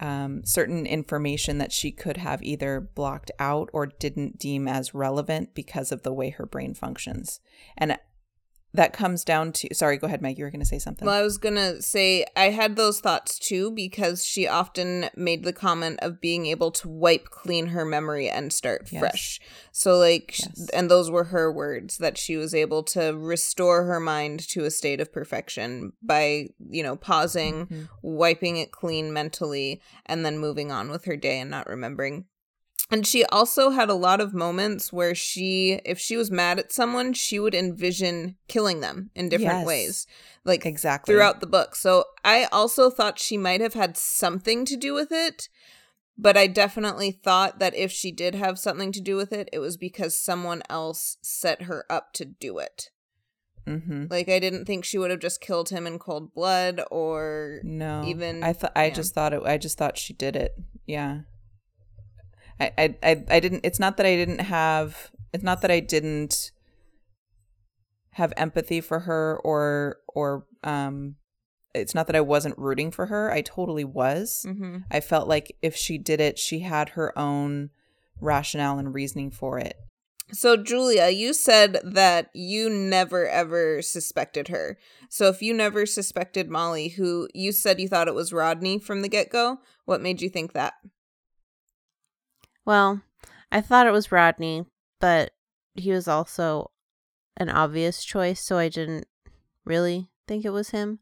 um, 0.00 0.44
certain 0.44 0.86
information 0.86 1.58
that 1.58 1.72
she 1.72 1.90
could 1.90 2.18
have 2.18 2.42
either 2.42 2.80
blocked 2.80 3.30
out 3.38 3.68
or 3.72 3.86
didn't 3.86 4.38
deem 4.38 4.68
as 4.68 4.94
relevant 4.94 5.54
because 5.54 5.90
of 5.90 6.02
the 6.02 6.12
way 6.12 6.30
her 6.30 6.46
brain 6.46 6.72
functions. 6.72 7.40
And 7.76 7.98
that 8.78 8.92
comes 8.92 9.24
down 9.24 9.50
to 9.52 9.68
sorry 9.74 9.96
go 9.98 10.06
ahead 10.06 10.22
meg 10.22 10.38
you 10.38 10.44
were 10.44 10.50
going 10.50 10.60
to 10.60 10.64
say 10.74 10.78
something 10.78 11.04
Well, 11.04 11.14
I 11.14 11.22
was 11.22 11.36
gonna 11.36 11.82
say 11.82 12.24
I 12.36 12.50
had 12.50 12.76
those 12.76 13.00
thoughts 13.00 13.38
too 13.38 13.72
because 13.72 14.24
she 14.24 14.46
often 14.46 15.10
made 15.16 15.42
the 15.44 15.52
comment 15.52 15.98
of 16.00 16.20
being 16.20 16.46
able 16.46 16.70
to 16.80 16.88
wipe 16.88 17.28
clean 17.30 17.66
her 17.68 17.84
memory 17.84 18.30
and 18.30 18.52
start 18.52 18.88
Yes. 18.92 19.00
fresh. 19.00 19.40
So, 19.72 19.98
like, 19.98 20.38
Yes. 20.38 20.68
and 20.72 20.88
those 20.90 21.10
were 21.10 21.24
her 21.24 21.52
words 21.52 21.98
that 21.98 22.16
she 22.16 22.36
was 22.36 22.54
able 22.54 22.82
to 22.94 23.16
restore 23.16 23.84
her 23.84 23.98
mind 24.00 24.48
to 24.50 24.64
a 24.64 24.70
state 24.70 25.00
of 25.00 25.12
perfection 25.12 25.92
by, 26.02 26.48
you 26.70 26.82
know, 26.84 26.94
pausing, 26.96 27.66
Mhm. 27.66 27.88
wiping 28.02 28.56
it 28.58 28.70
clean 28.70 29.12
mentally, 29.12 29.80
and 30.06 30.24
then 30.24 30.38
moving 30.38 30.70
on 30.70 30.88
with 30.90 31.04
her 31.06 31.16
day 31.16 31.40
and 31.40 31.50
not 31.50 31.66
remembering. 31.68 32.26
And 32.90 33.06
she 33.06 33.24
also 33.26 33.70
had 33.70 33.90
a 33.90 33.94
lot 33.94 34.20
of 34.20 34.32
moments 34.32 34.92
where 34.92 35.14
she, 35.14 35.80
if 35.84 35.98
she 35.98 36.16
was 36.16 36.30
mad 36.30 36.58
at 36.58 36.72
someone, 36.72 37.12
she 37.12 37.38
would 37.38 37.54
envision 37.54 38.36
killing 38.48 38.80
them 38.80 39.10
in 39.14 39.28
different 39.28 39.58
Yes. 39.58 39.66
ways. 39.66 40.06
Like 40.44 40.64
exactly 40.64 41.12
throughout 41.12 41.40
the 41.40 41.46
book. 41.46 41.74
So 41.76 42.04
I 42.24 42.44
also 42.44 42.88
thought 42.88 43.18
she 43.18 43.36
might 43.36 43.60
have 43.60 43.74
had 43.74 43.98
something 43.98 44.64
to 44.64 44.76
do 44.76 44.94
with 44.94 45.12
it, 45.12 45.50
but 46.16 46.36
I 46.38 46.46
definitely 46.46 47.10
thought 47.10 47.58
that 47.58 47.74
if 47.74 47.92
she 47.92 48.10
did 48.10 48.34
have 48.34 48.58
something 48.58 48.90
to 48.92 49.00
do 49.02 49.16
with 49.16 49.34
it, 49.34 49.50
it 49.52 49.58
was 49.58 49.76
because 49.76 50.18
someone 50.18 50.62
else 50.70 51.18
set 51.20 51.62
her 51.62 51.84
up 51.90 52.14
to 52.14 52.24
do 52.24 52.56
it. 52.58 52.88
mm-hmm. 53.66 54.06
Like 54.08 54.30
I 54.30 54.38
didn't 54.38 54.64
think 54.64 54.86
she 54.86 54.96
would 54.96 55.10
have 55.10 55.20
just 55.20 55.42
killed 55.42 55.68
him 55.68 55.86
in 55.86 55.98
cold 55.98 56.32
blood 56.32 56.80
or 56.90 57.60
no 57.62 58.02
even- 58.06 58.42
i 58.42 58.54
thought 58.54 58.72
i 58.74 58.86
yeah. 58.86 58.94
just 58.94 59.14
thought 59.14 59.34
it 59.34 59.42
i 59.44 59.58
just 59.58 59.76
thought 59.76 59.98
she 59.98 60.14
did 60.14 60.34
it 60.36 60.52
yeah 60.86 61.20
I, 62.60 62.96
I 63.02 63.24
i 63.30 63.40
didn't 63.40 63.60
it's 63.64 63.78
not 63.78 63.96
that 63.98 64.06
i 64.06 64.16
didn't 64.16 64.40
have 64.40 65.10
it's 65.32 65.44
not 65.44 65.60
that 65.62 65.70
i 65.70 65.80
didn't 65.80 66.50
have 68.12 68.32
empathy 68.36 68.80
for 68.80 69.00
her 69.00 69.38
or 69.44 69.98
or 70.08 70.46
um 70.64 71.16
it's 71.74 71.94
not 71.94 72.06
that 72.08 72.16
i 72.16 72.20
wasn't 72.20 72.58
rooting 72.58 72.90
for 72.90 73.06
her 73.06 73.30
i 73.30 73.40
totally 73.42 73.84
was 73.84 74.44
Mhm. 74.48 74.84
i 74.90 75.00
felt 75.00 75.28
like 75.28 75.56
if 75.62 75.76
she 75.76 75.98
did 75.98 76.20
it 76.20 76.38
she 76.38 76.60
had 76.60 76.90
her 76.90 77.16
own 77.18 77.70
rationale 78.20 78.78
and 78.78 78.94
reasoning 78.94 79.30
for 79.30 79.58
it 79.58 79.76
So, 80.30 80.58
Julia, 80.58 81.08
you 81.08 81.32
said 81.32 81.80
that 81.82 82.28
you 82.34 82.68
never 82.68 83.26
ever 83.26 83.80
suspected 83.80 84.48
her. 84.48 84.76
So, 85.08 85.28
if 85.28 85.40
you 85.40 85.54
never 85.54 85.86
suspected 85.86 86.50
Molly, 86.50 86.88
who 86.88 87.28
you 87.32 87.50
said 87.50 87.80
you 87.80 87.88
thought 87.88 88.08
it 88.08 88.14
was 88.14 88.30
Rodney 88.30 88.78
from 88.78 89.00
the 89.00 89.08
get 89.08 89.30
go, 89.30 89.60
what 89.86 90.02
made 90.02 90.20
you 90.20 90.28
think 90.28 90.52
that? 90.52 90.74
Well, 92.68 93.00
I 93.50 93.62
thought 93.62 93.86
it 93.86 93.92
was 93.92 94.12
Rodney, 94.12 94.66
but 95.00 95.30
he 95.74 95.90
was 95.90 96.06
also 96.06 96.70
an 97.38 97.48
obvious 97.48 98.04
choice, 98.04 98.42
so 98.42 98.58
I 98.58 98.68
didn't 98.68 99.06
really 99.64 100.10
think 100.26 100.44
it 100.44 100.50
was 100.50 100.68
him. 100.68 100.98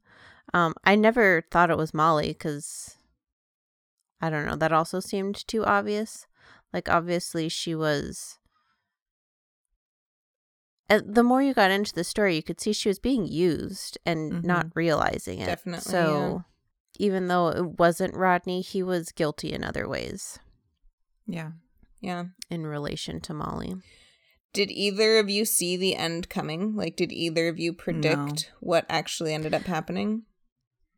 Um, 0.54 0.74
I 0.84 0.94
never 0.94 1.44
thought 1.50 1.72
it 1.72 1.76
was 1.76 1.92
Molly 1.92 2.28
because 2.28 2.98
I 4.20 4.30
don't 4.30 4.46
know. 4.46 4.54
That 4.54 4.72
also 4.72 5.00
seemed 5.00 5.44
too 5.48 5.64
obvious. 5.64 6.28
Like, 6.72 6.88
obviously, 6.88 7.48
she 7.48 7.74
was 7.74 8.38
the 10.88 11.24
more 11.24 11.42
you 11.42 11.52
got 11.52 11.72
into 11.72 11.92
the 11.92 12.04
story, 12.04 12.36
you 12.36 12.44
could 12.44 12.60
see 12.60 12.72
she 12.72 12.88
was 12.88 13.00
being 13.00 13.26
used 13.26 13.98
and 14.06 14.30
mm-hmm. 14.30 14.46
not 14.46 14.68
realizing 14.76 15.40
it. 15.40 15.46
Definitely. 15.46 15.90
So 15.90 16.44
yeah. 16.96 17.06
even 17.06 17.26
though 17.26 17.48
it 17.48 17.80
wasn't 17.80 18.14
Rodney, 18.14 18.60
he 18.60 18.84
was 18.84 19.10
guilty 19.10 19.52
in 19.52 19.64
other 19.64 19.88
ways. 19.88 20.38
Yeah. 21.26 21.52
Yeah. 22.00 22.24
In 22.50 22.66
relation 22.66 23.20
to 23.22 23.34
Molly. 23.34 23.76
Did 24.52 24.70
either 24.70 25.18
of 25.18 25.28
you 25.28 25.44
see 25.44 25.76
the 25.76 25.96
end 25.96 26.28
coming? 26.28 26.74
Like, 26.76 26.96
did 26.96 27.12
either 27.12 27.48
of 27.48 27.58
you 27.58 27.72
predict 27.72 28.16
no. 28.16 28.56
what 28.60 28.86
actually 28.88 29.34
ended 29.34 29.52
up 29.52 29.64
happening? 29.64 30.22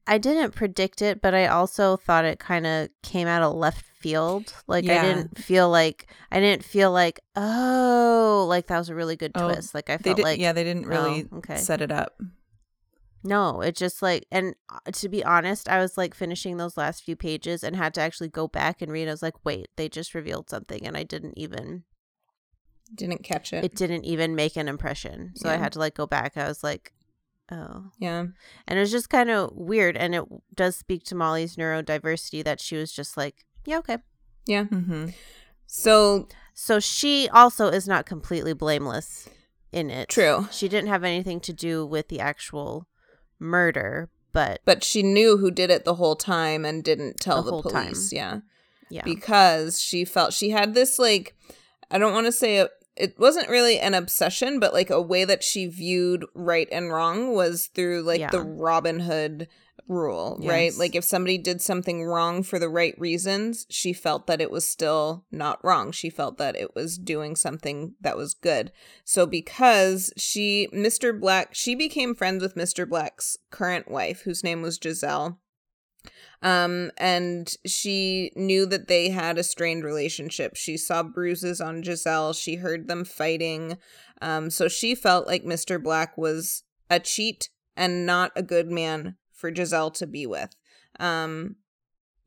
I 0.06 0.16
didn't 0.16 0.54
predict 0.54 1.02
it, 1.02 1.20
but 1.20 1.34
I 1.34 1.46
also 1.48 1.96
thought 1.96 2.24
it 2.24 2.38
kind 2.38 2.66
of 2.66 2.88
came 3.02 3.28
out 3.28 3.42
of 3.42 3.54
left 3.54 3.84
field. 3.84 4.54
Like 4.66 4.84
yeah. 4.84 5.02
I 5.02 5.04
didn't 5.04 5.38
feel 5.38 5.68
like 5.68 6.06
I 6.32 6.40
didn't 6.40 6.64
feel 6.64 6.90
like 6.90 7.20
oh, 7.36 8.46
like 8.48 8.68
that 8.68 8.78
was 8.78 8.88
a 8.88 8.94
really 8.94 9.16
good 9.16 9.32
oh, 9.34 9.52
twist. 9.52 9.74
Like 9.74 9.90
I 9.90 9.98
felt 9.98 10.16
did, 10.16 10.22
like 10.22 10.40
yeah, 10.40 10.54
they 10.54 10.64
didn't 10.64 10.86
really 10.86 11.28
oh, 11.30 11.38
okay. 11.38 11.56
set 11.56 11.82
it 11.82 11.92
up. 11.92 12.18
No, 13.24 13.60
it 13.60 13.74
just 13.74 14.00
like 14.00 14.26
and 14.30 14.54
uh, 14.70 14.90
to 14.92 15.08
be 15.08 15.24
honest, 15.24 15.68
I 15.68 15.78
was 15.78 15.98
like 15.98 16.14
finishing 16.14 16.56
those 16.56 16.76
last 16.76 17.02
few 17.02 17.16
pages 17.16 17.64
and 17.64 17.74
had 17.74 17.94
to 17.94 18.00
actually 18.00 18.28
go 18.28 18.46
back 18.48 18.80
and 18.80 18.92
read. 18.92 19.08
I 19.08 19.12
was 19.12 19.22
like, 19.22 19.44
wait, 19.44 19.68
they 19.76 19.88
just 19.88 20.14
revealed 20.14 20.48
something, 20.48 20.86
and 20.86 20.96
I 20.96 21.02
didn't 21.02 21.36
even 21.36 21.84
didn't 22.94 23.24
catch 23.24 23.52
it. 23.52 23.64
It 23.64 23.74
didn't 23.74 24.04
even 24.04 24.34
make 24.34 24.56
an 24.56 24.68
impression, 24.68 25.32
so 25.34 25.48
yeah. 25.48 25.54
I 25.54 25.56
had 25.56 25.72
to 25.72 25.78
like 25.78 25.94
go 25.94 26.06
back. 26.06 26.36
I 26.36 26.46
was 26.46 26.62
like, 26.62 26.92
Oh. 27.50 27.84
Yeah. 27.98 28.26
And 28.66 28.78
it 28.78 28.80
was 28.80 28.90
just 28.90 29.08
kind 29.08 29.30
of 29.30 29.52
weird. 29.54 29.96
And 29.96 30.14
it 30.14 30.24
does 30.54 30.76
speak 30.76 31.04
to 31.04 31.14
Molly's 31.14 31.56
neurodiversity 31.56 32.44
that 32.44 32.60
she 32.60 32.76
was 32.76 32.92
just 32.92 33.16
like, 33.16 33.46
yeah, 33.64 33.78
okay. 33.78 33.98
Yeah. 34.46 34.64
Mm-hmm. 34.64 35.08
So. 35.66 36.28
So 36.54 36.80
she 36.80 37.28
also 37.32 37.68
is 37.68 37.86
not 37.86 38.04
completely 38.04 38.52
blameless 38.52 39.28
in 39.70 39.90
it. 39.90 40.08
True. 40.08 40.48
She 40.50 40.68
didn't 40.68 40.88
have 40.88 41.04
anything 41.04 41.40
to 41.40 41.52
do 41.52 41.86
with 41.86 42.08
the 42.08 42.18
actual 42.18 42.88
murder, 43.38 44.10
but. 44.32 44.60
But 44.64 44.84
she 44.84 45.02
knew 45.02 45.36
who 45.36 45.50
did 45.50 45.70
it 45.70 45.84
the 45.84 45.94
whole 45.94 46.16
time 46.16 46.64
and 46.64 46.84
didn't 46.84 47.20
tell 47.20 47.42
the, 47.42 47.56
the 47.56 47.62
police. 47.62 48.10
Time. 48.10 48.16
Yeah. 48.16 48.38
Yeah. 48.90 49.04
Because 49.04 49.80
she 49.80 50.04
felt 50.04 50.32
she 50.32 50.50
had 50.50 50.74
this, 50.74 50.98
like, 50.98 51.34
I 51.90 51.98
don't 51.98 52.14
want 52.14 52.26
to 52.26 52.32
say 52.32 52.58
it 52.58 52.70
it 52.98 53.18
wasn't 53.18 53.48
really 53.48 53.78
an 53.78 53.94
obsession, 53.94 54.58
but 54.58 54.72
like 54.72 54.90
a 54.90 55.00
way 55.00 55.24
that 55.24 55.44
she 55.44 55.66
viewed 55.66 56.26
right 56.34 56.68
and 56.72 56.92
wrong 56.92 57.32
was 57.32 57.68
through 57.68 58.02
like 58.02 58.18
yeah. 58.18 58.30
the 58.30 58.40
Robin 58.40 59.00
Hood 59.00 59.48
rule, 59.88 60.38
yes. 60.40 60.50
right? 60.50 60.74
Like 60.76 60.94
if 60.94 61.04
somebody 61.04 61.38
did 61.38 61.60
something 61.60 62.04
wrong 62.04 62.42
for 62.42 62.58
the 62.58 62.68
right 62.68 62.94
reasons, 62.98 63.66
she 63.70 63.92
felt 63.92 64.26
that 64.26 64.40
it 64.40 64.50
was 64.50 64.68
still 64.68 65.24
not 65.30 65.62
wrong. 65.64 65.92
She 65.92 66.10
felt 66.10 66.38
that 66.38 66.56
it 66.56 66.74
was 66.74 66.98
doing 66.98 67.36
something 67.36 67.94
that 68.00 68.16
was 68.16 68.34
good. 68.34 68.72
So 69.04 69.26
because 69.26 70.12
she 70.16 70.68
Mr. 70.72 71.18
Black, 71.18 71.54
she 71.54 71.74
became 71.74 72.14
friends 72.14 72.42
with 72.42 72.54
Mr. 72.54 72.88
Black's 72.88 73.36
current 73.50 73.90
wife 73.90 74.22
whose 74.22 74.44
name 74.44 74.62
was 74.62 74.78
Giselle. 74.82 75.40
Um, 76.40 76.92
and 76.96 77.52
she 77.66 78.30
knew 78.36 78.64
that 78.66 78.86
they 78.86 79.08
had 79.08 79.38
a 79.38 79.42
strained 79.42 79.84
relationship. 79.84 80.54
She 80.54 80.76
saw 80.76 81.02
bruises 81.02 81.60
on 81.60 81.82
Giselle. 81.82 82.32
She 82.32 82.56
heard 82.56 82.86
them 82.86 83.04
fighting. 83.04 83.78
Um, 84.22 84.50
so 84.50 84.68
she 84.68 84.94
felt 84.94 85.26
like 85.26 85.44
Mr. 85.44 85.82
Black 85.82 86.16
was 86.16 86.62
a 86.88 87.00
cheat 87.00 87.50
and 87.76 88.06
not 88.06 88.32
a 88.36 88.42
good 88.42 88.70
man 88.70 89.16
for 89.38 89.54
Giselle 89.54 89.92
to 89.92 90.06
be 90.06 90.26
with. 90.26 90.54
Um, 90.98 91.56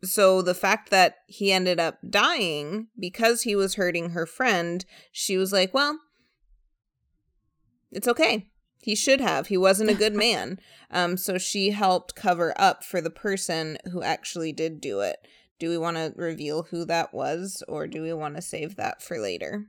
so 0.03 0.41
the 0.41 0.55
fact 0.55 0.89
that 0.89 1.18
he 1.28 1.51
ended 1.51 1.80
up 1.80 1.99
dying 2.09 2.88
because 2.97 3.43
he 3.43 3.55
was 3.55 3.76
hurting 3.76 4.12
her 4.12 4.26
friend, 4.26 4.84
she 5.12 5.38
was 5.38 5.51
like, 5.51 5.74
well, 5.74 5.99
it's 7.91 8.07
okay. 8.07 8.47
He 8.80 8.95
should 8.95 9.22
have. 9.22 9.47
He 9.47 9.57
wasn't 9.57 9.91
a 9.91 9.95
good 9.95 10.16
man. 10.16 10.59
Um, 10.89 11.18
so 11.18 11.38
she 11.38 11.72
helped 11.72 12.16
cover 12.16 12.53
up 12.57 12.84
for 12.84 13.01
the 13.01 13.12
person 13.12 13.78
who 13.91 14.01
actually 14.01 14.53
did 14.53 14.82
do 14.82 15.01
it. 15.01 15.28
Do 15.59 15.70
we 15.70 15.78
want 15.78 15.97
to 15.97 16.14
reveal 16.16 16.64
who 16.64 16.86
that 16.86 17.14
was, 17.14 17.62
or 17.68 17.86
do 17.86 18.01
we 18.01 18.14
want 18.14 18.36
to 18.36 18.41
save 18.41 18.78
that 18.78 19.03
for 19.03 19.20
later? 19.20 19.68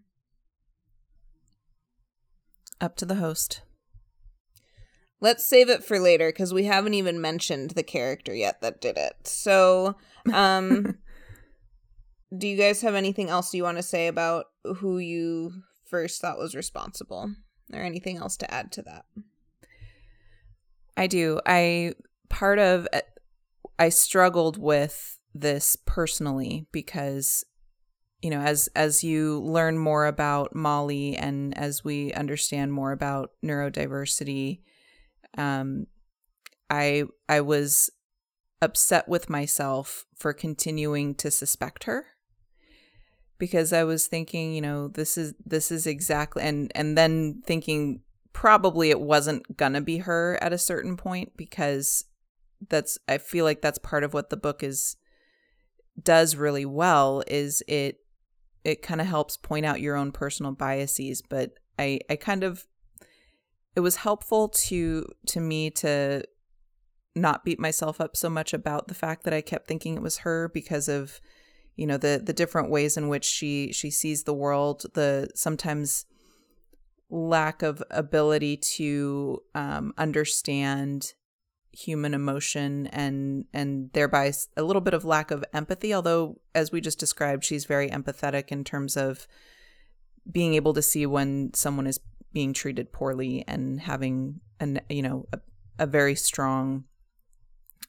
Up 2.80 2.96
to 2.96 3.04
the 3.04 3.16
host. 3.16 3.60
Let's 5.22 5.46
save 5.46 5.70
it 5.70 5.82
for 5.82 5.98
later 5.98 6.28
because 6.28 6.52
we 6.52 6.64
haven't 6.64 6.94
even 6.94 7.20
mentioned 7.20 7.70
the 7.70 7.82
character 7.82 8.34
yet 8.34 8.60
that 8.60 8.82
did 8.82 8.98
it. 8.98 9.14
So, 9.26 9.96
um, 10.30 10.98
do 12.36 12.46
you 12.46 12.58
guys 12.58 12.82
have 12.82 12.94
anything 12.94 13.30
else 13.30 13.54
you 13.54 13.62
want 13.62 13.78
to 13.78 13.82
say 13.82 14.08
about 14.08 14.46
who 14.64 14.98
you 14.98 15.62
first 15.86 16.20
thought 16.20 16.38
was 16.38 16.54
responsible? 16.54 17.30
or 17.72 17.80
anything 17.80 18.16
else 18.18 18.36
to 18.38 18.54
add 18.54 18.72
to 18.72 18.82
that? 18.82 19.04
I 20.96 21.06
do. 21.06 21.40
I 21.46 21.94
part 22.28 22.58
of 22.58 22.86
I 23.78 23.88
struggled 23.88 24.58
with 24.58 25.18
this 25.34 25.76
personally 25.86 26.66
because 26.72 27.44
you 28.20 28.30
know 28.30 28.40
as 28.40 28.68
as 28.76 29.02
you 29.02 29.40
learn 29.40 29.78
more 29.78 30.06
about 30.06 30.54
Molly 30.54 31.16
and 31.16 31.56
as 31.56 31.82
we 31.82 32.12
understand 32.12 32.72
more 32.72 32.92
about 32.92 33.32
neurodiversity 33.42 34.60
um 35.38 35.86
I 36.70 37.04
I 37.28 37.40
was 37.40 37.90
upset 38.60 39.08
with 39.08 39.28
myself 39.28 40.06
for 40.16 40.32
continuing 40.32 41.14
to 41.16 41.30
suspect 41.30 41.84
her 41.84 42.06
because 43.38 43.72
I 43.72 43.82
was 43.82 44.06
thinking, 44.06 44.54
you 44.54 44.60
know, 44.60 44.88
this 44.88 45.18
is 45.18 45.34
this 45.44 45.70
is 45.70 45.86
exactly 45.86 46.42
and 46.42 46.70
and 46.74 46.96
then 46.96 47.42
thinking 47.44 48.02
probably 48.32 48.90
it 48.90 49.00
wasn't 49.00 49.56
gonna 49.56 49.80
be 49.80 49.98
her 49.98 50.38
at 50.40 50.52
a 50.52 50.58
certain 50.58 50.96
point 50.96 51.36
because 51.36 52.04
that's 52.68 52.98
I 53.08 53.18
feel 53.18 53.44
like 53.44 53.60
that's 53.60 53.78
part 53.78 54.04
of 54.04 54.14
what 54.14 54.30
the 54.30 54.36
book 54.36 54.62
is 54.62 54.96
does 56.00 56.36
really 56.36 56.64
well 56.64 57.22
is 57.26 57.62
it 57.68 57.98
it 58.64 58.82
kind 58.82 59.00
of 59.00 59.06
helps 59.06 59.36
point 59.36 59.66
out 59.66 59.80
your 59.80 59.96
own 59.96 60.12
personal 60.12 60.52
biases, 60.52 61.20
but 61.20 61.54
I 61.78 62.00
I 62.08 62.16
kind 62.16 62.44
of 62.44 62.64
it 63.74 63.80
was 63.80 63.96
helpful 63.96 64.48
to 64.48 65.06
to 65.26 65.40
me 65.40 65.70
to 65.70 66.22
not 67.14 67.44
beat 67.44 67.60
myself 67.60 68.00
up 68.00 68.16
so 68.16 68.30
much 68.30 68.54
about 68.54 68.88
the 68.88 68.94
fact 68.94 69.24
that 69.24 69.34
I 69.34 69.40
kept 69.40 69.66
thinking 69.66 69.96
it 69.96 70.02
was 70.02 70.18
her 70.18 70.48
because 70.48 70.88
of 70.88 71.20
you 71.76 71.86
know 71.86 71.96
the 71.96 72.20
the 72.24 72.32
different 72.32 72.70
ways 72.70 72.96
in 72.96 73.08
which 73.08 73.24
she 73.24 73.72
she 73.72 73.90
sees 73.90 74.24
the 74.24 74.34
world 74.34 74.84
the 74.94 75.28
sometimes 75.34 76.06
lack 77.10 77.62
of 77.62 77.82
ability 77.90 78.56
to 78.56 79.42
um, 79.54 79.92
understand 79.98 81.12
human 81.72 82.12
emotion 82.12 82.86
and 82.88 83.44
and 83.52 83.90
thereby 83.92 84.30
a 84.56 84.62
little 84.62 84.82
bit 84.82 84.94
of 84.94 85.04
lack 85.04 85.30
of 85.30 85.44
empathy 85.54 85.94
although 85.94 86.38
as 86.54 86.70
we 86.70 86.80
just 86.80 86.98
described 86.98 87.44
she's 87.44 87.64
very 87.64 87.88
empathetic 87.88 88.48
in 88.48 88.62
terms 88.62 88.96
of 88.96 89.26
being 90.30 90.54
able 90.54 90.74
to 90.74 90.82
see 90.82 91.06
when 91.06 91.52
someone 91.54 91.86
is 91.86 91.98
being 92.32 92.52
treated 92.52 92.92
poorly 92.92 93.44
and 93.46 93.80
having 93.80 94.40
an 94.60 94.80
you 94.88 95.02
know 95.02 95.26
a, 95.32 95.40
a 95.78 95.86
very 95.86 96.14
strong 96.14 96.84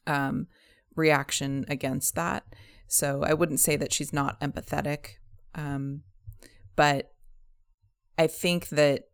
um 0.06 0.46
reaction 0.96 1.64
against 1.68 2.14
that 2.14 2.44
so 2.94 3.24
I 3.24 3.34
wouldn't 3.34 3.60
say 3.60 3.76
that 3.76 3.92
she's 3.92 4.12
not 4.12 4.40
empathetic. 4.40 5.16
Um, 5.54 6.02
but 6.76 7.12
I 8.18 8.26
think 8.26 8.68
that 8.68 9.08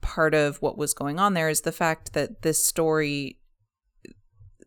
part 0.00 0.34
of 0.34 0.62
what 0.62 0.78
was 0.78 0.94
going 0.94 1.18
on 1.18 1.34
there 1.34 1.48
is 1.48 1.62
the 1.62 1.72
fact 1.72 2.12
that 2.12 2.42
this 2.42 2.64
story 2.64 3.38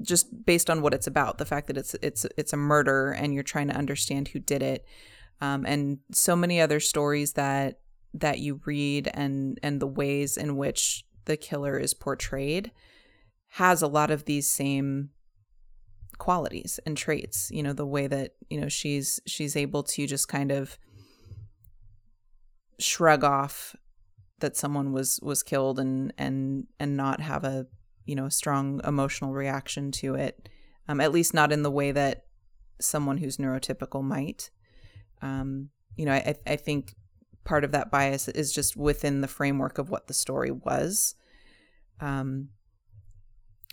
just 0.02 0.46
based 0.46 0.70
on 0.70 0.82
what 0.82 0.94
it's 0.94 1.08
about 1.08 1.38
the 1.38 1.46
fact 1.46 1.68
that 1.68 1.78
it's 1.78 1.96
it's 2.02 2.26
it's 2.36 2.54
a 2.54 2.58
murder 2.58 3.12
and 3.12 3.34
you're 3.34 3.44
trying 3.44 3.68
to 3.68 3.76
understand 3.76 4.28
who 4.28 4.40
did 4.40 4.62
it 4.64 4.84
um, 5.42 5.64
and 5.66 6.00
so 6.12 6.36
many 6.36 6.60
other 6.60 6.80
stories 6.80 7.34
that 7.34 7.80
that 8.14 8.40
you 8.40 8.62
read 8.66 9.10
and 9.14 9.60
and 9.64 9.80
the 9.80 9.88
ways 9.88 10.38
in 10.38 10.58
which 10.58 11.06
the 11.26 11.38
killer 11.38 11.78
is 11.78 11.94
portrayed 11.94 12.72
has 13.50 13.82
a 13.82 13.88
lot 13.88 14.12
of 14.12 14.26
these 14.26 14.48
same 14.48 15.10
qualities 16.18 16.80
and 16.86 16.98
traits 16.98 17.50
you 17.52 17.64
know 17.64 17.74
the 17.74 17.86
way 17.86 18.08
that 18.08 18.34
you 18.50 18.60
know 18.60 18.70
she's 18.70 19.20
she's 19.26 19.56
able 19.56 19.82
to 19.82 20.06
just 20.06 20.28
kind 20.28 20.52
of 20.52 20.78
shrug 22.80 23.24
off 23.24 23.76
that 24.40 24.58
someone 24.58 24.92
was 24.92 25.20
was 25.24 25.42
killed 25.44 25.80
and 25.80 26.14
and 26.18 26.68
and 26.80 26.98
not 26.98 27.22
have 27.22 27.44
a 27.44 27.66
you 28.06 28.16
know 28.16 28.26
a 28.26 28.32
strong 28.32 28.82
emotional 28.84 29.34
reaction 29.34 29.92
to 29.92 30.16
it 30.16 30.50
um, 30.88 31.00
at 31.00 31.12
least 31.12 31.34
not 31.34 31.52
in 31.52 31.64
the 31.64 31.72
way 31.72 31.92
that 31.92 32.26
someone 32.82 33.18
who's 33.18 33.38
neurotypical 33.38 34.04
might. 34.04 34.50
Um, 35.22 35.70
you 35.96 36.06
know 36.06 36.14
I, 36.14 36.36
I 36.48 36.56
think 36.56 36.96
part 37.44 37.64
of 37.64 37.72
that 37.72 37.92
bias 37.92 38.28
is 38.28 38.52
just 38.52 38.76
within 38.78 39.22
the 39.22 39.28
framework 39.28 39.78
of 39.78 39.90
what 39.90 40.08
the 40.08 40.14
story 40.14 40.52
was. 40.52 41.16
Um, 42.00 42.50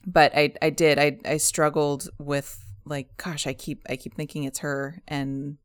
but 0.06 0.36
I 0.36 0.54
I 0.62 0.70
did 0.70 0.98
I 0.98 1.18
I 1.24 1.36
struggled 1.38 2.08
with 2.18 2.64
like 2.84 3.16
gosh 3.16 3.46
I 3.46 3.52
keep 3.52 3.82
I 3.88 3.96
keep 3.96 4.14
thinking 4.14 4.44
it's 4.44 4.60
her 4.60 5.02
and 5.06 5.58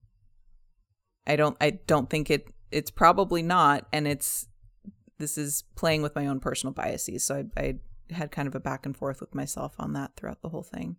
I 1.25 1.35
don't 1.35 1.57
I 1.61 1.71
don't 1.71 2.09
think 2.09 2.29
it 2.29 2.47
it's 2.71 2.91
probably 2.91 3.41
not. 3.41 3.87
And 3.93 4.07
it's 4.07 4.47
this 5.19 5.37
is 5.37 5.63
playing 5.75 6.01
with 6.01 6.15
my 6.15 6.27
own 6.27 6.39
personal 6.39 6.73
biases. 6.73 7.23
So 7.25 7.45
I 7.55 7.61
I 7.61 7.75
had 8.11 8.31
kind 8.31 8.47
of 8.47 8.55
a 8.55 8.59
back 8.59 8.85
and 8.85 8.95
forth 8.95 9.21
with 9.21 9.33
myself 9.35 9.75
on 9.79 9.93
that 9.93 10.15
throughout 10.15 10.41
the 10.41 10.49
whole 10.49 10.63
thing. 10.63 10.97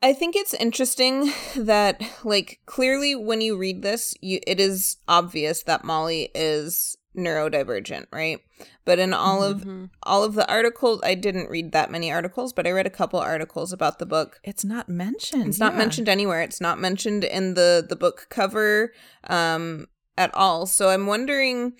I 0.00 0.12
think 0.12 0.36
it's 0.36 0.54
interesting 0.54 1.32
that 1.56 2.02
like 2.24 2.60
clearly 2.66 3.14
when 3.14 3.40
you 3.40 3.56
read 3.56 3.82
this, 3.82 4.14
you 4.20 4.40
it 4.46 4.60
is 4.60 4.98
obvious 5.08 5.62
that 5.64 5.84
Molly 5.84 6.30
is 6.34 6.96
neurodivergent, 7.16 8.06
right? 8.12 8.38
But 8.84 8.98
in 8.98 9.12
all 9.12 9.42
of 9.42 9.58
Mm-hmm. 9.62 9.86
all 10.04 10.22
of 10.22 10.34
the 10.34 10.48
articles, 10.48 11.00
I 11.02 11.14
didn't 11.14 11.50
read 11.50 11.72
that 11.72 11.90
many 11.90 12.12
articles, 12.12 12.52
but 12.52 12.66
I 12.66 12.70
read 12.70 12.86
a 12.86 12.90
couple 12.90 13.18
articles 13.18 13.72
about 13.72 13.98
the 13.98 14.06
book. 14.06 14.40
It's 14.44 14.64
not 14.64 14.88
mentioned. 14.88 15.48
It's 15.48 15.58
not 15.58 15.72
yeah. 15.72 15.78
mentioned 15.78 16.08
anywhere. 16.08 16.42
It's 16.42 16.60
not 16.60 16.78
mentioned 16.78 17.24
in 17.24 17.54
the 17.54 17.84
the 17.86 17.96
book 17.96 18.26
cover 18.30 18.92
um 19.24 19.86
at 20.16 20.34
all. 20.34 20.66
So 20.66 20.90
I'm 20.90 21.06
wondering 21.06 21.72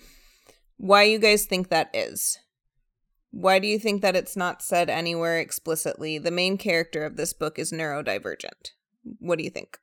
why 0.77 1.03
you 1.03 1.19
guys 1.19 1.45
think 1.45 1.69
that 1.69 1.89
is. 1.93 2.37
Why 3.31 3.59
do 3.59 3.67
you 3.67 3.77
think 3.77 4.01
that 4.01 4.15
it's 4.15 4.35
not 4.35 4.61
said 4.61 4.89
anywhere 4.89 5.39
explicitly? 5.39 6.17
The 6.17 6.31
main 6.31 6.57
character 6.57 7.05
of 7.05 7.15
this 7.15 7.33
book 7.33 7.59
is 7.59 7.71
neurodivergent. 7.71 8.71
What 9.19 9.37
do 9.37 9.43
you 9.43 9.49
think? 9.49 9.77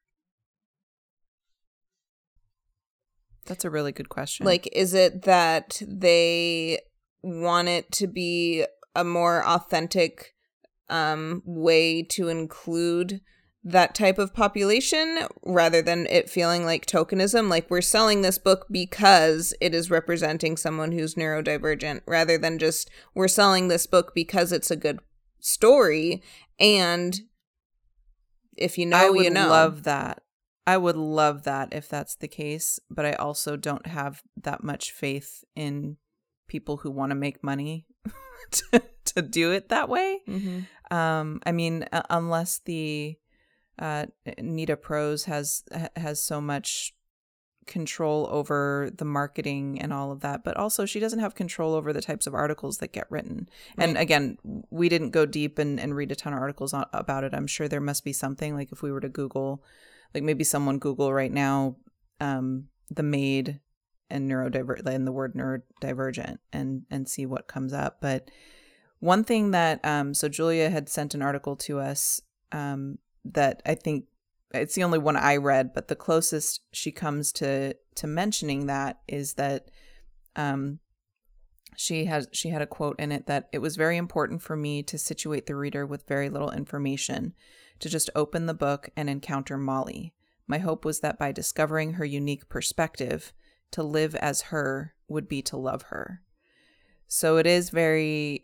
That's 3.47 3.65
a 3.65 3.71
really 3.71 3.93
good 3.93 4.09
question. 4.09 4.45
Like, 4.45 4.69
is 4.73 4.93
it 4.93 5.23
that 5.23 5.81
they 5.87 6.81
want 7.23 7.69
it 7.69 7.91
to 7.93 8.09
be 8.09 8.65
a 8.95 9.05
more 9.05 9.47
authentic 9.47 10.35
um, 10.89 11.43
way 11.45 12.03
to 12.03 12.29
include 12.29 13.21
that 13.67 13.97
type 13.97 14.17
of 14.17 14.33
population 14.33 15.27
rather 15.45 15.83
than 15.83 16.07
it 16.07 16.31
feeling 16.31 16.65
like 16.65 16.87
tokenism? 16.87 17.51
Like, 17.51 17.69
we're 17.69 17.81
selling 17.81 18.23
this 18.23 18.39
book 18.39 18.67
because 18.71 19.53
it 19.61 19.75
is 19.75 19.91
representing 19.91 20.57
someone 20.57 20.93
who's 20.93 21.17
neurodivergent, 21.17 22.01
rather 22.07 22.39
than 22.39 22.59
just 22.59 22.89
we're 23.15 23.29
selling 23.29 23.69
this 23.69 23.87
book 23.87 24.15
because 24.15 24.53
it's 24.53 24.71
a 24.71 24.77
good 24.77 25.01
story. 25.41 26.23
And 26.61 27.21
if 28.57 28.79
you 28.79 28.87
know, 28.87 28.97
I 28.97 29.11
would 29.11 29.25
you 29.25 29.31
know. 29.31 29.49
love 29.49 29.83
that. 29.83 30.23
I 30.67 30.77
would 30.77 30.97
love 30.97 31.45
that 31.45 31.69
if 31.73 31.89
that's 31.89 32.17
the 32.17 32.29
case, 32.29 32.81
but 32.91 33.05
I 33.05 33.13
also 33.13 33.57
don't 33.57 33.87
have 33.87 34.23
that 34.43 34.65
much 34.65 34.91
faith 34.91 35.45
in 35.55 35.97
people 36.49 36.79
who 36.79 36.91
want 36.91 37.11
to 37.11 37.17
make 37.17 37.43
money 37.43 37.87
to, 38.51 38.83
to 39.07 39.23
do 39.23 39.53
it 39.53 39.69
that 39.69 39.89
way. 39.89 40.21
Mhm. 40.29 40.67
Um, 40.91 41.41
I 41.45 41.53
mean, 41.53 41.85
uh, 41.93 42.03
unless 42.11 42.61
the 42.65 43.17
uh, 43.79 44.07
Nita 44.39 44.77
Prose 44.77 45.25
has 45.25 45.65
has 45.97 46.23
so 46.23 46.41
much 46.41 46.95
control 47.67 48.29
over 48.31 48.91
the 48.97 49.05
marketing 49.05 49.81
and 49.81 49.93
all 49.93 50.13
of 50.13 50.21
that, 50.21 50.45
but 50.45 50.57
also 50.57 50.87
she 50.87 51.01
doesn't 51.01 51.19
have 51.19 51.35
control 51.35 51.75
over 51.75 51.93
the 51.93 52.01
types 52.01 52.27
of 52.27 52.35
articles 52.35 52.79
that 52.79 52.93
get 52.93 53.11
written. 53.11 53.49
And 53.77 53.99
again, 53.99 54.39
we 54.71 54.89
didn't 54.89 55.11
go 55.11 55.27
deep 55.27 55.59
and, 55.59 55.79
and 55.81 55.95
read 55.95 56.13
a 56.13 56.15
ton 56.15 56.33
of 56.33 56.39
articles 56.39 56.73
on, 56.73 56.87
about 56.93 57.25
it. 57.25 57.35
I'm 57.35 57.49
sure 57.49 57.67
there 57.69 57.81
must 57.81 58.05
be 58.05 58.13
something 58.13 58.55
like 58.55 58.73
if 58.73 58.83
we 58.83 58.93
were 58.93 59.01
to 59.01 59.09
Google, 59.09 59.63
like 60.15 60.23
maybe 60.23 60.45
someone 60.45 60.79
Google 60.79 61.13
right 61.13 61.33
now, 61.33 61.77
um, 62.21 62.69
the 62.89 63.03
maid 63.03 63.61
and 64.09 64.31
neurodiver 64.31 64.81
and 64.87 65.07
the 65.07 65.13
word 65.13 65.35
neurodivergent 65.35 66.39
and 66.53 66.83
and 66.91 67.09
see 67.09 67.27
what 67.27 67.49
comes 67.49 67.73
up. 67.73 67.99
But 68.01 68.31
one 69.01 69.25
thing 69.25 69.51
that 69.51 69.85
um, 69.85 70.15
so 70.15 70.29
Julia 70.29 70.71
had 70.71 70.89
sent 70.89 71.15
an 71.15 71.23
article 71.23 71.57
to 71.57 71.81
us 71.81 72.21
um, 72.53 72.99
that 73.35 73.63
I 73.67 73.75
think 73.75 74.07
it's 74.53 74.75
the 74.75 74.85
only 74.85 74.99
one 74.99 75.17
I 75.17 75.37
read, 75.37 75.73
but 75.75 75.89
the 75.89 75.97
closest 75.97 76.63
she 76.73 76.93
comes 76.93 77.33
to 77.33 77.75
to 77.97 78.07
mentioning 78.07 78.67
that 78.67 79.01
is 79.09 79.35
that 79.35 79.71
um, 80.37 80.81
she 81.77 82.07
has 82.07 82.29
she 82.33 82.51
had 82.51 82.63
a 82.63 82.67
quote 82.67 82.99
in 82.99 83.13
it 83.13 83.27
that 83.27 83.49
it 83.53 83.59
was 83.59 83.77
very 83.77 83.97
important 83.97 84.43
for 84.43 84.57
me 84.57 84.83
to 84.85 84.99
situate 84.99 85.47
the 85.47 85.57
reader 85.57 85.85
with 85.85 86.09
very 86.09 86.29
little 86.29 86.51
information, 86.51 87.35
to 87.81 87.89
just 87.89 88.11
open 88.15 88.47
the 88.47 88.55
book 88.55 88.91
and 88.97 89.11
encounter 89.11 89.57
Molly. 89.57 90.15
My 90.47 90.59
hope 90.59 90.85
was 90.85 91.01
that 91.01 91.19
by 91.19 91.33
discovering 91.33 91.95
her 91.95 92.05
unique 92.05 92.49
perspective, 92.49 93.33
to 93.73 93.83
live 93.83 94.15
as 94.17 94.43
her 94.43 94.95
would 95.09 95.29
be 95.29 95.43
to 95.43 95.57
love 95.57 95.83
her. 95.83 96.23
So 97.09 97.37
it 97.37 97.47
is 97.47 97.71
very 97.71 98.43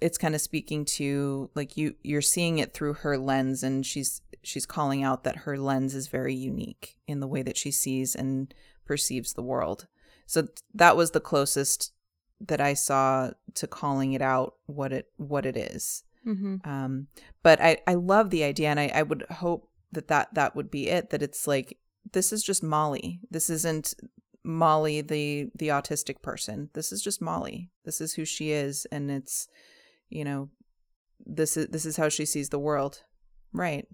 it's 0.00 0.18
kind 0.18 0.34
of 0.34 0.40
speaking 0.40 0.84
to 0.84 1.50
like 1.54 1.76
you 1.76 1.94
you're 2.02 2.22
seeing 2.22 2.58
it 2.58 2.72
through 2.72 2.94
her 2.94 3.18
lens 3.18 3.62
and 3.62 3.84
she's 3.84 4.20
she's 4.42 4.66
calling 4.66 5.02
out 5.02 5.24
that 5.24 5.38
her 5.38 5.58
lens 5.58 5.94
is 5.94 6.08
very 6.08 6.34
unique 6.34 6.96
in 7.06 7.20
the 7.20 7.26
way 7.26 7.42
that 7.42 7.56
she 7.56 7.70
sees 7.70 8.14
and 8.14 8.54
perceives 8.84 9.32
the 9.32 9.42
world. 9.42 9.86
So 10.26 10.48
that 10.74 10.96
was 10.96 11.10
the 11.10 11.20
closest 11.20 11.92
that 12.40 12.60
I 12.60 12.74
saw 12.74 13.30
to 13.54 13.66
calling 13.66 14.12
it 14.12 14.22
out 14.22 14.54
what 14.66 14.92
it 14.92 15.08
what 15.16 15.46
it 15.46 15.56
is. 15.56 16.04
Mhm. 16.26 16.66
Um, 16.66 17.08
but 17.42 17.60
I, 17.60 17.78
I 17.86 17.94
love 17.94 18.30
the 18.30 18.44
idea, 18.44 18.70
and 18.70 18.80
I, 18.80 18.90
I 18.94 19.02
would 19.02 19.26
hope 19.30 19.68
that, 19.92 20.08
that 20.08 20.34
that 20.34 20.56
would 20.56 20.70
be 20.70 20.88
it. 20.88 21.10
That 21.10 21.22
it's 21.22 21.46
like 21.46 21.78
this 22.12 22.32
is 22.32 22.42
just 22.42 22.62
Molly. 22.62 23.20
This 23.30 23.50
isn't 23.50 23.94
Molly, 24.44 25.00
the 25.00 25.50
the 25.54 25.68
autistic 25.68 26.22
person. 26.22 26.68
This 26.74 26.92
is 26.92 27.02
just 27.02 27.22
Molly. 27.22 27.70
This 27.84 28.00
is 28.00 28.14
who 28.14 28.24
she 28.24 28.52
is, 28.52 28.86
and 28.92 29.10
it's 29.10 29.48
you 30.10 30.24
know 30.24 30.50
this 31.24 31.56
is 31.56 31.68
this 31.68 31.86
is 31.86 31.96
how 31.96 32.08
she 32.08 32.26
sees 32.26 32.50
the 32.50 32.58
world. 32.58 33.02
Right. 33.52 33.86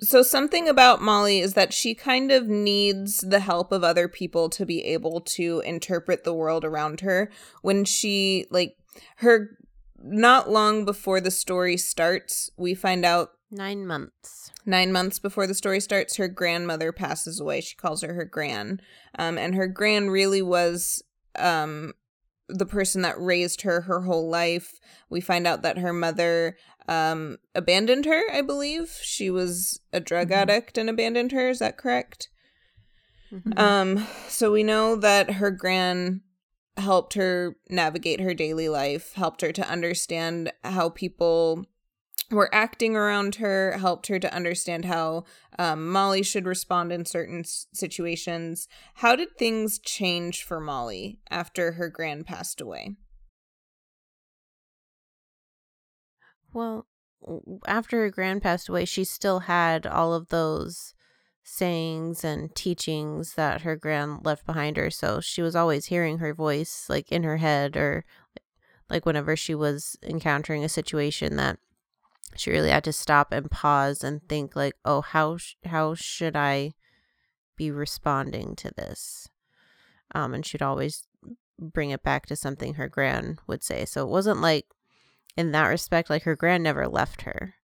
So 0.00 0.22
something 0.22 0.68
about 0.68 1.00
Molly 1.00 1.38
is 1.38 1.54
that 1.54 1.72
she 1.72 1.94
kind 1.94 2.32
of 2.32 2.48
needs 2.48 3.18
the 3.18 3.38
help 3.38 3.70
of 3.70 3.84
other 3.84 4.08
people 4.08 4.48
to 4.50 4.66
be 4.66 4.84
able 4.84 5.20
to 5.20 5.62
interpret 5.64 6.24
the 6.24 6.34
world 6.34 6.64
around 6.64 7.00
her. 7.00 7.30
When 7.62 7.84
she 7.84 8.46
like 8.50 8.76
her 9.16 9.58
not 10.04 10.50
long 10.50 10.84
before 10.84 11.20
the 11.20 11.30
story 11.30 11.76
starts, 11.76 12.50
we 12.56 12.74
find 12.74 13.04
out 13.04 13.30
Nine 13.54 13.86
months. 13.86 14.50
Nine 14.64 14.92
months 14.92 15.18
before 15.18 15.46
the 15.46 15.54
story 15.54 15.80
starts, 15.80 16.16
her 16.16 16.28
grandmother 16.28 16.92
passes 16.92 17.40
away. 17.40 17.60
She 17.60 17.76
calls 17.76 18.02
her 18.02 18.14
her 18.14 18.24
gran, 18.24 18.80
um, 19.18 19.38
and 19.38 19.54
her 19.54 19.66
gran 19.66 20.10
really 20.10 20.42
was 20.42 21.02
um, 21.36 21.92
the 22.48 22.66
person 22.66 23.02
that 23.02 23.20
raised 23.20 23.62
her 23.62 23.82
her 23.82 24.02
whole 24.02 24.28
life. 24.28 24.78
We 25.08 25.20
find 25.20 25.46
out 25.46 25.62
that 25.62 25.78
her 25.78 25.92
mother 25.92 26.56
um, 26.88 27.38
abandoned 27.54 28.04
her. 28.06 28.22
I 28.32 28.42
believe 28.42 28.98
she 29.02 29.30
was 29.30 29.80
a 29.92 30.00
drug 30.00 30.28
Mhm. 30.30 30.34
addict 30.36 30.76
and 30.78 30.90
abandoned 30.90 31.32
her. 31.32 31.48
Is 31.48 31.60
that 31.60 31.78
correct? 31.78 32.28
Mhm. 33.32 33.58
Um, 33.58 34.06
so 34.28 34.52
we 34.52 34.62
know 34.62 34.96
that 34.96 35.32
her 35.34 35.50
gran 35.50 36.22
helped 36.76 37.14
her 37.14 37.56
navigate 37.70 38.20
her 38.20 38.34
daily 38.34 38.68
life, 38.68 39.12
helped 39.14 39.40
her 39.42 39.52
to 39.52 39.68
understand 39.68 40.52
how 40.64 40.88
people 40.88 41.64
were 42.30 42.54
acting 42.54 42.96
around 42.96 43.36
her, 43.36 43.76
helped 43.78 44.06
her 44.06 44.18
to 44.18 44.34
understand 44.34 44.84
how 44.84 45.24
um, 45.58 45.90
Molly 45.90 46.22
should 46.22 46.46
respond 46.46 46.92
in 46.92 47.04
certain 47.04 47.40
s- 47.40 47.66
situations. 47.72 48.68
How 48.96 49.16
did 49.16 49.36
things 49.36 49.78
change 49.78 50.42
for 50.42 50.60
Molly 50.60 51.20
after 51.30 51.72
her 51.72 51.88
gran 51.88 52.24
passed 52.24 52.60
away? 52.60 52.96
Well, 56.52 56.86
after 57.66 58.00
her 58.00 58.10
gran 58.10 58.40
passed 58.40 58.68
away, 58.68 58.84
she 58.84 59.04
still 59.04 59.40
had 59.40 59.86
all 59.86 60.12
of 60.14 60.28
those 60.28 60.94
sayings 61.44 62.24
and 62.24 62.54
teachings 62.54 63.34
that 63.34 63.62
her 63.62 63.76
gran 63.76 64.20
left 64.22 64.46
behind 64.46 64.76
her. 64.76 64.90
So 64.90 65.20
she 65.20 65.42
was 65.42 65.56
always 65.56 65.86
hearing 65.86 66.18
her 66.18 66.34
voice, 66.34 66.86
like 66.88 67.10
in 67.10 67.24
her 67.24 67.38
head, 67.38 67.76
or 67.76 68.04
like 68.88 69.06
whenever 69.06 69.36
she 69.36 69.54
was 69.54 69.96
encountering 70.02 70.62
a 70.64 70.68
situation 70.68 71.36
that 71.36 71.58
she 72.36 72.50
really 72.50 72.70
had 72.70 72.84
to 72.84 72.92
stop 72.92 73.32
and 73.32 73.50
pause 73.50 74.02
and 74.04 74.20
think, 74.28 74.54
like, 74.56 74.74
oh, 74.84 75.00
how 75.00 75.36
sh- 75.36 75.54
how 75.64 75.94
should 75.94 76.36
I 76.36 76.74
be 77.56 77.70
responding 77.70 78.56
to 78.56 78.70
this? 78.76 79.28
Um, 80.14 80.34
and 80.34 80.44
she'd 80.44 80.62
always 80.62 81.06
bring 81.58 81.90
it 81.90 82.02
back 82.02 82.26
to 82.26 82.36
something 82.36 82.74
her 82.74 82.88
gran 82.88 83.38
would 83.46 83.62
say. 83.62 83.84
So 83.84 84.02
it 84.04 84.10
wasn't 84.10 84.40
like 84.40 84.66
in 85.36 85.52
that 85.52 85.68
respect, 85.68 86.10
like 86.10 86.22
her 86.24 86.36
gran 86.36 86.62
never 86.62 86.88
left 86.88 87.22
her. 87.22 87.54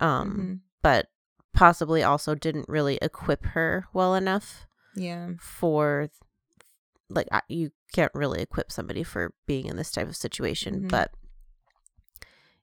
Um, 0.00 0.36
Mhm. 0.38 0.60
but 0.82 1.08
possibly 1.52 2.02
also 2.02 2.34
didn't 2.34 2.68
really 2.68 2.98
equip 3.02 3.44
her 3.46 3.86
well 3.92 4.14
enough 4.14 4.66
Yeah. 4.96 5.30
for 5.40 6.08
like 7.10 7.28
you 7.48 7.70
can't 7.92 8.12
really 8.14 8.40
equip 8.42 8.72
somebody 8.72 9.02
for 9.02 9.34
being 9.46 9.66
in 9.66 9.76
this 9.76 9.90
type 9.92 10.08
of 10.08 10.16
situation, 10.16 10.82
Mhm. 10.84 10.90
but 10.90 11.12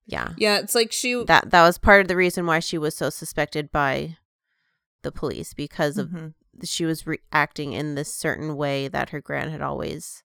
yeah. 0.05 0.33
Yeah, 0.37 0.59
it's 0.59 0.75
like 0.75 0.91
she 0.91 1.23
That 1.25 1.51
that 1.51 1.63
was 1.63 1.77
part 1.77 2.01
of 2.01 2.07
the 2.07 2.15
reason 2.15 2.45
why 2.45 2.59
she 2.59 2.77
was 2.77 2.95
so 2.95 3.09
suspected 3.09 3.71
by 3.71 4.17
the 5.03 5.11
police 5.11 5.53
because 5.53 5.97
of 5.97 6.09
Mhm. 6.09 6.33
she 6.63 6.85
was 6.85 7.07
reacting 7.07 7.73
in 7.73 7.95
this 7.95 8.13
certain 8.13 8.55
way 8.55 8.87
that 8.87 9.09
her 9.09 9.21
gran 9.21 9.49
had 9.49 9.61
always 9.61 10.23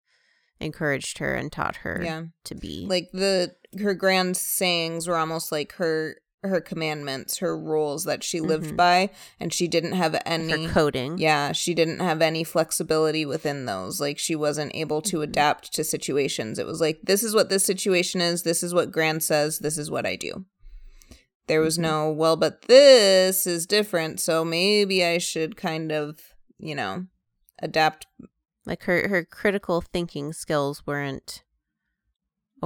encouraged 0.61 1.19
her 1.19 1.35
and 1.35 1.53
taught 1.53 1.77
her 1.77 2.01
yeah. 2.03 2.25
to 2.45 2.55
be. 2.55 2.87
like 2.89 3.11
the 3.13 3.55
her 3.79 3.95
gran 3.95 4.35
sayings 4.35 5.07
were 5.07 5.17
almost 5.17 5.53
like 5.53 5.73
her 5.75 6.17
her 6.43 6.61
commandments, 6.61 7.39
her 7.39 7.59
rules 7.59 8.05
that 8.05 8.23
she 8.23 8.41
lived 8.41 8.73
Mhm. 8.73 8.77
by, 8.77 9.11
and 9.41 9.53
she 9.53 9.67
didn't 9.67 9.93
have 9.93 10.21
any 10.25 10.67
her 10.67 10.73
coding. 10.73 11.19
Yeah, 11.19 11.53
she 11.53 11.75
didn't 11.75 11.99
have 12.01 12.23
any 12.23 12.45
flexibility 12.45 13.27
within 13.27 13.65
those. 13.65 14.01
Like 14.01 14.19
she 14.19 14.37
wasn't 14.37 14.75
able 14.75 15.03
to 15.03 15.19
Mhm. 15.19 15.23
adapt 15.25 15.73
to 15.75 15.83
situations. 15.85 16.59
It 16.59 16.67
was 16.67 16.81
like 16.81 17.01
this 17.03 17.23
is 17.23 17.35
what 17.35 17.49
this 17.49 17.65
situation 17.65 18.21
is, 18.21 18.43
this 18.43 18.63
is 18.63 18.73
what 18.75 18.93
Gran 18.93 19.21
says, 19.21 19.59
this 19.59 19.77
is 19.79 19.91
what 19.91 20.07
I 20.07 20.15
do. 20.17 20.45
There 21.49 21.61
was 21.61 21.79
Mhm. 21.79 21.83
no, 21.83 22.11
well, 22.13 22.37
but 22.37 22.63
this 22.63 23.47
is 23.47 23.67
different, 23.67 24.21
so 24.21 24.45
maybe 24.45 25.05
I 25.05 25.19
should 25.19 25.57
kind 25.57 25.91
of, 25.93 26.19
you 26.59 26.75
know, 26.75 27.07
adapt. 27.61 28.07
Like 28.65 28.83
her 28.85 29.09
her 29.09 29.25
critical 29.25 29.81
thinking 29.81 30.33
skills 30.33 30.87
weren't 30.87 31.43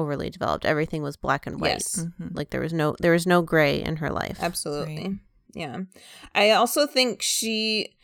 overly 0.00 0.30
developed. 0.30 0.64
Everything 0.64 1.02
was 1.02 1.16
black 1.16 1.46
and 1.46 1.60
white. 1.60 1.70
Yes. 1.70 2.06
Mhm. 2.20 2.34
Like 2.36 2.50
there 2.50 2.60
was 2.60 2.72
no 2.72 2.96
there 3.00 3.12
was 3.12 3.26
no 3.26 3.42
gray 3.42 3.82
in 3.82 3.96
her 3.96 4.10
life. 4.10 4.38
Absolutely. 4.40 4.96
Right. 4.96 5.12
Yeah. 5.52 5.78
I 6.34 6.50
also 6.50 6.86
think 6.86 7.22
she 7.22 7.96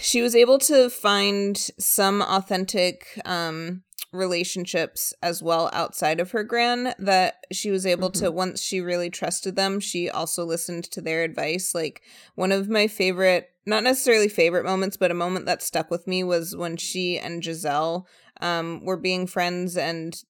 she 0.00 0.20
was 0.20 0.34
able 0.34 0.58
to 0.58 0.90
find 0.90 1.56
some 1.78 2.22
authentic 2.22 3.06
um 3.24 3.82
relationships 4.12 5.14
as 5.22 5.40
well 5.40 5.70
outside 5.72 6.18
of 6.18 6.32
her 6.32 6.42
gran 6.42 6.92
that 6.98 7.44
she 7.52 7.70
was 7.70 7.86
able 7.86 8.10
to 8.10 8.28
once 8.28 8.60
she 8.60 8.80
really 8.80 9.08
trusted 9.08 9.54
them 9.54 9.78
she 9.78 10.10
also 10.10 10.44
listened 10.44 10.82
to 10.82 11.00
their 11.00 11.22
advice 11.22 11.76
like 11.76 12.02
one 12.34 12.50
of 12.50 12.68
my 12.68 12.88
favorite 12.88 13.50
not 13.66 13.84
necessarily 13.84 14.28
favorite 14.28 14.64
moments 14.64 14.96
but 14.96 15.12
a 15.12 15.14
moment 15.14 15.46
that 15.46 15.62
stuck 15.62 15.92
with 15.92 16.08
me 16.08 16.24
was 16.24 16.56
when 16.56 16.76
she 16.76 17.18
and 17.18 17.44
Giselle 17.44 18.04
um 18.40 18.84
were 18.84 18.96
being 18.96 19.28
friends 19.28 19.76
and 19.76 20.24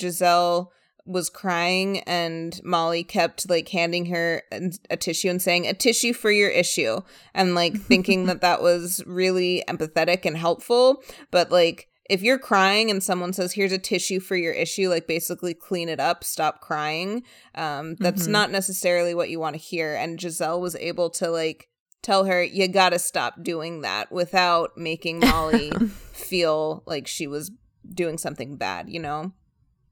Giselle 0.00 0.72
was 1.06 1.28
crying 1.28 1.98
and 2.00 2.58
Molly 2.64 3.04
kept 3.04 3.50
like 3.50 3.68
handing 3.68 4.06
her 4.06 4.42
a 4.88 4.96
tissue 4.96 5.28
and 5.28 5.42
saying 5.42 5.66
a 5.66 5.74
tissue 5.74 6.14
for 6.14 6.30
your 6.30 6.48
issue 6.48 7.00
and 7.34 7.54
like 7.54 7.76
thinking 7.76 8.24
that 8.26 8.40
that 8.40 8.62
was 8.62 9.02
really 9.06 9.62
empathetic 9.68 10.24
and 10.24 10.36
helpful. 10.36 11.02
But 11.30 11.50
like 11.50 11.88
if 12.08 12.22
you're 12.22 12.38
crying 12.38 12.90
and 12.90 13.02
someone 13.02 13.34
says 13.34 13.52
here's 13.52 13.72
a 13.72 13.78
tissue 13.78 14.18
for 14.20 14.34
your 14.36 14.52
issue 14.54 14.88
like 14.88 15.06
basically 15.06 15.52
clean 15.52 15.90
it 15.90 16.00
up 16.00 16.24
stop 16.24 16.62
crying. 16.62 17.22
Um 17.54 17.96
that's 17.96 18.26
Mhm. 18.26 18.30
not 18.30 18.50
necessarily 18.50 19.14
what 19.14 19.28
you 19.28 19.38
want 19.38 19.54
to 19.56 19.60
hear. 19.60 19.94
And 19.94 20.18
Giselle 20.18 20.60
was 20.60 20.74
able 20.76 21.10
to 21.10 21.28
like 21.30 21.68
tell 22.02 22.24
her 22.24 22.42
you 22.42 22.66
got 22.68 22.90
to 22.90 22.98
stop 22.98 23.42
doing 23.42 23.82
that 23.82 24.10
without 24.10 24.76
making 24.78 25.20
Molly 25.20 25.70
feel 26.12 26.82
like 26.86 27.06
she 27.06 27.26
was 27.26 27.50
doing 27.92 28.16
something 28.16 28.56
bad 28.56 28.88
you 28.88 28.98
know 29.00 29.32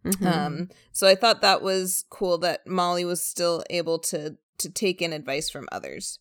Mhm. 0.05 0.27
um, 0.27 0.69
so 0.93 1.07
I 1.07 1.15
thought 1.15 1.43
that 1.43 1.63
was 1.63 2.05
cool 2.11 2.37
that 2.39 2.67
Molly 2.67 3.05
was 3.05 3.25
still 3.25 3.63
able 3.71 3.99
to 4.01 4.37
to 4.59 4.69
take 4.71 5.01
in 5.03 5.13
advice 5.13 5.49
from 5.51 5.69
others. 5.73 6.19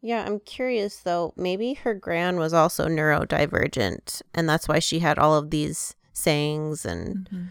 Yeah, 0.00 0.24
I'm 0.24 0.38
curious 0.40 0.98
though. 0.98 1.32
Maybe 1.36 1.74
her 1.74 1.94
gran 1.94 2.36
was 2.38 2.52
also 2.52 2.86
neurodivergent, 2.86 4.22
and 4.34 4.48
that's 4.48 4.68
why 4.68 4.78
she 4.78 4.98
had 5.00 5.18
all 5.18 5.34
of 5.36 5.50
these 5.50 5.94
sayings 6.12 6.84
and 6.84 7.28
Mhm. 7.30 7.48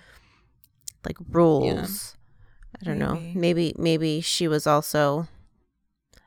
like 1.06 1.18
rules. 1.30 2.16
I 2.82 2.86
don't 2.86 3.00
know. 3.00 3.16
Maybe. 3.16 3.34
Maybe 3.40 3.74
maybe 3.78 4.22
she 4.22 4.48
was 4.48 4.68
also. 4.68 5.28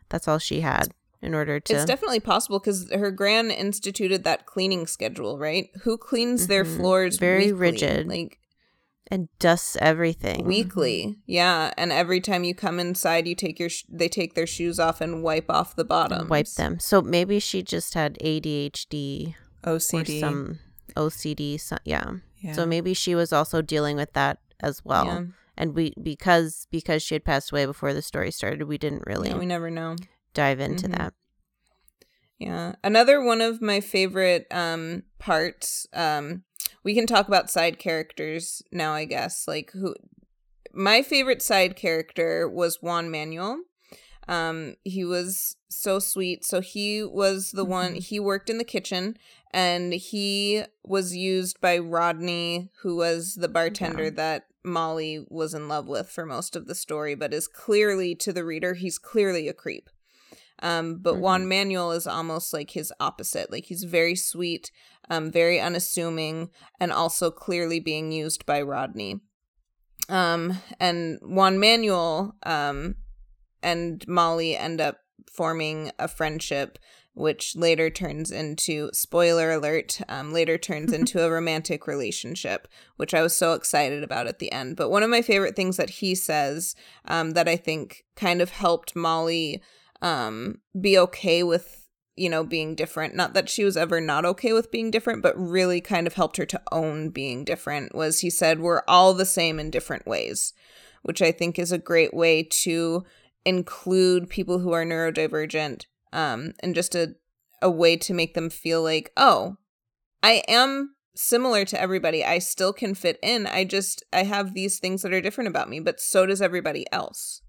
That's 0.09 0.27
all 0.27 0.39
she 0.39 0.61
had 0.63 0.93
in 1.23 1.35
order 1.35 1.61
to. 1.61 1.73
It's 1.75 1.85
definitely 1.85 2.19
possible 2.21 2.59
because 2.59 2.91
her 2.91 3.11
gran 3.13 3.51
instituted 3.51 4.25
that 4.25 4.45
cleaning 4.47 4.87
schedule, 4.89 5.39
right? 5.39 5.71
Who 5.83 5.97
cleans 5.97 6.49
their 6.49 6.65
Mhm. 6.65 6.77
floors? 6.77 7.17
Very 7.19 7.53
weekly? 7.53 7.53
rigid. 7.53 8.09
like 8.09 8.40
and 9.11 9.29
dusts 9.39 9.77
everything. 9.81 10.45
weekly. 10.45 11.17
Yeah, 11.27 11.73
and 11.77 11.91
every 11.93 12.21
time 12.21 12.45
you 12.45 12.55
come 12.55 12.79
inside, 12.79 13.27
you 13.27 13.35
take 13.35 13.59
your 13.59 13.69
sh- 13.69 13.85
they 13.89 14.09
take 14.09 14.35
their 14.35 14.47
shoes 14.47 14.79
off 14.79 15.01
and 15.01 15.23
wipe 15.23 15.51
off 15.51 15.75
the 15.77 15.85
bottom. 15.85 16.29
wipe 16.29 16.47
them. 16.57 16.79
So 16.79 17.03
maybe 17.03 17.41
she 17.41 17.63
just 17.63 17.95
had 17.95 18.17
ADHD 18.21 19.35
OCD. 19.65 20.21
some 20.21 20.59
OCD. 20.97 21.59
So, 21.61 21.77
yeah. 21.85 22.13
yeah. 22.39 22.53
So 22.53 22.65
maybe 22.67 22.95
she 22.95 23.15
was 23.15 23.33
also 23.33 23.61
dealing 23.63 23.97
with 23.97 24.13
that 24.13 24.39
as 24.61 24.85
well. 24.85 25.05
Yeah. 25.07 25.23
And 25.57 25.75
we 25.75 25.93
because 26.03 26.67
because 26.71 27.03
she 27.03 27.15
had 27.15 27.25
passed 27.25 27.51
away 27.53 27.67
before 27.67 27.93
the 27.93 28.01
story 28.03 28.31
started, 28.31 28.63
we 28.63 28.79
didn't 28.79 29.03
really 29.07 29.29
Yeah, 29.31 29.37
we 29.39 29.45
never 29.47 29.71
know. 29.71 29.97
dive 30.33 30.61
into 30.61 30.89
Mhm. 30.89 30.97
that. 30.97 31.15
Yeah. 32.39 32.75
Another 32.83 33.23
one 33.23 33.41
of 33.43 33.61
my 33.61 33.81
favorite 33.81 34.47
um 34.51 35.03
parts 35.19 35.87
um 35.93 36.45
we 36.83 36.95
can 36.95 37.07
talk 37.07 37.29
about 37.29 37.51
side 37.51 37.79
characters 37.79 38.63
now 38.73 38.93
I 38.93 39.05
guess. 39.05 39.47
Like 39.47 39.71
who 39.73 39.95
my 40.73 41.03
favorite 41.03 41.43
side 41.43 41.77
character 41.77 42.49
was 42.49 42.81
Juan 42.83 43.11
Manuel. 43.11 43.61
Um 44.29 44.75
he 44.85 45.05
was 45.05 45.57
so 45.69 45.99
sweet. 45.99 46.45
So 46.45 46.61
he 46.61 47.03
was 47.05 47.53
the 47.53 47.65
one 47.65 47.95
Mhm. 47.95 48.03
he 48.05 48.21
worked 48.21 48.51
in 48.51 48.59
the 48.59 48.65
kitchen 48.65 49.17
and 49.53 49.93
he 49.93 50.63
was 50.85 51.17
used 51.17 51.61
by 51.61 51.79
Rodney 51.79 52.71
who 52.83 52.97
was 52.97 53.35
the 53.35 53.49
bartender 53.49 54.05
Yeah. 54.05 54.11
that 54.11 54.47
Molly 54.63 55.25
was 55.29 55.55
in 55.55 55.69
love 55.69 55.87
with 55.89 56.09
for 56.11 56.27
most 56.27 56.55
of 56.55 56.67
the 56.67 56.75
story 56.75 57.15
but 57.15 57.33
is 57.35 57.49
clearly 57.49 58.15
to 58.17 58.33
the 58.33 58.45
reader 58.45 58.75
he's 58.75 58.99
clearly 58.99 59.49
a 59.49 59.55
creep. 59.55 59.89
Um, 60.63 60.99
but 60.99 61.17
Juan 61.17 61.45
Mhm. 61.45 61.49
Manuel 61.49 61.93
is 61.93 62.07
almost 62.07 62.53
like 62.53 62.73
his 62.73 62.93
opposite. 63.01 63.51
Like 63.51 63.65
he's 63.65 63.85
very 63.85 64.15
sweet, 64.15 64.71
um, 65.11 65.31
very 65.31 65.61
unassuming, 65.61 66.51
and 66.79 66.93
also 66.93 67.31
clearly 67.31 67.81
being 67.81 68.13
used 68.13 68.47
by 68.47 68.63
Rodney. 68.63 69.21
Um, 70.09 70.59
and 70.79 71.19
Juan 71.23 71.59
Manuel 71.59 72.37
um, 72.45 72.97
and 73.63 74.07
Molly 74.09 74.57
end 74.57 74.81
up 74.81 74.99
forming 75.31 75.91
a 75.99 76.09
friendship, 76.09 76.79
which 77.15 77.55
later 77.55 77.91
turns 77.91 78.31
into 78.31 78.91
spoiler 78.93 79.53
alert. 79.53 80.01
Um, 80.09 80.33
later 80.33 80.57
turns 80.57 80.93
into 80.93 81.23
a 81.23 81.31
romantic 81.31 81.87
relationship, 81.87 82.67
which 82.97 83.13
I 83.13 83.23
was 83.23 83.37
so 83.37 83.55
excited 83.55 84.03
about 84.03 84.27
at 84.27 84.39
the 84.39 84.51
end. 84.51 84.77
But 84.77 84.91
one 84.91 85.03
of 85.03 85.11
my 85.11 85.23
favorite 85.23 85.57
things 85.57 85.77
that 85.77 85.91
he 85.91 86.15
says 86.15 86.75
um, 87.05 87.33
that 87.33 87.49
I 87.49 87.57
think 87.57 88.05
kind 88.17 88.41
of 88.41 88.51
helped 88.51 88.97
Molly 88.97 89.63
um 90.03 90.57
be 90.81 90.97
okay 90.97 91.43
with 91.43 91.80
you 92.21 92.29
know 92.29 92.45
being 92.45 92.75
different 92.75 93.15
not 93.15 93.35
that 93.35 93.49
she 93.49 93.65
was 93.65 93.77
ever 93.77 94.01
not 94.01 94.25
okay 94.25 94.53
with 94.53 94.71
being 94.71 94.91
different 94.91 95.23
but 95.23 95.39
really 95.39 95.81
kind 95.81 96.07
of 96.07 96.15
helped 96.15 96.37
her 96.37 96.47
to 96.47 96.61
own 96.71 97.09
being 97.09 97.45
different 97.45 97.95
was 97.95 98.21
he 98.21 98.31
said 98.31 98.61
we're 98.61 98.83
all 98.87 99.15
the 99.15 99.25
same 99.25 99.59
in 99.59 99.71
different 99.71 100.07
ways 100.07 100.53
which 101.03 101.23
i 101.23 101.33
think 101.33 101.59
is 101.59 101.73
a 101.73 101.79
great 101.79 102.13
way 102.13 102.43
to 102.43 103.03
include 103.45 104.29
people 104.29 104.59
who 104.59 104.73
are 104.73 104.85
neurodivergent 104.85 105.87
um 106.13 106.53
and 106.61 106.75
just 106.75 106.95
a 106.95 107.15
a 107.63 107.71
way 107.71 107.97
to 107.97 108.15
make 108.15 108.35
them 108.35 108.51
feel 108.51 108.83
like 108.83 109.11
oh 109.17 109.57
i 110.23 110.43
am 110.47 110.95
similar 111.15 111.65
to 111.65 111.81
everybody 111.81 112.25
i 112.25 112.39
still 112.39 112.73
can 112.73 112.95
fit 112.95 113.19
in 113.23 113.47
i 113.47 113.65
just 113.65 114.05
i 114.13 114.23
have 114.23 114.55
these 114.55 114.79
things 114.79 115.03
that 115.03 115.13
are 115.13 115.21
different 115.21 115.49
about 115.49 115.69
me 115.69 115.81
but 115.81 116.01
so 116.01 116.27
does 116.27 116.41
everybody 116.41 116.87
else 116.93 117.41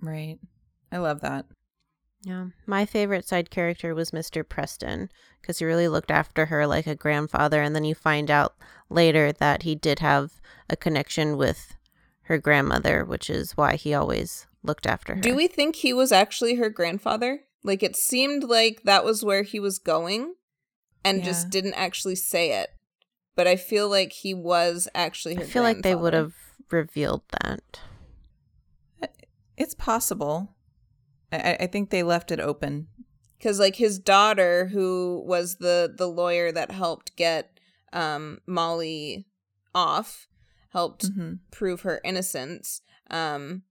right. 0.00 0.38
I 0.92 0.98
love 0.98 1.20
that. 1.20 1.46
Yeah. 2.22 2.46
My 2.66 2.84
favorite 2.84 3.26
side 3.26 3.50
character 3.50 3.94
was 3.94 4.10
Mr. 4.10 4.46
Preston 4.46 5.10
because 5.40 5.58
he 5.58 5.64
really 5.64 5.88
looked 5.88 6.10
after 6.10 6.46
her 6.46 6.66
like 6.66 6.86
a 6.86 6.94
grandfather. 6.94 7.62
And 7.62 7.74
then 7.74 7.84
you 7.84 7.94
find 7.94 8.30
out 8.30 8.54
later 8.88 9.32
that 9.32 9.62
he 9.62 9.74
did 9.74 10.00
have 10.00 10.32
a 10.68 10.76
connection 10.76 11.36
with 11.36 11.76
her 12.22 12.38
grandmother, 12.38 13.04
which 13.04 13.30
is 13.30 13.56
why 13.56 13.76
he 13.76 13.94
always 13.94 14.46
looked 14.62 14.86
after 14.86 15.14
her. 15.14 15.20
Do 15.20 15.34
we 15.34 15.46
think 15.46 15.76
he 15.76 15.92
was 15.92 16.12
actually 16.12 16.56
her 16.56 16.68
grandfather? 16.68 17.40
Like 17.64 17.82
it 17.82 17.96
seemed 17.96 18.44
like 18.44 18.82
that 18.84 19.04
was 19.04 19.24
where 19.24 19.42
he 19.42 19.58
was 19.58 19.78
going 19.78 20.34
and 21.04 21.24
just 21.24 21.50
didn't 21.50 21.74
actually 21.74 22.16
say 22.16 22.52
it. 22.60 22.70
But 23.34 23.46
I 23.46 23.56
feel 23.56 23.88
like 23.88 24.12
he 24.12 24.34
was 24.34 24.88
actually 24.94 25.36
her 25.36 25.42
I 25.42 25.46
feel 25.46 25.62
like 25.62 25.82
they 25.82 25.94
would 25.94 26.12
have 26.14 26.34
revealed 26.70 27.22
that. 27.42 27.80
It's 29.56 29.74
possible. 29.74 30.56
I, 31.32 31.56
I- 31.60 31.66
think 31.66 31.90
they 31.90 32.02
left 32.02 32.30
it 32.30 32.40
open. 32.40 32.88
cuz 33.42 33.58
like 33.58 33.76
his 33.76 33.98
daughter 33.98 34.66
who 34.66 35.22
was 35.26 35.56
the 35.56 35.92
the 35.96 36.08
lawyer 36.08 36.52
that 36.52 36.70
helped 36.70 37.16
get 37.16 37.58
um 37.92 38.40
Molly 38.46 39.26
off 39.74 40.28
helped 40.70 41.06
hmm 41.06 41.34
prove 41.50 41.82
her 41.82 42.00
innocence. 42.04 42.80
Um, 43.10 43.62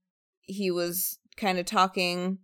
he 0.42 0.70
was 0.70 1.18
kind 1.36 1.58
of 1.58 1.64
talking 1.66 2.38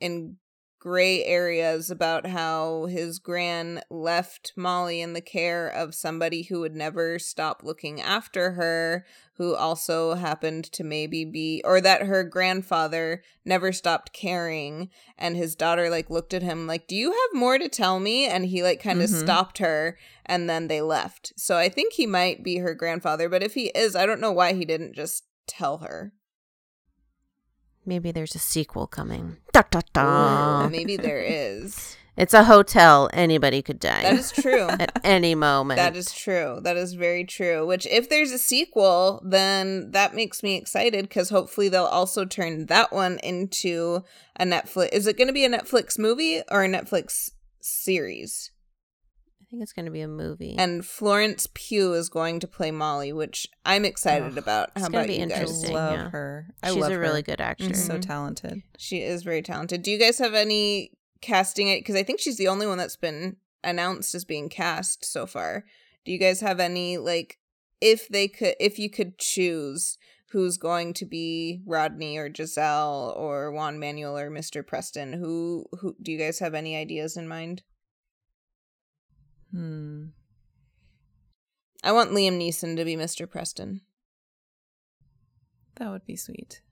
in 0.00 0.38
gray 0.82 1.22
areas 1.22 1.92
about 1.92 2.26
how 2.26 2.86
his 2.86 3.20
gran 3.20 3.80
left 3.88 4.52
Molly 4.56 5.00
in 5.00 5.12
the 5.12 5.20
care 5.20 5.68
of 5.68 5.94
somebody 5.94 6.42
who 6.42 6.58
would 6.58 6.74
never 6.74 7.20
stop 7.20 7.62
looking 7.62 8.00
after 8.00 8.54
her, 8.54 9.06
who 9.34 9.54
also 9.54 10.14
happened 10.14 10.64
to 10.72 10.82
maybe 10.82 11.24
be, 11.24 11.62
or 11.64 11.80
that 11.80 12.02
her 12.02 12.24
grandfather 12.24 13.22
never 13.44 13.70
stopped 13.70 14.12
caring. 14.12 14.90
And 15.16 15.36
his 15.36 15.54
daughter, 15.54 15.88
like, 15.88 16.10
looked 16.10 16.34
at 16.34 16.42
him, 16.42 16.66
like, 16.66 16.88
Do 16.88 16.96
you 16.96 17.12
have 17.12 17.40
more 17.40 17.58
to 17.58 17.68
tell 17.68 18.00
me? 18.00 18.26
And 18.26 18.46
he, 18.46 18.64
like, 18.64 18.82
kind 18.82 19.02
of 19.02 19.08
Mhm. 19.08 19.22
stopped 19.22 19.58
her 19.58 19.96
and 20.26 20.50
then 20.50 20.66
they 20.66 20.80
left. 20.80 21.32
So 21.36 21.58
I 21.58 21.68
think 21.68 21.92
he 21.92 22.06
might 22.06 22.42
be 22.42 22.56
her 22.56 22.74
grandfather, 22.74 23.28
but 23.28 23.44
if 23.44 23.54
he 23.54 23.66
is, 23.68 23.94
I 23.94 24.04
don't 24.04 24.20
know 24.20 24.32
why 24.32 24.52
he 24.52 24.64
didn't 24.64 24.96
just 24.96 25.26
tell 25.46 25.78
her. 25.78 26.12
Maybe 27.84 28.12
there's 28.12 28.34
a 28.34 28.38
sequel 28.38 28.86
coming. 28.86 29.38
Da, 29.52 29.62
da, 29.70 29.80
da. 29.92 30.68
Maybe 30.68 30.96
there 30.96 31.20
is. 31.20 31.96
It's 32.14 32.34
a 32.34 32.44
hotel. 32.44 33.08
Anybody 33.12 33.62
could 33.62 33.80
die 33.80 34.02
That 34.02 34.18
is 34.18 34.32
true. 34.32 34.66
at 34.68 35.00
any 35.02 35.34
moment. 35.34 35.78
That 35.78 35.96
is 35.96 36.12
true. 36.12 36.60
That 36.62 36.76
is 36.76 36.92
very 36.92 37.24
true. 37.24 37.66
Which, 37.66 37.86
if 37.86 38.10
there's 38.10 38.32
a 38.32 38.38
sequel, 38.38 39.22
then 39.24 39.92
that 39.92 40.14
makes 40.14 40.42
me 40.42 40.56
excited 40.56 41.08
because 41.08 41.30
hopefully 41.30 41.70
they'll 41.70 41.84
also 41.84 42.26
turn 42.26 42.66
that 42.66 42.92
one 42.92 43.18
into 43.22 44.04
a 44.36 44.44
Netflix. 44.44 44.90
Is 44.92 45.06
it 45.06 45.16
going 45.16 45.28
to 45.28 45.32
be 45.32 45.46
a 45.46 45.50
Netflix 45.50 45.98
movie 45.98 46.42
or 46.50 46.62
a 46.62 46.68
Netflix 46.68 47.30
series? 47.60 48.50
I 49.52 49.54
think 49.54 49.64
it's 49.64 49.74
going 49.74 49.84
to 49.84 49.92
be 49.92 50.00
a 50.00 50.08
movie. 50.08 50.56
And 50.56 50.82
Florence 50.82 51.46
Pugh 51.52 51.92
is 51.92 52.08
going 52.08 52.40
to 52.40 52.48
play 52.48 52.70
Molly, 52.70 53.12
which 53.12 53.46
I'm 53.66 53.84
excited 53.84 54.32
Ugh, 54.32 54.38
about. 54.38 54.70
How 54.74 54.84
gonna 54.84 54.96
about 54.96 55.06
be 55.08 55.16
you 55.16 55.26
guys? 55.26 55.40
interesting. 55.40 55.74
love 55.74 55.92
yeah. 55.92 56.08
her. 56.08 56.46
I 56.62 56.68
She's 56.68 56.78
love 56.78 56.92
a 56.92 56.98
really 56.98 57.20
good 57.20 57.38
actor. 57.38 57.74
So 57.74 57.92
mm-hmm. 57.92 58.00
talented. 58.00 58.62
She 58.78 59.02
is 59.02 59.22
very 59.22 59.42
talented. 59.42 59.82
Do 59.82 59.90
you 59.90 59.98
guys 59.98 60.16
have 60.20 60.32
any 60.32 60.92
casting 61.20 61.68
it? 61.68 61.80
Because 61.80 61.96
I 61.96 62.02
think 62.02 62.18
she's 62.18 62.38
the 62.38 62.48
only 62.48 62.66
one 62.66 62.78
that's 62.78 62.96
been 62.96 63.36
announced 63.62 64.14
as 64.14 64.24
being 64.24 64.48
cast 64.48 65.04
so 65.04 65.26
far. 65.26 65.66
Do 66.06 66.12
you 66.12 66.18
guys 66.18 66.40
have 66.40 66.58
any 66.58 66.96
like 66.96 67.38
if 67.82 68.08
they 68.08 68.28
could 68.28 68.54
if 68.58 68.78
you 68.78 68.88
could 68.88 69.18
choose 69.18 69.98
who's 70.30 70.56
going 70.56 70.94
to 70.94 71.04
be 71.04 71.60
Rodney 71.66 72.16
or 72.16 72.32
Giselle 72.34 73.12
or 73.18 73.52
Juan 73.52 73.78
Manuel 73.78 74.16
or 74.16 74.30
Mr. 74.30 74.66
Preston? 74.66 75.12
Who 75.12 75.66
who 75.78 75.94
do 76.00 76.10
you 76.10 76.18
guys 76.18 76.38
have 76.38 76.54
any 76.54 76.74
ideas 76.74 77.18
in 77.18 77.28
mind? 77.28 77.62
Hmm. 79.52 80.06
I 81.84 81.92
want 81.92 82.12
Liam 82.12 82.38
Neeson 82.38 82.76
to 82.76 82.84
be 82.84 82.96
Mr. 82.96 83.28
Preston. 83.28 83.80
That 85.76 85.90
would 85.90 86.06
be 86.06 86.16
sweet. 86.16 86.62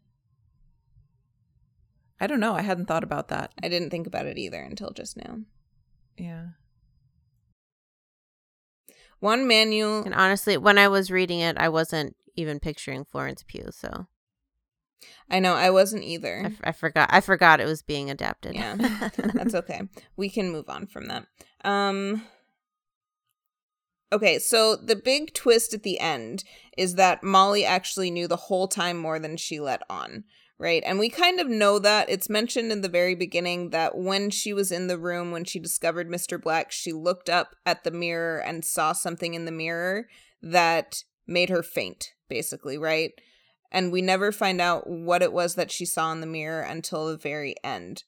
I 2.20 2.26
don't 2.26 2.40
know. 2.40 2.54
I 2.54 2.62
hadn't 2.62 2.86
thought 2.86 3.02
about 3.02 3.28
that. 3.28 3.52
I 3.62 3.68
didn't 3.68 3.90
think 3.90 4.06
about 4.06 4.26
it 4.26 4.38
either 4.38 4.60
until 4.60 4.90
just 4.90 5.16
now. 5.16 5.40
Yeah. 6.16 6.48
Juan 9.20 9.46
Manuel 9.48 10.02
And 10.04 10.14
honestly, 10.14 10.56
when 10.56 10.78
I 10.78 10.88
was 10.88 11.10
reading 11.10 11.40
it, 11.40 11.58
I 11.58 11.68
wasn't 11.68 12.16
even 12.36 12.60
picturing 12.60 13.04
Florence 13.04 13.42
Pugh, 13.46 13.70
so 13.70 14.06
I 15.30 15.40
know 15.40 15.54
I 15.54 15.70
wasn't 15.70 16.04
either. 16.04 16.42
I, 16.44 16.46
f- 16.46 16.60
I 16.64 16.72
forgot. 16.72 17.10
I 17.12 17.20
forgot 17.20 17.60
it 17.60 17.66
was 17.66 17.82
being 17.82 18.10
adapted. 18.10 18.54
Yeah. 18.54 18.76
That's 19.16 19.54
okay. 19.54 19.82
We 20.16 20.28
can 20.28 20.50
move 20.50 20.68
on 20.68 20.86
from 20.86 21.08
that. 21.08 21.26
Um 21.64 22.24
Okay, 24.12 24.38
so 24.40 24.74
the 24.74 24.96
big 24.96 25.34
twist 25.34 25.72
at 25.72 25.84
the 25.84 26.00
end 26.00 26.42
is 26.76 26.96
that 26.96 27.22
Molly 27.22 27.64
actually 27.64 28.10
knew 28.10 28.26
the 28.26 28.36
whole 28.36 28.66
time 28.66 28.96
more 28.96 29.20
than 29.20 29.36
she 29.36 29.60
let 29.60 29.82
on, 29.88 30.24
right? 30.58 30.82
And 30.84 30.98
we 30.98 31.08
kind 31.08 31.38
of 31.38 31.48
know 31.48 31.78
that. 31.78 32.10
It's 32.10 32.28
mentioned 32.28 32.72
in 32.72 32.80
the 32.80 32.88
very 32.88 33.14
beginning 33.14 33.70
that 33.70 33.96
when 33.96 34.30
she 34.30 34.52
was 34.52 34.72
in 34.72 34.88
the 34.88 34.98
room 34.98 35.30
when 35.30 35.44
she 35.44 35.60
discovered 35.60 36.08
Mr. 36.08 36.42
Black, 36.42 36.72
she 36.72 36.92
looked 36.92 37.30
up 37.30 37.54
at 37.64 37.84
the 37.84 37.92
mirror 37.92 38.38
and 38.38 38.64
saw 38.64 38.92
something 38.92 39.34
in 39.34 39.44
the 39.44 39.52
mirror 39.52 40.08
that 40.42 41.04
made 41.26 41.48
her 41.48 41.62
faint, 41.62 42.12
basically, 42.28 42.76
right? 42.76 43.12
And 43.70 43.92
we 43.92 44.02
never 44.02 44.32
find 44.32 44.60
out 44.60 44.90
what 44.90 45.22
it 45.22 45.32
was 45.32 45.54
that 45.54 45.70
she 45.70 45.86
saw 45.86 46.10
in 46.10 46.20
the 46.20 46.26
mirror 46.26 46.62
until 46.62 47.06
the 47.06 47.16
very 47.16 47.54
end. 47.62 48.02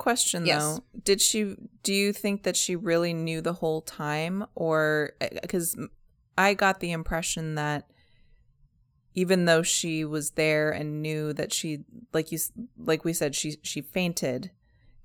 Question 0.00 0.46
Yes. 0.46 0.62
though, 0.62 0.84
did 1.04 1.20
she? 1.20 1.56
Do 1.82 1.92
you 1.92 2.14
think 2.14 2.44
that 2.44 2.56
she 2.56 2.74
really 2.74 3.12
knew 3.12 3.42
the 3.42 3.52
whole 3.52 3.82
time, 3.82 4.46
or 4.54 5.12
eh, 5.20 5.28
because 5.42 5.76
I 6.38 6.54
got 6.54 6.80
the 6.80 6.92
impression 6.92 7.56
that 7.56 7.90
even 9.14 9.44
though 9.44 9.62
she 9.62 10.06
was 10.06 10.30
there 10.30 10.70
and 10.70 11.02
knew 11.02 11.34
that 11.34 11.52
she, 11.52 11.84
like 12.14 12.32
you, 12.32 12.38
like 12.78 13.04
we 13.04 13.12
said, 13.12 13.34
she 13.34 13.56
she 13.62 13.82
fainted, 13.82 14.50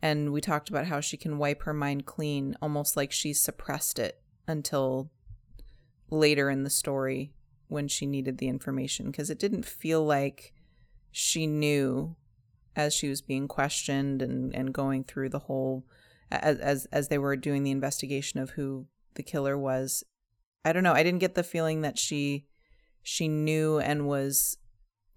and 0.01 0.31
we 0.31 0.39
talked 0.39 0.69
about 0.69 0.85
how 0.85 1.01
she 1.01 1.17
can 1.17 1.37
wipe 1.37 1.63
her 1.63 1.73
mind 1.73 2.05
clean, 2.05 2.55
almost 2.61 2.95
like 2.95 3.11
she 3.11 3.33
suppressed 3.33 3.99
it 3.99 4.21
until 4.47 5.11
later 6.09 6.49
in 6.49 6.63
the 6.63 6.69
story 6.69 7.33
when 7.67 7.89
she 7.89 8.05
needed 8.05 8.37
the 8.37 8.47
information, 8.47 9.07
because 9.07 9.29
it 9.29 9.39
didn't 9.39 9.65
feel 9.65 10.05
like 10.05 10.53
she 11.11 11.45
knew 11.47 12.15
as 12.75 12.93
she 12.93 13.09
was 13.09 13.21
being 13.21 13.47
questioned 13.47 14.21
and, 14.21 14.53
and 14.53 14.73
going 14.73 15.03
through 15.03 15.29
the 15.29 15.39
whole 15.39 15.85
as, 16.31 16.57
as 16.59 16.85
as 16.91 17.07
they 17.07 17.17
were 17.17 17.35
doing 17.35 17.63
the 17.63 17.71
investigation 17.71 18.39
of 18.39 18.51
who 18.51 18.87
the 19.15 19.23
killer 19.23 19.57
was. 19.57 20.03
I 20.63 20.73
don't 20.73 20.83
know. 20.83 20.93
I 20.93 21.03
didn't 21.03 21.19
get 21.19 21.35
the 21.35 21.43
feeling 21.43 21.81
that 21.81 21.97
she 21.97 22.47
she 23.03 23.27
knew 23.27 23.79
and 23.79 24.07
was 24.07 24.57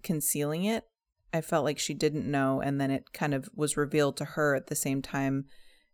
concealing 0.03 0.63
it. 0.63 0.85
I 1.33 1.41
felt 1.41 1.65
like 1.65 1.79
she 1.79 1.93
didn't 1.93 2.29
know 2.29 2.61
and 2.61 2.79
then 2.79 2.91
it 2.91 3.13
kind 3.13 3.33
of 3.33 3.49
was 3.55 3.77
revealed 3.77 4.17
to 4.17 4.25
her 4.25 4.55
at 4.55 4.67
the 4.67 4.75
same 4.75 5.01
time 5.01 5.45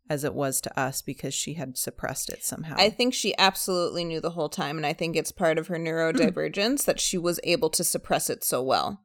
as 0.09 0.23
it 0.23 0.33
was 0.33 0.61
to 0.61 0.79
us 0.79 1.01
because 1.01 1.33
she 1.33 1.55
had 1.55 1.77
suppressed 1.77 2.29
it 2.29 2.43
somehow. 2.43 2.75
I 2.77 2.89
think 2.89 3.13
she 3.13 3.35
absolutely 3.37 4.03
knew 4.03 4.21
the 4.21 4.31
whole 4.31 4.49
time, 4.49 4.77
and 4.77 4.85
I 4.85 4.93
think 4.93 5.15
it's 5.15 5.31
part 5.31 5.57
of 5.57 5.67
her 5.67 5.77
neurodivergence 5.77 6.85
that 6.85 6.99
she 6.99 7.17
was 7.17 7.39
able 7.43 7.69
to 7.71 7.83
suppress 7.83 8.29
it 8.29 8.43
so 8.43 8.61
well. 8.61 9.01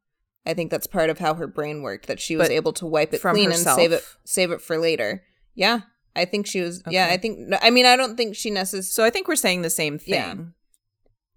I 0.47 0.55
think 0.55 0.71
that's 0.71 0.87
part 0.87 1.11
of 1.11 1.19
how 1.19 1.35
her 1.35 1.47
brain 1.47 1.83
worked 1.83 2.07
that 2.07 2.21
she 2.21 2.37
was 2.37 2.49
But 2.49 2.55
able 2.55 2.73
to 2.75 2.87
wipe 2.87 3.13
it 3.13 3.21
from 3.21 3.37
clean 3.37 3.53
and 3.53 3.59
save 3.59 3.93
it 3.93 4.05
save 4.25 4.51
it 4.51 4.61
for 4.61 4.79
later. 4.79 5.23
Yeah, 5.55 5.81
I 6.17 6.25
think 6.25 6.47
she 6.47 6.61
was. 6.61 6.83
Yeah, 6.89 7.09
I 7.11 7.17
think. 7.17 7.53
I 7.61 7.71
mean, 7.71 7.87
I 7.87 7.97
don't 7.97 8.17
think 8.17 8.35
she 8.37 8.51
necessarily. 8.51 8.85
so 8.85 9.05
i 9.05 9.11
think 9.11 9.29
we're 9.29 9.37
saying 9.37 9.63
the 9.63 9.71
same 9.71 9.99
thing 9.99 10.15
Yeah. 10.15 10.35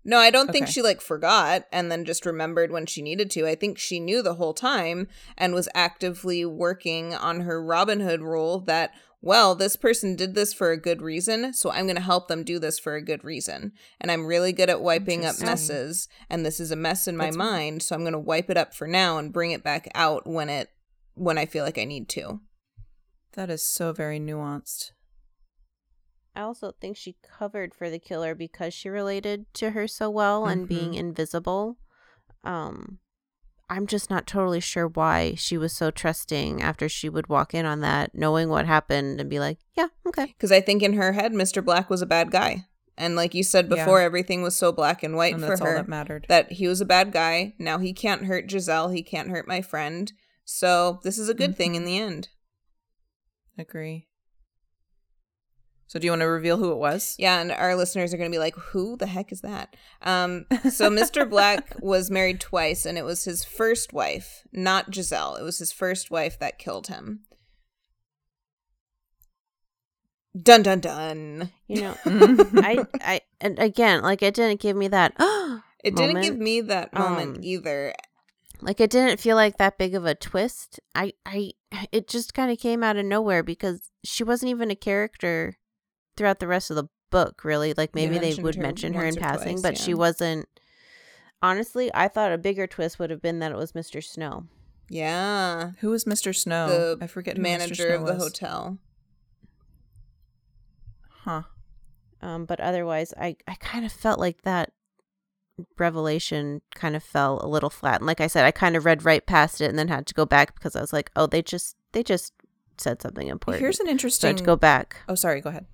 No, 0.06 0.18
I 0.18 0.32
don't 0.32 0.52
think 0.52 0.68
she 0.68 0.82
like 0.82 1.00
forgot 1.00 1.64
and 1.72 1.90
then 1.90 2.04
just 2.04 2.26
remembered 2.26 2.72
when 2.72 2.86
she 2.86 3.02
needed 3.02 3.32
to. 3.32 3.48
I 3.48 3.56
think 3.56 3.78
she 3.78 4.02
knew 4.02 4.22
the 4.22 4.34
whole 4.34 4.54
time 4.54 5.08
and 5.38 5.54
was 5.54 5.70
actively 5.74 6.44
working 6.46 7.14
on 7.14 7.42
her 7.42 7.64
Robin 7.64 8.02
Hood 8.02 8.22
rule 8.22 8.60
that, 8.62 8.92
well, 9.26 9.56
this 9.56 9.76
person 9.78 10.16
did 10.18 10.36
this 10.36 10.54
for 10.54 10.72
a 10.72 10.78
good 10.78 11.02
reason, 11.02 11.54
so 11.54 11.72
I'm 11.72 11.86
going 11.86 11.96
to 11.96 12.02
help 12.02 12.28
them 12.28 12.44
do 12.44 12.60
this 12.60 12.78
for 12.78 12.96
a 12.96 13.02
good 13.02 13.24
reason. 13.24 13.72
And 14.02 14.12
I'm 14.12 14.26
really 14.26 14.52
good 14.52 14.70
at 14.70 14.82
wiping 14.82 15.26
up 15.26 15.40
messes, 15.40 16.08
and 16.30 16.46
this 16.46 16.60
is 16.60 16.72
a 16.72 16.76
mess 16.76 17.08
in 17.08 17.16
my 17.16 17.32
That's- 17.32 17.38
mind, 17.38 17.82
so 17.84 17.96
I'm 17.96 18.02
going 18.04 18.12
to 18.14 18.20
wipe 18.20 18.50
it 18.50 18.58
up 18.58 18.74
for 18.74 18.86
now 18.88 19.18
and 19.18 19.32
bring 19.34 19.52
it 19.52 19.64
back 19.64 19.88
out 19.96 20.28
when 20.28 20.50
it 20.50 20.70
when 21.16 21.38
I 21.38 21.46
feel 21.46 21.64
like 21.64 21.78
I 21.78 21.86
need 21.86 22.10
to. 22.10 22.42
that 23.34 23.50
is 23.50 23.64
so 23.64 23.94
very 23.94 24.20
nuanced 24.20 24.92
I 26.36 26.42
also 26.42 26.72
think 26.82 26.98
she 26.98 27.16
covered 27.22 27.74
for 27.76 27.90
the 27.92 28.00
killer 28.00 28.34
because 28.36 28.74
she 28.74 28.90
related 28.90 29.46
to 29.56 29.70
her 29.72 29.88
so 29.88 30.10
well 30.10 30.46
and 30.48 30.68
being 30.68 30.94
Mhm. 30.94 30.98
invisible. 30.98 31.78
Um 32.44 32.98
I'm 33.70 33.88
just 33.88 34.10
not 34.10 34.28
totally 34.28 34.60
sure 34.60 34.88
why 34.88 35.36
she 35.36 35.58
was 35.58 35.74
so 35.74 35.90
trusting 35.90 36.62
after 36.62 36.88
she 36.88 37.10
would 37.10 37.28
walk 37.28 37.54
in 37.54 37.66
on 37.66 37.80
that, 37.82 38.14
knowing 38.14 38.50
what 38.50 38.66
happened 38.66 39.20
and 39.20 39.30
be 39.30 39.40
like, 39.40 39.60
"Yeah, 39.76 39.88
okay." 40.06 40.28
Because 40.28 40.52
I 40.52 40.62
think 40.62 40.84
in 40.84 40.94
her 40.94 41.14
head, 41.14 41.34
Mr. 41.34 41.64
Black 41.64 41.90
was 41.90 42.02
a 42.02 42.06
bad 42.08 42.32
guy. 42.32 42.66
And 42.98 43.16
like 43.16 43.34
you 43.34 43.44
said 43.44 43.70
Yeah. 43.70 43.78
before, 43.78 44.02
everything 44.02 44.44
was 44.44 44.56
so 44.56 44.72
black 44.72 45.02
and 45.02 45.16
white 45.16 45.34
and 45.34 45.42
for 45.42 45.50
that's 45.50 45.62
all 45.62 45.68
her. 45.68 45.76
that 45.76 45.88
mattered 45.88 46.26
that 46.30 46.52
he 46.52 46.68
was 46.68 46.82
a 46.82 46.86
bad 46.86 47.12
guy. 47.12 47.56
Now 47.58 47.80
he 47.80 47.94
can't 47.94 48.26
hurt 48.26 48.50
Giselle. 48.50 48.90
He 48.90 49.02
can't 49.02 49.30
hurt 49.30 49.48
my 49.48 49.62
friend. 49.62 50.12
So 50.46 51.00
this 51.04 51.18
is 51.18 51.30
a 51.30 51.34
good 51.34 51.52
mm-hmm. 51.52 51.58
thing 51.58 51.76
in 51.76 51.86
the 51.86 51.98
end. 51.98 52.30
agree 53.58 54.08
so 55.88 56.00
do 56.00 56.06
you 56.06 56.12
want 56.12 56.22
to 56.22 56.26
reveal 56.28 56.58
who 56.58 56.72
it 56.72 56.78
was 56.78 57.16
Yeah, 57.20 57.40
and 57.40 57.52
our 57.52 57.76
listeners 57.76 58.14
are 58.14 58.18
going 58.18 58.30
to 58.32 58.36
be 58.36 58.40
like, 58.40 58.56
"Who 58.56 58.98
the 58.98 59.06
heck 59.08 59.32
is 59.32 59.42
that?" 59.42 59.76
Um, 60.02 60.46
so 60.72 60.90
Mr. 60.90 61.30
Black 61.30 61.76
was 61.82 62.10
married 62.12 62.40
twice, 62.40 62.86
and 62.86 62.98
it 62.98 63.06
was 63.06 63.26
his 63.26 63.44
first 63.44 63.94
wife, 63.94 64.44
not 64.52 64.94
Giselle. 64.94 65.36
It 65.36 65.44
was 65.44 65.60
his 65.60 65.72
first 65.72 66.10
wife 66.12 66.40
that 66.40 66.58
killed 66.60 66.88
him. 66.88 67.22
Dun 70.42 70.64
dun 70.64 70.80
dun. 70.80 71.52
You 71.68 71.82
know. 71.82 71.98
I 72.06 72.86
I 73.02 73.22
and 73.40 73.60
again, 73.60 74.02
like 74.02 74.24
it 74.24 74.34
didn't 74.34 74.60
give 74.62 74.76
me 74.76 74.88
that 74.88 75.14
It 75.84 75.96
didn't 75.96 76.22
give 76.22 76.38
me 76.40 76.62
that 76.62 76.94
moment 76.94 77.38
Um, 77.38 77.44
either. 77.44 77.94
like 78.62 78.80
it 78.80 78.90
didn't 78.90 79.20
feel 79.20 79.36
like 79.36 79.58
that 79.58 79.78
big 79.78 79.94
of 79.94 80.06
a 80.06 80.16
twist 80.16 80.80
i 80.96 81.12
i 81.26 81.52
it 81.92 82.08
just 82.08 82.34
kind 82.34 82.50
of 82.50 82.58
came 82.58 82.82
out 82.84 82.96
of 82.96 83.06
nowhere 83.06 83.44
because 83.44 83.92
she 84.06 84.24
wasn't 84.24 84.50
even 84.50 84.72
a 84.72 84.76
character 84.78 85.58
throughout 86.18 86.40
the 86.40 86.48
rest 86.48 86.70
of 86.70 86.76
the 86.76 86.88
book 87.12 87.44
really 87.44 87.74
like 87.78 87.94
maybe 87.94 88.16
they 88.18 88.28
mentioned 88.28 88.44
would 88.44 88.56
her 88.56 88.62
mention 88.62 88.94
her 88.94 89.06
in 89.06 89.16
passing 89.16 89.54
twice, 89.58 89.62
but 89.62 89.78
she 89.78 89.94
wasn't 89.94 90.48
honestly 91.42 91.92
i 91.94 92.08
thought 92.08 92.32
a 92.32 92.38
bigger 92.38 92.66
twist 92.66 92.98
would 92.98 93.10
have 93.12 93.22
been 93.22 93.40
that 93.40 93.52
it 93.52 93.58
was 93.58 93.74
mr 93.74 94.04
snow 94.04 94.46
Yeah. 94.90 95.72
Who 95.80 95.90
was 95.90 96.04
Mr. 96.06 96.36
Snow? 96.36 96.68
The 96.98 97.04
I 97.04 97.08
forget 97.08 97.38
who 97.38 97.42
Mr. 97.44 97.44
manager 97.44 97.88
Snow 97.88 97.96
of 97.96 98.06
the 98.06 98.14
was. 98.16 98.24
hotel. 98.24 98.78
Huh. 101.24 101.44
Um, 102.22 102.46
but 102.46 102.60
otherwise, 102.60 103.14
I, 103.18 103.38
I 103.48 103.56
kind 103.56 103.86
of 103.86 103.92
felt 103.92 104.20
like 104.20 104.42
that 104.44 104.72
revelation 105.78 106.62
kind 106.76 106.96
of 106.96 107.04
fell 107.04 107.40
a 107.42 107.48
little 107.48 107.70
flat. 107.70 108.02
And 108.02 108.08
like 108.08 108.22
I 108.22 108.28
said, 108.28 108.46
I 108.46 108.52
kind 108.52 108.76
of 108.76 108.86
read 108.86 109.06
right 109.06 109.26
past 109.26 109.62
it 109.62 109.70
and 109.70 109.80
then 109.80 109.88
had 109.88 110.06
to 110.08 110.14
go 110.14 110.26
back 110.26 110.54
because 110.54 110.76
I 110.76 110.82
was 110.82 110.94
like, 110.94 111.12
oh, 111.16 111.28
they 111.28 111.42
just 111.42 111.76
they 111.94 112.04
just 112.04 112.34
said 112.78 113.02
something 113.02 113.28
important. 113.28 113.62
Here's 113.62 113.80
an 113.80 113.86
so 113.86 113.90
I 113.90 113.92
interesting. 113.92 114.28
had 114.30 114.38
to 114.38 114.44
go 114.44 114.56
back. 114.56 114.98
Oh, 115.08 115.16
sorry. 115.16 115.42
Go 115.42 115.50
ahead. 115.50 115.66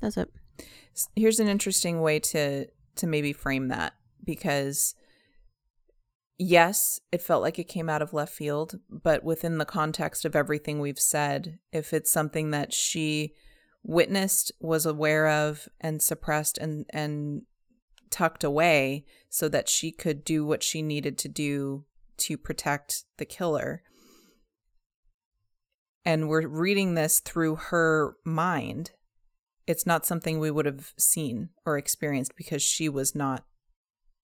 That's 0.00 0.16
it. 0.16 0.30
Here's 1.14 1.40
an 1.40 1.48
interesting 1.48 2.00
way 2.00 2.18
to 2.20 2.66
to 2.96 3.06
maybe 3.06 3.32
frame 3.32 3.68
that 3.68 3.94
because 4.24 4.94
yes, 6.38 7.00
it 7.12 7.22
felt 7.22 7.42
like 7.42 7.58
it 7.58 7.68
came 7.68 7.88
out 7.88 8.02
of 8.02 8.12
left 8.12 8.34
field, 8.34 8.80
but 8.88 9.22
within 9.22 9.58
the 9.58 9.64
context 9.64 10.24
of 10.24 10.34
everything 10.34 10.80
we've 10.80 10.98
said, 10.98 11.58
if 11.72 11.92
it's 11.92 12.12
something 12.12 12.50
that 12.50 12.72
she 12.72 13.34
witnessed, 13.82 14.52
was 14.60 14.84
aware 14.84 15.28
of, 15.28 15.68
and 15.80 16.02
suppressed 16.02 16.58
and 16.58 16.86
and 16.90 17.42
tucked 18.10 18.42
away 18.42 19.04
so 19.28 19.48
that 19.48 19.68
she 19.68 19.92
could 19.92 20.24
do 20.24 20.44
what 20.44 20.62
she 20.62 20.82
needed 20.82 21.16
to 21.16 21.28
do 21.28 21.84
to 22.16 22.36
protect 22.36 23.04
the 23.18 23.24
killer. 23.24 23.82
And 26.04 26.28
we're 26.28 26.46
reading 26.46 26.94
this 26.94 27.20
through 27.20 27.56
her 27.56 28.16
mind. 28.24 28.90
It's 29.70 29.86
not 29.86 30.04
something 30.04 30.38
we 30.38 30.50
would 30.50 30.66
have 30.66 30.92
seen 30.98 31.50
or 31.64 31.78
experienced 31.78 32.34
because 32.36 32.62
she 32.62 32.88
was 32.88 33.14
not 33.14 33.44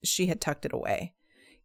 she 0.02 0.26
had 0.26 0.40
tucked 0.40 0.66
it 0.66 0.72
away. 0.72 1.14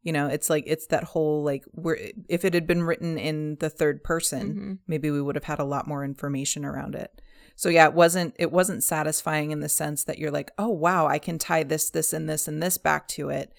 You 0.04 0.12
know, 0.14 0.28
it's 0.28 0.50
like 0.50 0.64
it's 0.68 0.88
that 0.88 1.04
whole 1.04 1.44
like 1.44 1.64
where 1.72 1.98
if 2.30 2.46
it 2.46 2.54
had 2.54 2.66
been 2.68 2.84
written 2.84 3.18
in 3.18 3.58
the 3.60 3.70
third 3.70 4.04
person, 4.04 4.54
Mhm. 4.56 4.80
maybe 4.88 5.12
we 5.12 5.22
would 5.22 5.36
have 5.36 5.46
had 5.46 5.60
a 5.60 5.64
lot 5.64 5.88
more 5.88 6.04
information 6.04 6.64
around 6.66 6.96
it. 6.96 7.22
So 7.56 7.70
yeah, 7.70 7.86
it 7.88 7.94
wasn't 7.94 8.36
it 8.40 8.52
wasn't 8.52 8.84
satisfying 8.84 9.52
in 9.52 9.60
the 9.60 9.70
sense 9.70 10.04
that 10.06 10.18
you're 10.18 10.32
like, 10.32 10.52
"Oh 10.58 10.70
wow, 10.70 11.08
I 11.08 11.20
can 11.20 11.38
tie 11.38 11.64
this 11.64 11.90
this 11.90 12.14
and 12.14 12.30
this 12.30 12.48
and 12.48 12.62
this 12.62 12.78
back 12.78 13.08
to 13.10 13.30
it." 13.30 13.54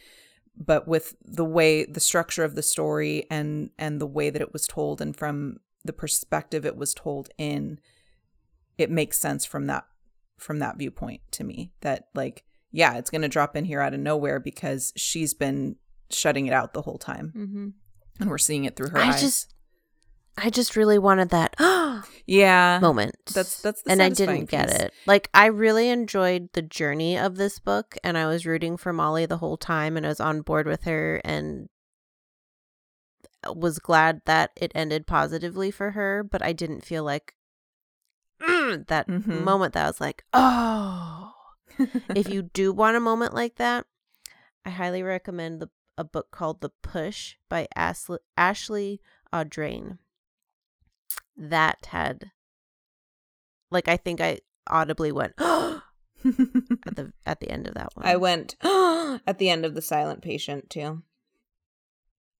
But 0.56 0.86
with 0.86 1.16
the 1.24 1.44
way 1.44 1.84
the 1.84 2.00
structure 2.00 2.44
of 2.44 2.54
the 2.54 2.62
story 2.62 3.26
and 3.30 3.70
and 3.78 4.00
the 4.00 4.06
way 4.06 4.30
that 4.30 4.42
it 4.42 4.52
was 4.52 4.66
told 4.66 5.00
and 5.00 5.16
from 5.16 5.58
the 5.84 5.92
perspective 5.92 6.64
it 6.66 6.76
was 6.76 6.94
told 6.94 7.28
in, 7.38 7.80
it 8.78 8.90
makes 8.90 9.18
sense 9.18 9.44
from 9.44 9.66
that 9.66 9.84
from 10.42 10.58
that 10.58 10.76
viewpoint 10.76 11.20
to 11.32 11.44
me 11.44 11.72
that 11.80 12.08
like 12.14 12.44
yeah, 12.74 12.96
it's 12.96 13.10
going 13.10 13.22
to 13.22 13.28
drop 13.28 13.54
in 13.54 13.64
here 13.66 13.80
out 13.80 13.92
of 13.94 14.00
nowhere 14.00 14.40
because 14.40 14.92
she's 14.96 15.34
been 15.34 15.76
shutting 16.10 16.46
it 16.46 16.52
out 16.52 16.72
the 16.74 16.82
whole 16.82 16.98
time 16.98 17.32
Mm-hmm. 17.36 17.68
and 18.20 18.30
we're 18.30 18.38
seeing 18.38 18.64
it 18.64 18.76
through 18.76 18.88
her 18.90 18.98
I 18.98 19.08
eyes. 19.08 19.20
just 19.20 19.54
I 20.38 20.48
just 20.48 20.76
really 20.76 20.98
wanted 20.98 21.28
that 21.28 21.54
yeah. 22.26 22.78
moment. 22.80 23.16
That's- 23.34 23.60
that's 23.60 23.82
the 23.82 23.90
and 23.92 24.02
I 24.02 24.08
didn't 24.08 24.46
get 24.46 24.70
it. 24.70 24.94
Like 25.06 25.28
I 25.34 25.46
really 25.46 25.90
enjoyed 25.90 26.48
the 26.54 26.62
journey 26.62 27.18
of 27.18 27.36
this 27.36 27.58
book, 27.58 27.96
and 28.02 28.16
I 28.16 28.24
was 28.26 28.46
rooting 28.46 28.78
for 28.78 28.94
Molly 28.94 29.26
the 29.26 29.36
whole 29.36 29.58
time, 29.58 29.94
and 29.98 30.06
I 30.06 30.08
was 30.08 30.20
on 30.20 30.40
board 30.40 30.66
with 30.66 30.84
her, 30.84 31.20
and 31.24 31.68
was 33.54 33.78
glad 33.78 34.22
that 34.24 34.52
it 34.56 34.72
ended 34.74 35.06
positively 35.06 35.70
for 35.70 35.90
her. 35.92 36.22
But 36.24 36.42
I 36.42 36.52
didn't 36.54 36.84
feel 36.84 37.04
like 37.04 37.34
that 38.76 39.08
Mhm. 39.08 39.44
moment 39.44 39.74
that 39.74 39.84
I 39.84 39.88
was 39.88 40.00
like, 40.00 40.24
oh. 40.32 41.32
if 42.14 42.28
you 42.28 42.42
do 42.54 42.72
want 42.72 42.96
a 42.96 43.00
moment 43.00 43.34
like 43.34 43.56
that, 43.56 43.86
I 44.64 44.70
highly 44.70 45.02
recommend 45.02 45.60
the 45.60 45.70
a 45.98 46.04
book 46.04 46.30
called 46.30 46.60
The 46.62 46.70
Push 46.82 47.36
by 47.50 47.68
Ashley, 47.76 48.18
Ashley 48.36 49.00
Audrain. 49.32 49.98
That 51.36 51.86
had 51.86 52.30
like 53.70 53.88
I 53.88 53.96
think 53.96 54.20
I 54.20 54.40
audibly 54.66 55.12
went 55.12 55.34
at 55.38 55.82
the 56.24 57.12
at 57.26 57.40
the 57.40 57.50
end 57.50 57.66
of 57.66 57.74
that 57.74 57.90
one. 57.94 58.06
I 58.06 58.16
went 58.16 58.56
at 58.62 59.38
the 59.38 59.50
end 59.50 59.64
of 59.64 59.74
the 59.74 59.82
silent 59.82 60.22
patient 60.22 60.70
too. 60.70 61.02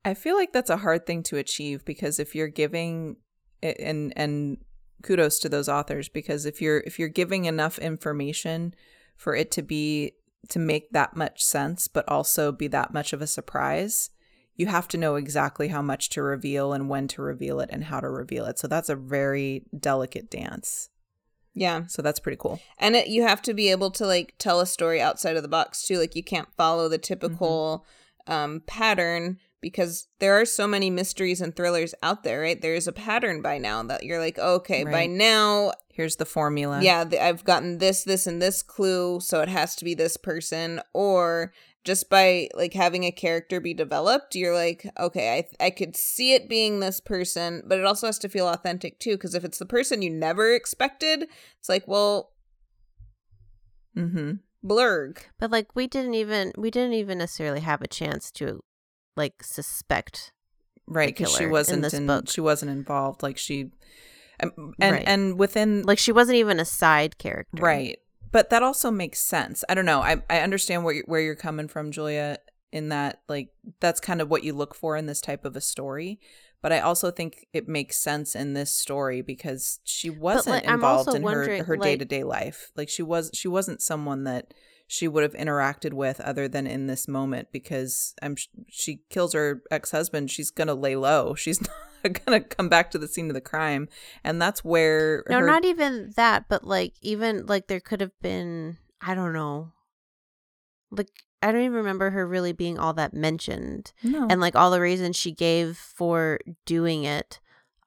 I 0.04 0.14
feel 0.14 0.34
like 0.36 0.52
that's 0.52 0.70
a 0.70 0.78
hard 0.78 1.06
thing 1.06 1.22
to 1.24 1.36
achieve 1.36 1.84
because 1.84 2.18
if 2.18 2.34
you're 2.34 2.48
giving 2.48 3.16
and 3.62 4.12
and 4.16 4.58
kudos 5.03 5.38
to 5.40 5.48
those 5.48 5.68
authors 5.68 6.09
because 6.09 6.46
if 6.46 6.61
you're 6.61 6.80
if 6.80 6.98
you're 6.98 7.09
giving 7.09 7.44
enough 7.44 7.78
information 7.78 8.74
for 9.16 9.34
it 9.34 9.50
to 9.53 9.62
be 9.62 10.12
to 10.48 10.59
make 10.59 10.90
that 10.90 11.16
much 11.16 11.42
sense 11.42 11.88
but 11.88 12.09
also 12.09 12.50
be 12.50 12.66
that 12.68 12.92
much 12.92 13.12
of 13.12 13.22
a 13.22 13.26
surprise, 13.26 14.11
you 14.55 14.66
have 14.66 14.88
to 14.88 14.98
know 14.98 15.16
exactly 15.16 15.68
how 15.68 15.82
much 15.82 16.09
to 16.11 16.22
reveal 16.22 16.72
and 16.72 16.88
when 16.88 17.09
to 17.09 17.22
reveal 17.22 17.61
it 17.61 17.70
and 17.72 17.84
how 17.84 18.00
to 18.00 18.09
reveal 18.09 18.44
it. 18.46 18.59
So 18.59 18.68
that's 18.68 18.88
a 18.88 18.96
very 18.96 19.64
delicate 19.78 20.30
dance. 20.30 20.88
Yeah. 21.55 21.86
So 21.86 22.00
that's 22.00 22.20
pretty 22.20 22.38
cool. 22.38 22.61
And 22.78 22.96
it, 22.96 23.09
you 23.09 23.22
have 23.22 23.42
to 23.42 23.55
be 23.55 23.70
able 23.70 23.90
to 23.92 24.07
like 24.07 24.34
tell 24.38 24.61
a 24.61 24.66
story 24.66 25.00
outside 25.00 25.36
of 25.36 25.42
the 25.42 25.48
box 25.48 25.82
too. 25.82 25.98
Like 25.98 26.16
you 26.16 26.24
can't 26.24 26.48
follow 26.57 26.88
the 26.88 26.98
typical 26.98 27.84
um, 28.26 28.62
pattern 28.66 29.38
because 29.62 30.08
there 30.18 30.38
are 30.38 30.44
so 30.44 30.66
many 30.66 30.90
mysteries 30.90 31.40
and 31.40 31.56
thrillers 31.56 31.94
out 32.02 32.22
there, 32.24 32.40
right? 32.42 32.60
There's 32.60 32.86
a 32.88 32.92
pattern 32.92 33.40
by 33.40 33.56
now 33.58 33.82
that 33.84 34.02
you're 34.02 34.18
like, 34.18 34.38
okay, 34.38 34.84
by 34.84 35.06
now, 35.06 35.72
Here's 35.94 36.16
the 36.16 36.26
formula. 36.26 36.82
yeah, 36.82 37.04
th- 37.04 37.22
I've 37.22 37.44
gotten 37.44 37.78
this, 37.78 38.04
this, 38.04 38.26
and 38.26 38.42
this 38.42 38.62
clue, 38.62 39.20
so 39.20 39.40
it 39.40 39.48
has 39.48 39.74
to 39.76 39.84
be 39.84 39.94
this 39.94 40.16
person. 40.16 40.80
Or 40.92 41.52
just 41.84 42.08
by 42.10 42.48
like 42.54 42.72
having 42.74 43.04
a 43.04 43.10
character 43.12 43.60
be 43.60 43.74
developed, 43.74 44.34
you're 44.34 44.54
like, 44.54 44.86
okay, 44.98 45.38
I 45.60 45.66
I 45.66 45.70
could 45.70 45.96
see 45.96 46.32
it 46.34 46.48
being 46.48 46.80
this 46.80 46.98
person, 47.00 47.62
but 47.66 47.78
it 47.78 47.84
also 47.84 48.06
has 48.06 48.18
to 48.20 48.28
feel 48.28 48.48
authentic 48.48 48.98
too. 48.98 49.12
Because 49.12 49.34
if 49.34 49.44
it's 49.44 49.58
the 49.58 49.66
person 49.66 50.00
you 50.02 50.10
never 50.10 50.54
expected, 50.54 51.28
it's 51.58 51.68
like, 51.68 51.86
well, 51.86 52.30
Mm-hmm. 53.96 54.32
blurg. 54.66 55.18
but 55.38 55.50
like 55.50 55.74
we 55.76 55.86
didn't 55.86 56.14
even 56.14 56.52
we 56.56 56.70
didn't 56.70 56.94
even 56.94 57.18
necessarily 57.18 57.60
have 57.60 57.82
a 57.82 57.86
chance 57.88 58.30
to 58.30 58.62
like 59.16 59.42
suspect 59.42 60.32
right 60.86 61.08
because 61.08 61.34
she 61.36 61.46
wasn't 61.46 61.82
this 61.82 61.94
in- 61.94 62.06
book. 62.06 62.28
she 62.28 62.40
wasn't 62.40 62.70
involved 62.70 63.22
like 63.22 63.38
she 63.38 63.70
um, 64.42 64.74
and 64.80 64.92
Right. 64.96 65.04
and 65.06 65.38
within 65.38 65.82
like 65.82 65.98
she 65.98 66.12
wasn't 66.12 66.36
even 66.36 66.58
a 66.58 66.64
side 66.64 67.18
character. 67.18 67.62
right 67.62 67.98
but 68.30 68.50
that 68.50 68.62
also 68.62 68.90
makes 68.90 69.20
sense 69.20 69.62
i 69.68 69.74
don't 69.74 69.84
know 69.86 70.00
i 70.00 70.22
i 70.28 70.40
understand 70.40 70.84
where 70.84 70.94
you 70.94 71.02
where 71.06 71.20
you're 71.20 71.34
coming 71.36 71.68
from 71.68 71.92
julia 71.92 72.38
in 72.72 72.88
that 72.88 73.20
like 73.28 73.50
that's 73.80 74.00
kind 74.00 74.20
of 74.20 74.30
what 74.30 74.42
you 74.42 74.52
look 74.52 74.74
for 74.74 74.96
in 74.96 75.06
this 75.06 75.20
type 75.20 75.44
of 75.44 75.54
a 75.56 75.60
story 75.60 76.18
but 76.62 76.72
i 76.72 76.80
also 76.80 77.10
think 77.10 77.46
it 77.52 77.68
makes 77.68 77.96
sense 77.98 78.34
in 78.34 78.54
this 78.54 78.72
story 78.72 79.20
because 79.20 79.78
she 79.84 80.08
wasn't 80.10 80.56
like, 80.56 80.64
involved 80.64 81.14
in 81.14 81.22
her 81.22 81.62
her 81.64 81.76
like- 81.76 81.82
day-to-day 81.86 82.24
life 82.24 82.72
like 82.74 82.88
she 82.88 83.02
was 83.02 83.30
she 83.34 83.46
wasn't 83.48 83.80
someone 83.82 84.24
that 84.24 84.52
she 84.95 85.09
would 85.09 85.22
have 85.22 85.32
interacted 85.32 85.95
with 85.95 86.20
other 86.20 86.47
than 86.49 86.66
in 86.66 86.86
this 86.86 87.09
moment 87.09 87.49
because 87.51 88.14
I'm 88.20 88.36
she 88.68 89.01
kills 89.09 89.32
her 89.32 89.62
ex-husband 89.70 90.30
she's 90.30 90.51
gonna 90.51 90.74
lay 90.74 90.97
low 90.97 91.34
she's 91.43 91.62
not 91.62 92.24
gonna 92.26 92.40
come 92.40 92.68
back 92.68 92.90
to 92.90 92.99
the 92.99 93.09
scene 93.09 93.28
of 93.30 93.34
the 93.34 93.40
crime 93.40 93.88
and 94.22 94.40
that's 94.43 94.62
where 94.62 95.24
No, 95.30 95.38
her- 95.40 95.47
not 95.47 95.64
even 95.64 96.12
that, 96.16 96.45
but 96.51 96.64
like 96.64 96.93
even 97.01 97.47
like 97.47 97.68
there 97.68 97.80
could 97.80 98.03
have 98.03 98.12
been 98.20 98.76
I 99.01 99.14
don't 99.14 99.32
know. 99.32 99.72
Like 100.90 101.09
I 101.43 101.51
don't 101.53 101.62
even 101.62 101.72
remember 101.78 102.11
her 102.11 102.26
really 102.26 102.53
being 102.53 102.78
all 102.78 102.93
that 102.93 103.14
mentioned. 103.14 103.93
no 104.03 104.26
And 104.28 104.40
like 104.40 104.55
all 104.55 104.70
the 104.70 104.80
reasons 104.80 105.16
she 105.16 105.32
gave 105.32 105.76
for 105.76 106.38
doing 106.66 107.05
it 107.05 107.40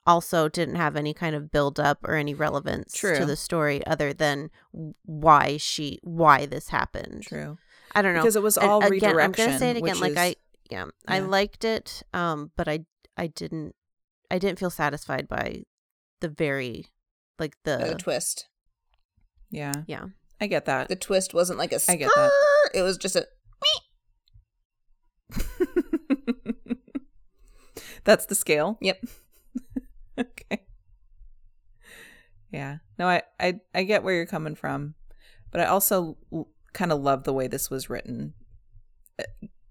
also 0.06 0.48
didn't 0.48 0.76
have 0.76 0.94
any 0.96 1.12
kind 1.12 1.34
of 1.34 1.50
build 1.50 1.80
up 1.80 1.98
or 2.04 2.14
any 2.14 2.32
relevance 2.34 2.92
True. 2.92 3.16
to 3.16 3.24
the 3.26 3.36
story 3.36 3.84
other 3.86 4.12
than 4.12 4.50
why 5.04 5.56
she 5.56 5.98
why 6.02 6.46
this 6.46 6.68
happened. 6.68 7.24
true 7.24 7.58
I 7.94 8.02
don't 8.02 8.14
know. 8.14 8.20
because 8.20 8.36
it 8.36 8.42
was 8.42 8.56
And 8.56 8.66
all 8.70 8.78
again, 8.78 8.90
redirection 8.90 9.24
I'm 9.44 9.48
gonna 9.48 9.58
say 9.58 9.70
it 9.70 9.76
again. 9.78 9.98
Like 10.00 10.12
is- 10.12 10.18
I, 10.18 10.36
yeah, 10.70 10.86
I 11.08 11.20
liked 11.20 11.64
it, 11.64 12.02
um, 12.12 12.50
but 12.56 12.68
I, 12.68 12.84
I 13.16 13.26
didn't, 13.28 13.74
I 14.30 14.38
didn't 14.38 14.58
feel 14.58 14.70
satisfied 14.70 15.28
by 15.28 15.62
the 16.20 16.28
very, 16.28 16.86
like 17.38 17.56
the 17.64 17.76
the, 17.78 17.94
twist. 17.94 18.48
yeah 19.50 19.72
yeah, 19.86 20.06
i 20.40 20.46
get 20.46 20.64
that 20.66 20.88
The 20.88 20.96
twist 20.96 21.32
wasn't 21.34 21.58
like 21.58 21.72
a 21.72 21.78
I 21.88 21.96
get 21.96 22.10
that. 22.14 22.30
It 22.74 22.82
was 22.82 22.96
just 22.98 23.16
a 23.16 23.26
That's 28.04 28.26
the 28.26 28.34
scale. 28.34 28.78
Yep. 28.80 29.04
okay. 30.20 30.62
Yeah. 32.50 32.78
No, 32.98 33.08
I, 33.08 33.22
I 33.40 33.60
I 33.74 33.82
get 33.84 34.02
where 34.02 34.14
you're 34.14 34.26
coming 34.26 34.54
from, 34.54 34.94
but 35.50 35.60
I 35.60 35.66
also 35.66 36.16
kind 36.72 36.92
of 36.92 37.00
love 37.00 37.24
the 37.24 37.32
way 37.32 37.46
this 37.48 37.70
was 37.70 37.90
written, 37.90 38.34
Uh, 39.18 39.24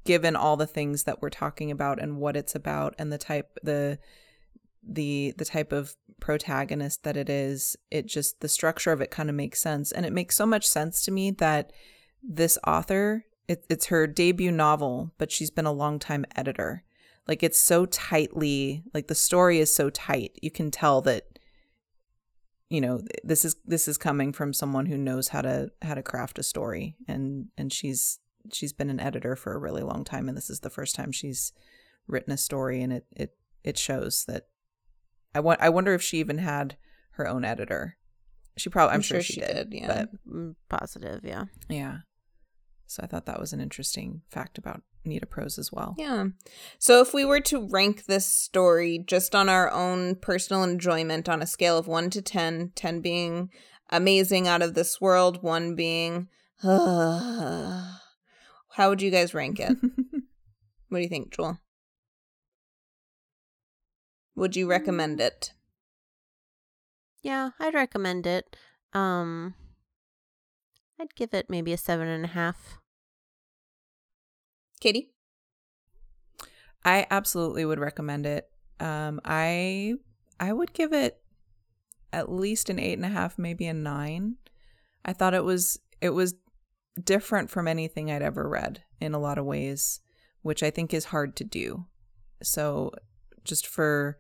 given 0.04 0.36
all 0.36 0.58
the 0.58 0.68
things 0.68 1.04
that 1.04 1.22
we're 1.22 1.30
talking 1.30 1.72
about 1.72 2.02
and 2.02 2.18
what 2.18 2.36
it's 2.36 2.56
about 2.56 2.94
and 3.00 3.12
the 3.12 3.18
type 3.18 3.58
the 3.64 3.98
the 4.84 5.34
the 5.38 5.46
type 5.46 5.72
of 5.72 5.96
protagonist 6.20 7.04
that 7.04 7.18
it 7.18 7.30
is. 7.30 7.76
It 7.92 8.06
just 8.06 8.40
the 8.42 8.50
structure 8.50 8.92
of 8.92 9.02
it 9.02 9.12
kind 9.12 9.30
of 9.30 9.36
makes 9.36 9.62
sense, 9.62 9.92
and 9.92 10.06
it 10.06 10.14
makes 10.14 10.36
so 10.36 10.46
much 10.46 10.68
sense 10.68 11.04
to 11.06 11.12
me 11.12 11.32
that 11.32 11.72
this 12.22 12.58
author 12.66 13.26
it, 13.48 13.66
it's 13.70 13.88
her 13.88 14.08
debut 14.08 14.52
novel, 14.52 15.12
but 15.18 15.32
she's 15.32 15.52
been 15.52 15.66
a 15.66 15.72
long 15.72 16.00
time 16.00 16.26
editor. 16.36 16.84
Like 17.28 17.44
it's 17.44 17.60
so 17.60 17.86
tightly 17.86 18.84
like 18.94 19.08
the 19.08 19.16
story 19.16 19.60
is 19.60 19.74
so 19.74 19.90
tight 19.90 20.38
you 20.42 20.52
can 20.52 20.72
tell 20.72 21.02
that 21.02 21.40
you 22.70 22.82
know 22.82 23.02
this 23.24 23.46
is 23.46 23.56
this 23.66 23.88
is 23.88 23.98
coming 23.98 24.34
from 24.34 24.54
someone 24.54 24.88
who 24.88 24.98
knows 24.98 25.30
how 25.30 25.42
to 25.42 25.70
how 25.82 25.94
to 25.94 26.04
craft 26.04 26.40
a 26.40 26.44
story 26.44 26.96
and 27.08 27.48
and 27.58 27.72
she's 27.72 28.20
she's 28.52 28.74
been 28.74 28.90
an 28.90 29.00
editor 29.00 29.36
for 29.36 29.54
a 29.54 29.60
really 29.60 29.82
long 29.82 30.04
time 30.04 30.28
and 30.28 30.38
this 30.38 30.50
is 30.50 30.60
the 30.62 30.70
first 30.70 30.96
time 30.96 31.12
she's 31.12 31.52
written 32.08 32.34
a 32.34 32.38
story 32.38 32.82
and 32.82 32.94
it 32.94 33.06
it 33.16 33.36
it 33.64 33.78
shows 33.78 34.26
that 34.28 34.48
I 35.34 35.42
want 35.42 35.60
I 35.62 35.70
wonder 35.70 35.94
if 35.94 36.02
she 36.02 36.20
even 36.20 36.38
had 36.38 36.78
her 37.12 37.28
own 37.28 37.44
editor. 37.44 37.98
She 38.58 38.70
probably 38.70 38.92
I'm, 38.92 38.96
I'm 38.96 39.02
sure, 39.02 39.18
sure 39.18 39.24
she, 39.24 39.34
she 39.34 39.40
did, 39.42 39.70
did, 39.70 39.74
yeah. 39.74 39.88
But 39.88 40.10
Mm, 40.34 40.56
Positive, 40.70 41.22
yeah. 41.24 41.46
yeah. 41.68 41.98
So 42.88 43.04
I 43.04 43.08
thought 43.08 43.26
that 43.26 43.40
was 43.40 43.52
an 43.52 43.60
interesting 43.60 44.22
fact 44.30 44.58
about 44.58 44.82
Nita 45.06 45.26
Prose 45.26 45.58
as 45.58 45.72
well. 45.72 45.96
Yeah. 45.98 46.26
So 46.80 47.02
if 47.02 47.14
we 47.14 47.26
were 47.26 47.42
to 47.42 47.68
rank 47.68 48.06
this 48.06 48.26
story 48.26 49.04
just 49.06 49.36
on 49.36 49.50
our 49.50 49.72
own 49.72 50.16
personal 50.16 50.64
enjoyment 50.64 51.30
on 51.30 51.42
a 51.42 51.48
scale 51.48 51.78
of 51.78 51.88
1 51.88 52.10
to 52.12 52.22
10, 52.22 52.72
10 52.76 53.02
being 53.02 53.50
amazing 53.90 54.48
out 54.48 54.62
of 54.62 54.74
this 54.74 55.00
world, 55.00 55.44
1 55.44 55.76
being 55.76 56.28
how 56.62 57.90
would 58.90 59.02
you 59.02 59.12
guys 59.12 59.34
rank 59.34 59.60
it? 59.60 59.78
what 60.90 60.98
do 60.98 61.04
you 61.04 61.10
think, 61.10 61.32
Joel? 61.32 61.60
Would 64.36 64.56
you 64.56 64.68
recommend 64.68 65.22
it? 65.22 65.54
Yeah, 67.22 67.52
I'd 67.60 67.74
recommend 67.74 68.28
it. 68.28 68.56
Um, 68.94 69.56
I'd 71.00 71.16
give 71.16 71.34
it 71.34 71.50
maybe 71.50 71.74
a 71.74 71.78
seven 71.78 72.08
and 72.08 72.26
a 72.26 72.30
half. 72.30 72.78
Katie? 74.86 75.10
I 76.84 77.08
absolutely 77.10 77.66
would 77.66 77.80
recommend 77.80 78.28
it. 78.28 78.48
Um, 78.80 79.20
I 79.26 79.96
I 80.40 80.54
would 80.54 80.74
give 80.74 80.94
it 80.94 81.18
at 82.14 82.32
least 82.32 82.70
an 82.70 82.78
eight 82.78 82.94
and 82.94 83.06
a 83.06 83.10
half, 83.10 83.40
maybe 83.40 83.66
a 83.66 83.74
nine. 83.74 84.36
I 85.04 85.14
thought 85.14 85.34
it 85.34 85.44
was 85.44 85.80
it 86.02 86.12
was 86.12 86.36
different 87.04 87.50
from 87.50 87.68
anything 87.68 88.12
I'd 88.12 88.22
ever 88.22 88.48
read 88.48 88.84
in 89.02 89.16
a 89.16 89.20
lot 89.20 89.40
of 89.40 89.46
ways, 89.46 90.02
which 90.44 90.62
I 90.62 90.70
think 90.70 90.94
is 90.94 91.06
hard 91.06 91.36
to 91.38 91.44
do. 91.44 91.88
So 92.44 92.92
just 93.44 93.66
for 93.66 94.20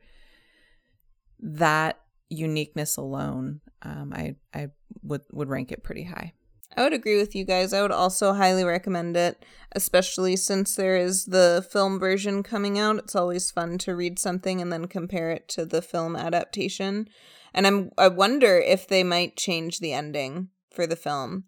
that 1.38 2.00
uniqueness 2.30 2.98
alone, 2.98 3.62
um, 3.84 4.14
I 4.16 4.36
I 4.52 4.70
would 5.04 5.22
would 5.32 5.48
rank 5.48 5.72
it 5.72 5.84
pretty 5.84 6.06
high. 6.06 6.34
I 6.76 6.84
would 6.84 6.94
agree 6.94 7.18
with 7.18 7.36
you 7.36 7.46
guys. 7.46 7.74
I 7.74 7.82
would 7.82 7.92
also 7.92 8.34
highly 8.34 8.64
recommend 8.64 9.16
it, 9.16 9.44
especially 9.74 10.36
since 10.36 10.76
there 10.76 10.98
is 10.98 11.26
the 11.26 11.66
film 11.72 12.00
version 12.00 12.44
coming 12.44 12.78
out. 12.78 12.98
It's 12.98 13.16
always 13.16 13.52
fun 13.52 13.78
to 13.80 13.96
read 13.96 14.20
something 14.20 14.62
and 14.62 14.72
then 14.72 14.88
compare 14.88 15.32
it 15.32 15.48
to 15.50 15.66
the 15.66 15.82
film 15.82 16.16
adaptation. 16.16 17.08
And 17.54 17.66
I'm 17.66 17.92
I 17.98 18.10
wonder 18.10 18.58
if 18.58 18.88
they 18.88 19.04
might 19.04 19.38
change 19.38 19.80
the 19.80 19.94
ending 19.94 20.50
for 20.72 20.86
the 20.86 20.98
film. 20.98 21.46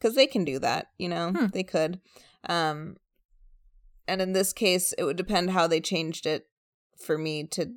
Cuz 0.00 0.14
they 0.14 0.26
can 0.26 0.44
do 0.44 0.58
that, 0.58 0.88
you 0.98 1.08
know. 1.08 1.30
Hmm. 1.30 1.46
They 1.46 1.62
could. 1.62 2.00
Um 2.46 2.96
and 4.06 4.20
in 4.20 4.34
this 4.34 4.52
case, 4.52 4.92
it 4.98 5.04
would 5.04 5.16
depend 5.16 5.50
how 5.50 5.66
they 5.66 5.80
changed 5.80 6.26
it 6.26 6.48
for 6.98 7.16
me 7.16 7.46
to 7.48 7.72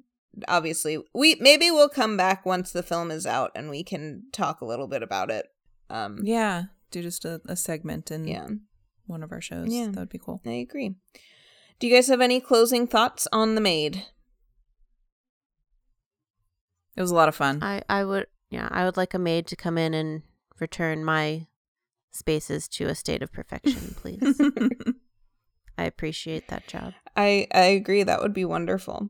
obviously 0.48 1.02
we 1.14 1.35
maybe 1.39 1.72
we'll 1.72 1.89
come 1.89 2.18
back 2.18 2.45
once 2.45 2.72
the 2.72 2.84
film 2.84 3.11
is 3.11 3.26
out 3.26 3.52
and 3.56 3.69
we 3.69 3.84
can 3.84 4.23
talk 4.34 4.60
a 4.60 4.65
little 4.65 4.88
bit 4.88 5.02
about 5.02 5.31
it. 5.31 5.48
Um 5.89 6.19
Yeah, 6.23 6.65
do 6.91 7.01
just 7.01 7.26
a, 7.26 7.41
a 7.45 7.55
segment 7.55 8.11
in 8.11 8.27
yeah. 8.27 8.47
one 9.05 9.23
of 9.23 9.31
our 9.31 9.41
shows. 9.41 9.68
Yeah. 9.73 9.88
That 9.88 9.97
would 9.99 10.09
be 10.09 10.19
cool. 10.19 10.41
I 10.45 10.51
agree. 10.51 10.95
Do 11.80 11.88
you 11.88 11.93
guys 11.93 12.07
have 12.07 12.22
any 12.22 12.39
closing 12.39 12.88
thoughts 12.88 13.27
on 13.31 13.55
The 13.55 13.61
Maid? 13.61 14.05
It 16.95 17.01
was 17.01 17.11
a 17.11 17.15
lot 17.15 17.30
of 17.30 17.35
fun. 17.35 17.61
I, 17.61 17.84
I 17.88 18.03
would, 18.03 18.26
yeah, 18.49 18.68
I 18.72 18.84
would 18.85 18.97
like 18.97 19.14
a 19.14 19.19
maid 19.19 19.45
to 19.47 19.55
come 19.55 19.77
in 19.77 19.93
and 19.93 20.23
return 20.59 21.05
my 21.05 21.45
spaces 22.11 22.68
to 22.69 22.88
a 22.88 22.95
state 22.95 23.22
of 23.22 23.31
perfection, 23.31 23.93
please. 24.01 24.41
I 25.77 25.84
appreciate 25.84 26.47
that 26.47 26.65
job. 26.68 26.93
I 27.15 27.47
I 27.53 27.65
agree 27.65 28.01
that 28.01 28.19
would 28.22 28.34
be 28.34 28.45
wonderful. 28.45 29.09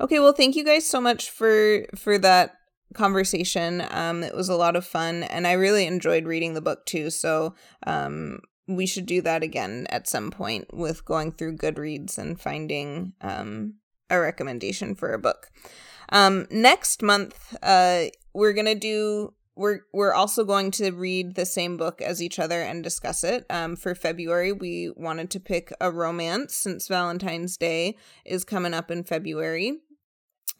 Okay, 0.00 0.20
well 0.20 0.32
thank 0.32 0.54
you 0.54 0.64
guys 0.64 0.86
so 0.86 1.00
much 1.00 1.30
for 1.30 1.86
for 1.96 2.18
that 2.18 2.54
conversation. 2.94 3.86
Um 3.90 4.22
it 4.22 4.34
was 4.34 4.48
a 4.48 4.56
lot 4.56 4.76
of 4.76 4.86
fun 4.86 5.22
and 5.24 5.46
I 5.46 5.52
really 5.52 5.86
enjoyed 5.86 6.26
reading 6.26 6.54
the 6.54 6.60
book 6.60 6.86
too. 6.86 7.10
So, 7.10 7.54
um 7.86 8.40
we 8.66 8.86
should 8.86 9.04
do 9.06 9.20
that 9.20 9.42
again 9.42 9.86
at 9.90 10.08
some 10.08 10.30
point 10.30 10.72
with 10.72 11.04
going 11.04 11.32
through 11.32 11.58
Goodreads 11.58 12.16
and 12.16 12.40
finding 12.40 13.12
um 13.20 13.74
a 14.10 14.18
recommendation 14.20 14.94
for 14.94 15.12
a 15.12 15.18
book. 15.18 15.50
Um 16.10 16.46
next 16.50 17.02
month 17.02 17.56
uh 17.62 18.04
we're 18.32 18.54
to 18.54 18.74
do 18.74 19.34
we're 19.56 19.80
we're 19.92 20.12
also 20.12 20.44
going 20.44 20.70
to 20.72 20.90
read 20.90 21.34
the 21.34 21.46
same 21.46 21.76
book 21.76 22.00
as 22.02 22.20
each 22.20 22.38
other 22.38 22.60
and 22.60 22.82
discuss 22.82 23.22
it. 23.22 23.46
Um, 23.48 23.76
for 23.76 23.94
February, 23.94 24.52
we 24.52 24.92
wanted 24.96 25.30
to 25.30 25.40
pick 25.40 25.72
a 25.80 25.90
romance 25.90 26.54
since 26.56 26.88
Valentine's 26.88 27.56
Day 27.56 27.96
is 28.24 28.44
coming 28.44 28.74
up 28.74 28.90
in 28.90 29.04
February. 29.04 29.80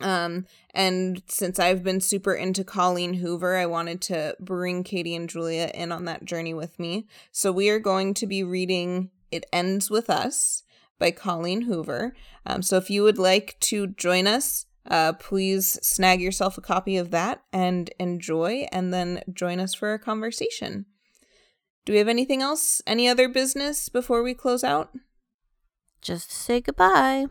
Um, 0.01 0.47
and 0.75 1.23
since 1.29 1.59
I've 1.59 1.83
been 1.83 2.01
super 2.01 2.35
into 2.35 2.65
Colleen 2.65 3.15
Hoover, 3.15 3.57
I 3.57 3.67
wanted 3.67 4.01
to 4.03 4.37
bring 4.41 4.83
Katie 4.83 5.15
and 5.15 5.29
Julia 5.29 5.71
in 5.73 5.93
on 5.93 6.05
that 6.07 6.25
journey 6.25 6.53
with 6.53 6.79
me. 6.79 7.07
So 7.31 7.53
we 7.53 7.71
are 7.71 7.79
going 7.79 8.15
to 8.15 8.27
be 8.27 8.43
reading 8.43 9.11
"It 9.31 9.47
Ends 9.53 9.91
with 9.91 10.11
Us" 10.11 10.63
by 10.99 11.11
Colleen 11.11 11.63
Hoover. 11.63 12.15
Um, 12.45 12.63
so 12.63 12.77
if 12.77 12.91
you 12.91 13.03
would 13.03 13.19
like 13.19 13.57
to 13.61 13.87
join 13.89 14.27
us 14.27 14.67
uh, 14.89 15.15
please 15.15 15.79
snag 15.83 16.21
yourself 16.21 16.59
a 16.59 16.63
copy 16.63 16.97
of 16.97 17.11
that 17.11 17.43
and 17.53 17.91
enjoy, 17.99 18.67
and 18.71 18.93
then 18.93 19.23
join 19.33 19.59
us 19.61 19.75
for 19.75 19.95
a 19.95 19.99
conversation. 19.99 20.87
Do 21.85 21.93
we 21.93 21.99
have 21.99 22.09
anything 22.09 22.43
else? 22.43 22.83
Any 22.87 23.09
other 23.09 23.29
business 23.29 23.89
before 23.89 24.23
we 24.23 24.35
close 24.35 24.65
out? 24.65 24.91
Just 26.01 26.31
say 26.31 26.61
goodbye. 26.61 27.27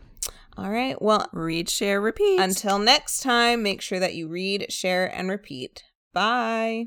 All 0.56 0.70
right. 0.70 1.00
Well, 1.02 1.28
Read, 1.32 1.68
share, 1.68 2.00
repeat. 2.00 2.38
until 2.40 2.78
next 2.78 3.20
time, 3.20 3.62
make 3.62 3.80
sure 3.80 3.98
that 3.98 4.14
you 4.14 4.28
read, 4.28 4.72
share, 4.72 5.06
and 5.06 5.28
repeat. 5.28 5.82
Bye. 6.12 6.86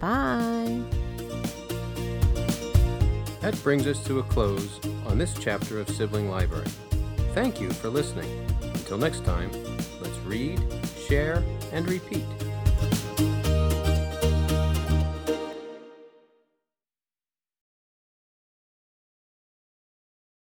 Bye. 0.00 0.80
That 3.40 3.60
brings 3.62 3.86
us 3.86 4.02
to 4.04 4.20
a 4.20 4.22
close 4.22 4.80
on 5.06 5.18
this 5.18 5.34
chapter 5.34 5.80
of 5.80 5.88
Sibling 5.90 6.30
Library. 6.30 6.68
Thank 7.34 7.60
you 7.60 7.70
for 7.72 7.88
listening. 7.90 8.30
Until 8.62 8.96
next 8.96 9.24
time, 9.24 9.50
let's 10.00 10.16
read, 10.24 10.62
share, 11.08 11.42
and 11.72 11.88
repeat. 11.88 12.22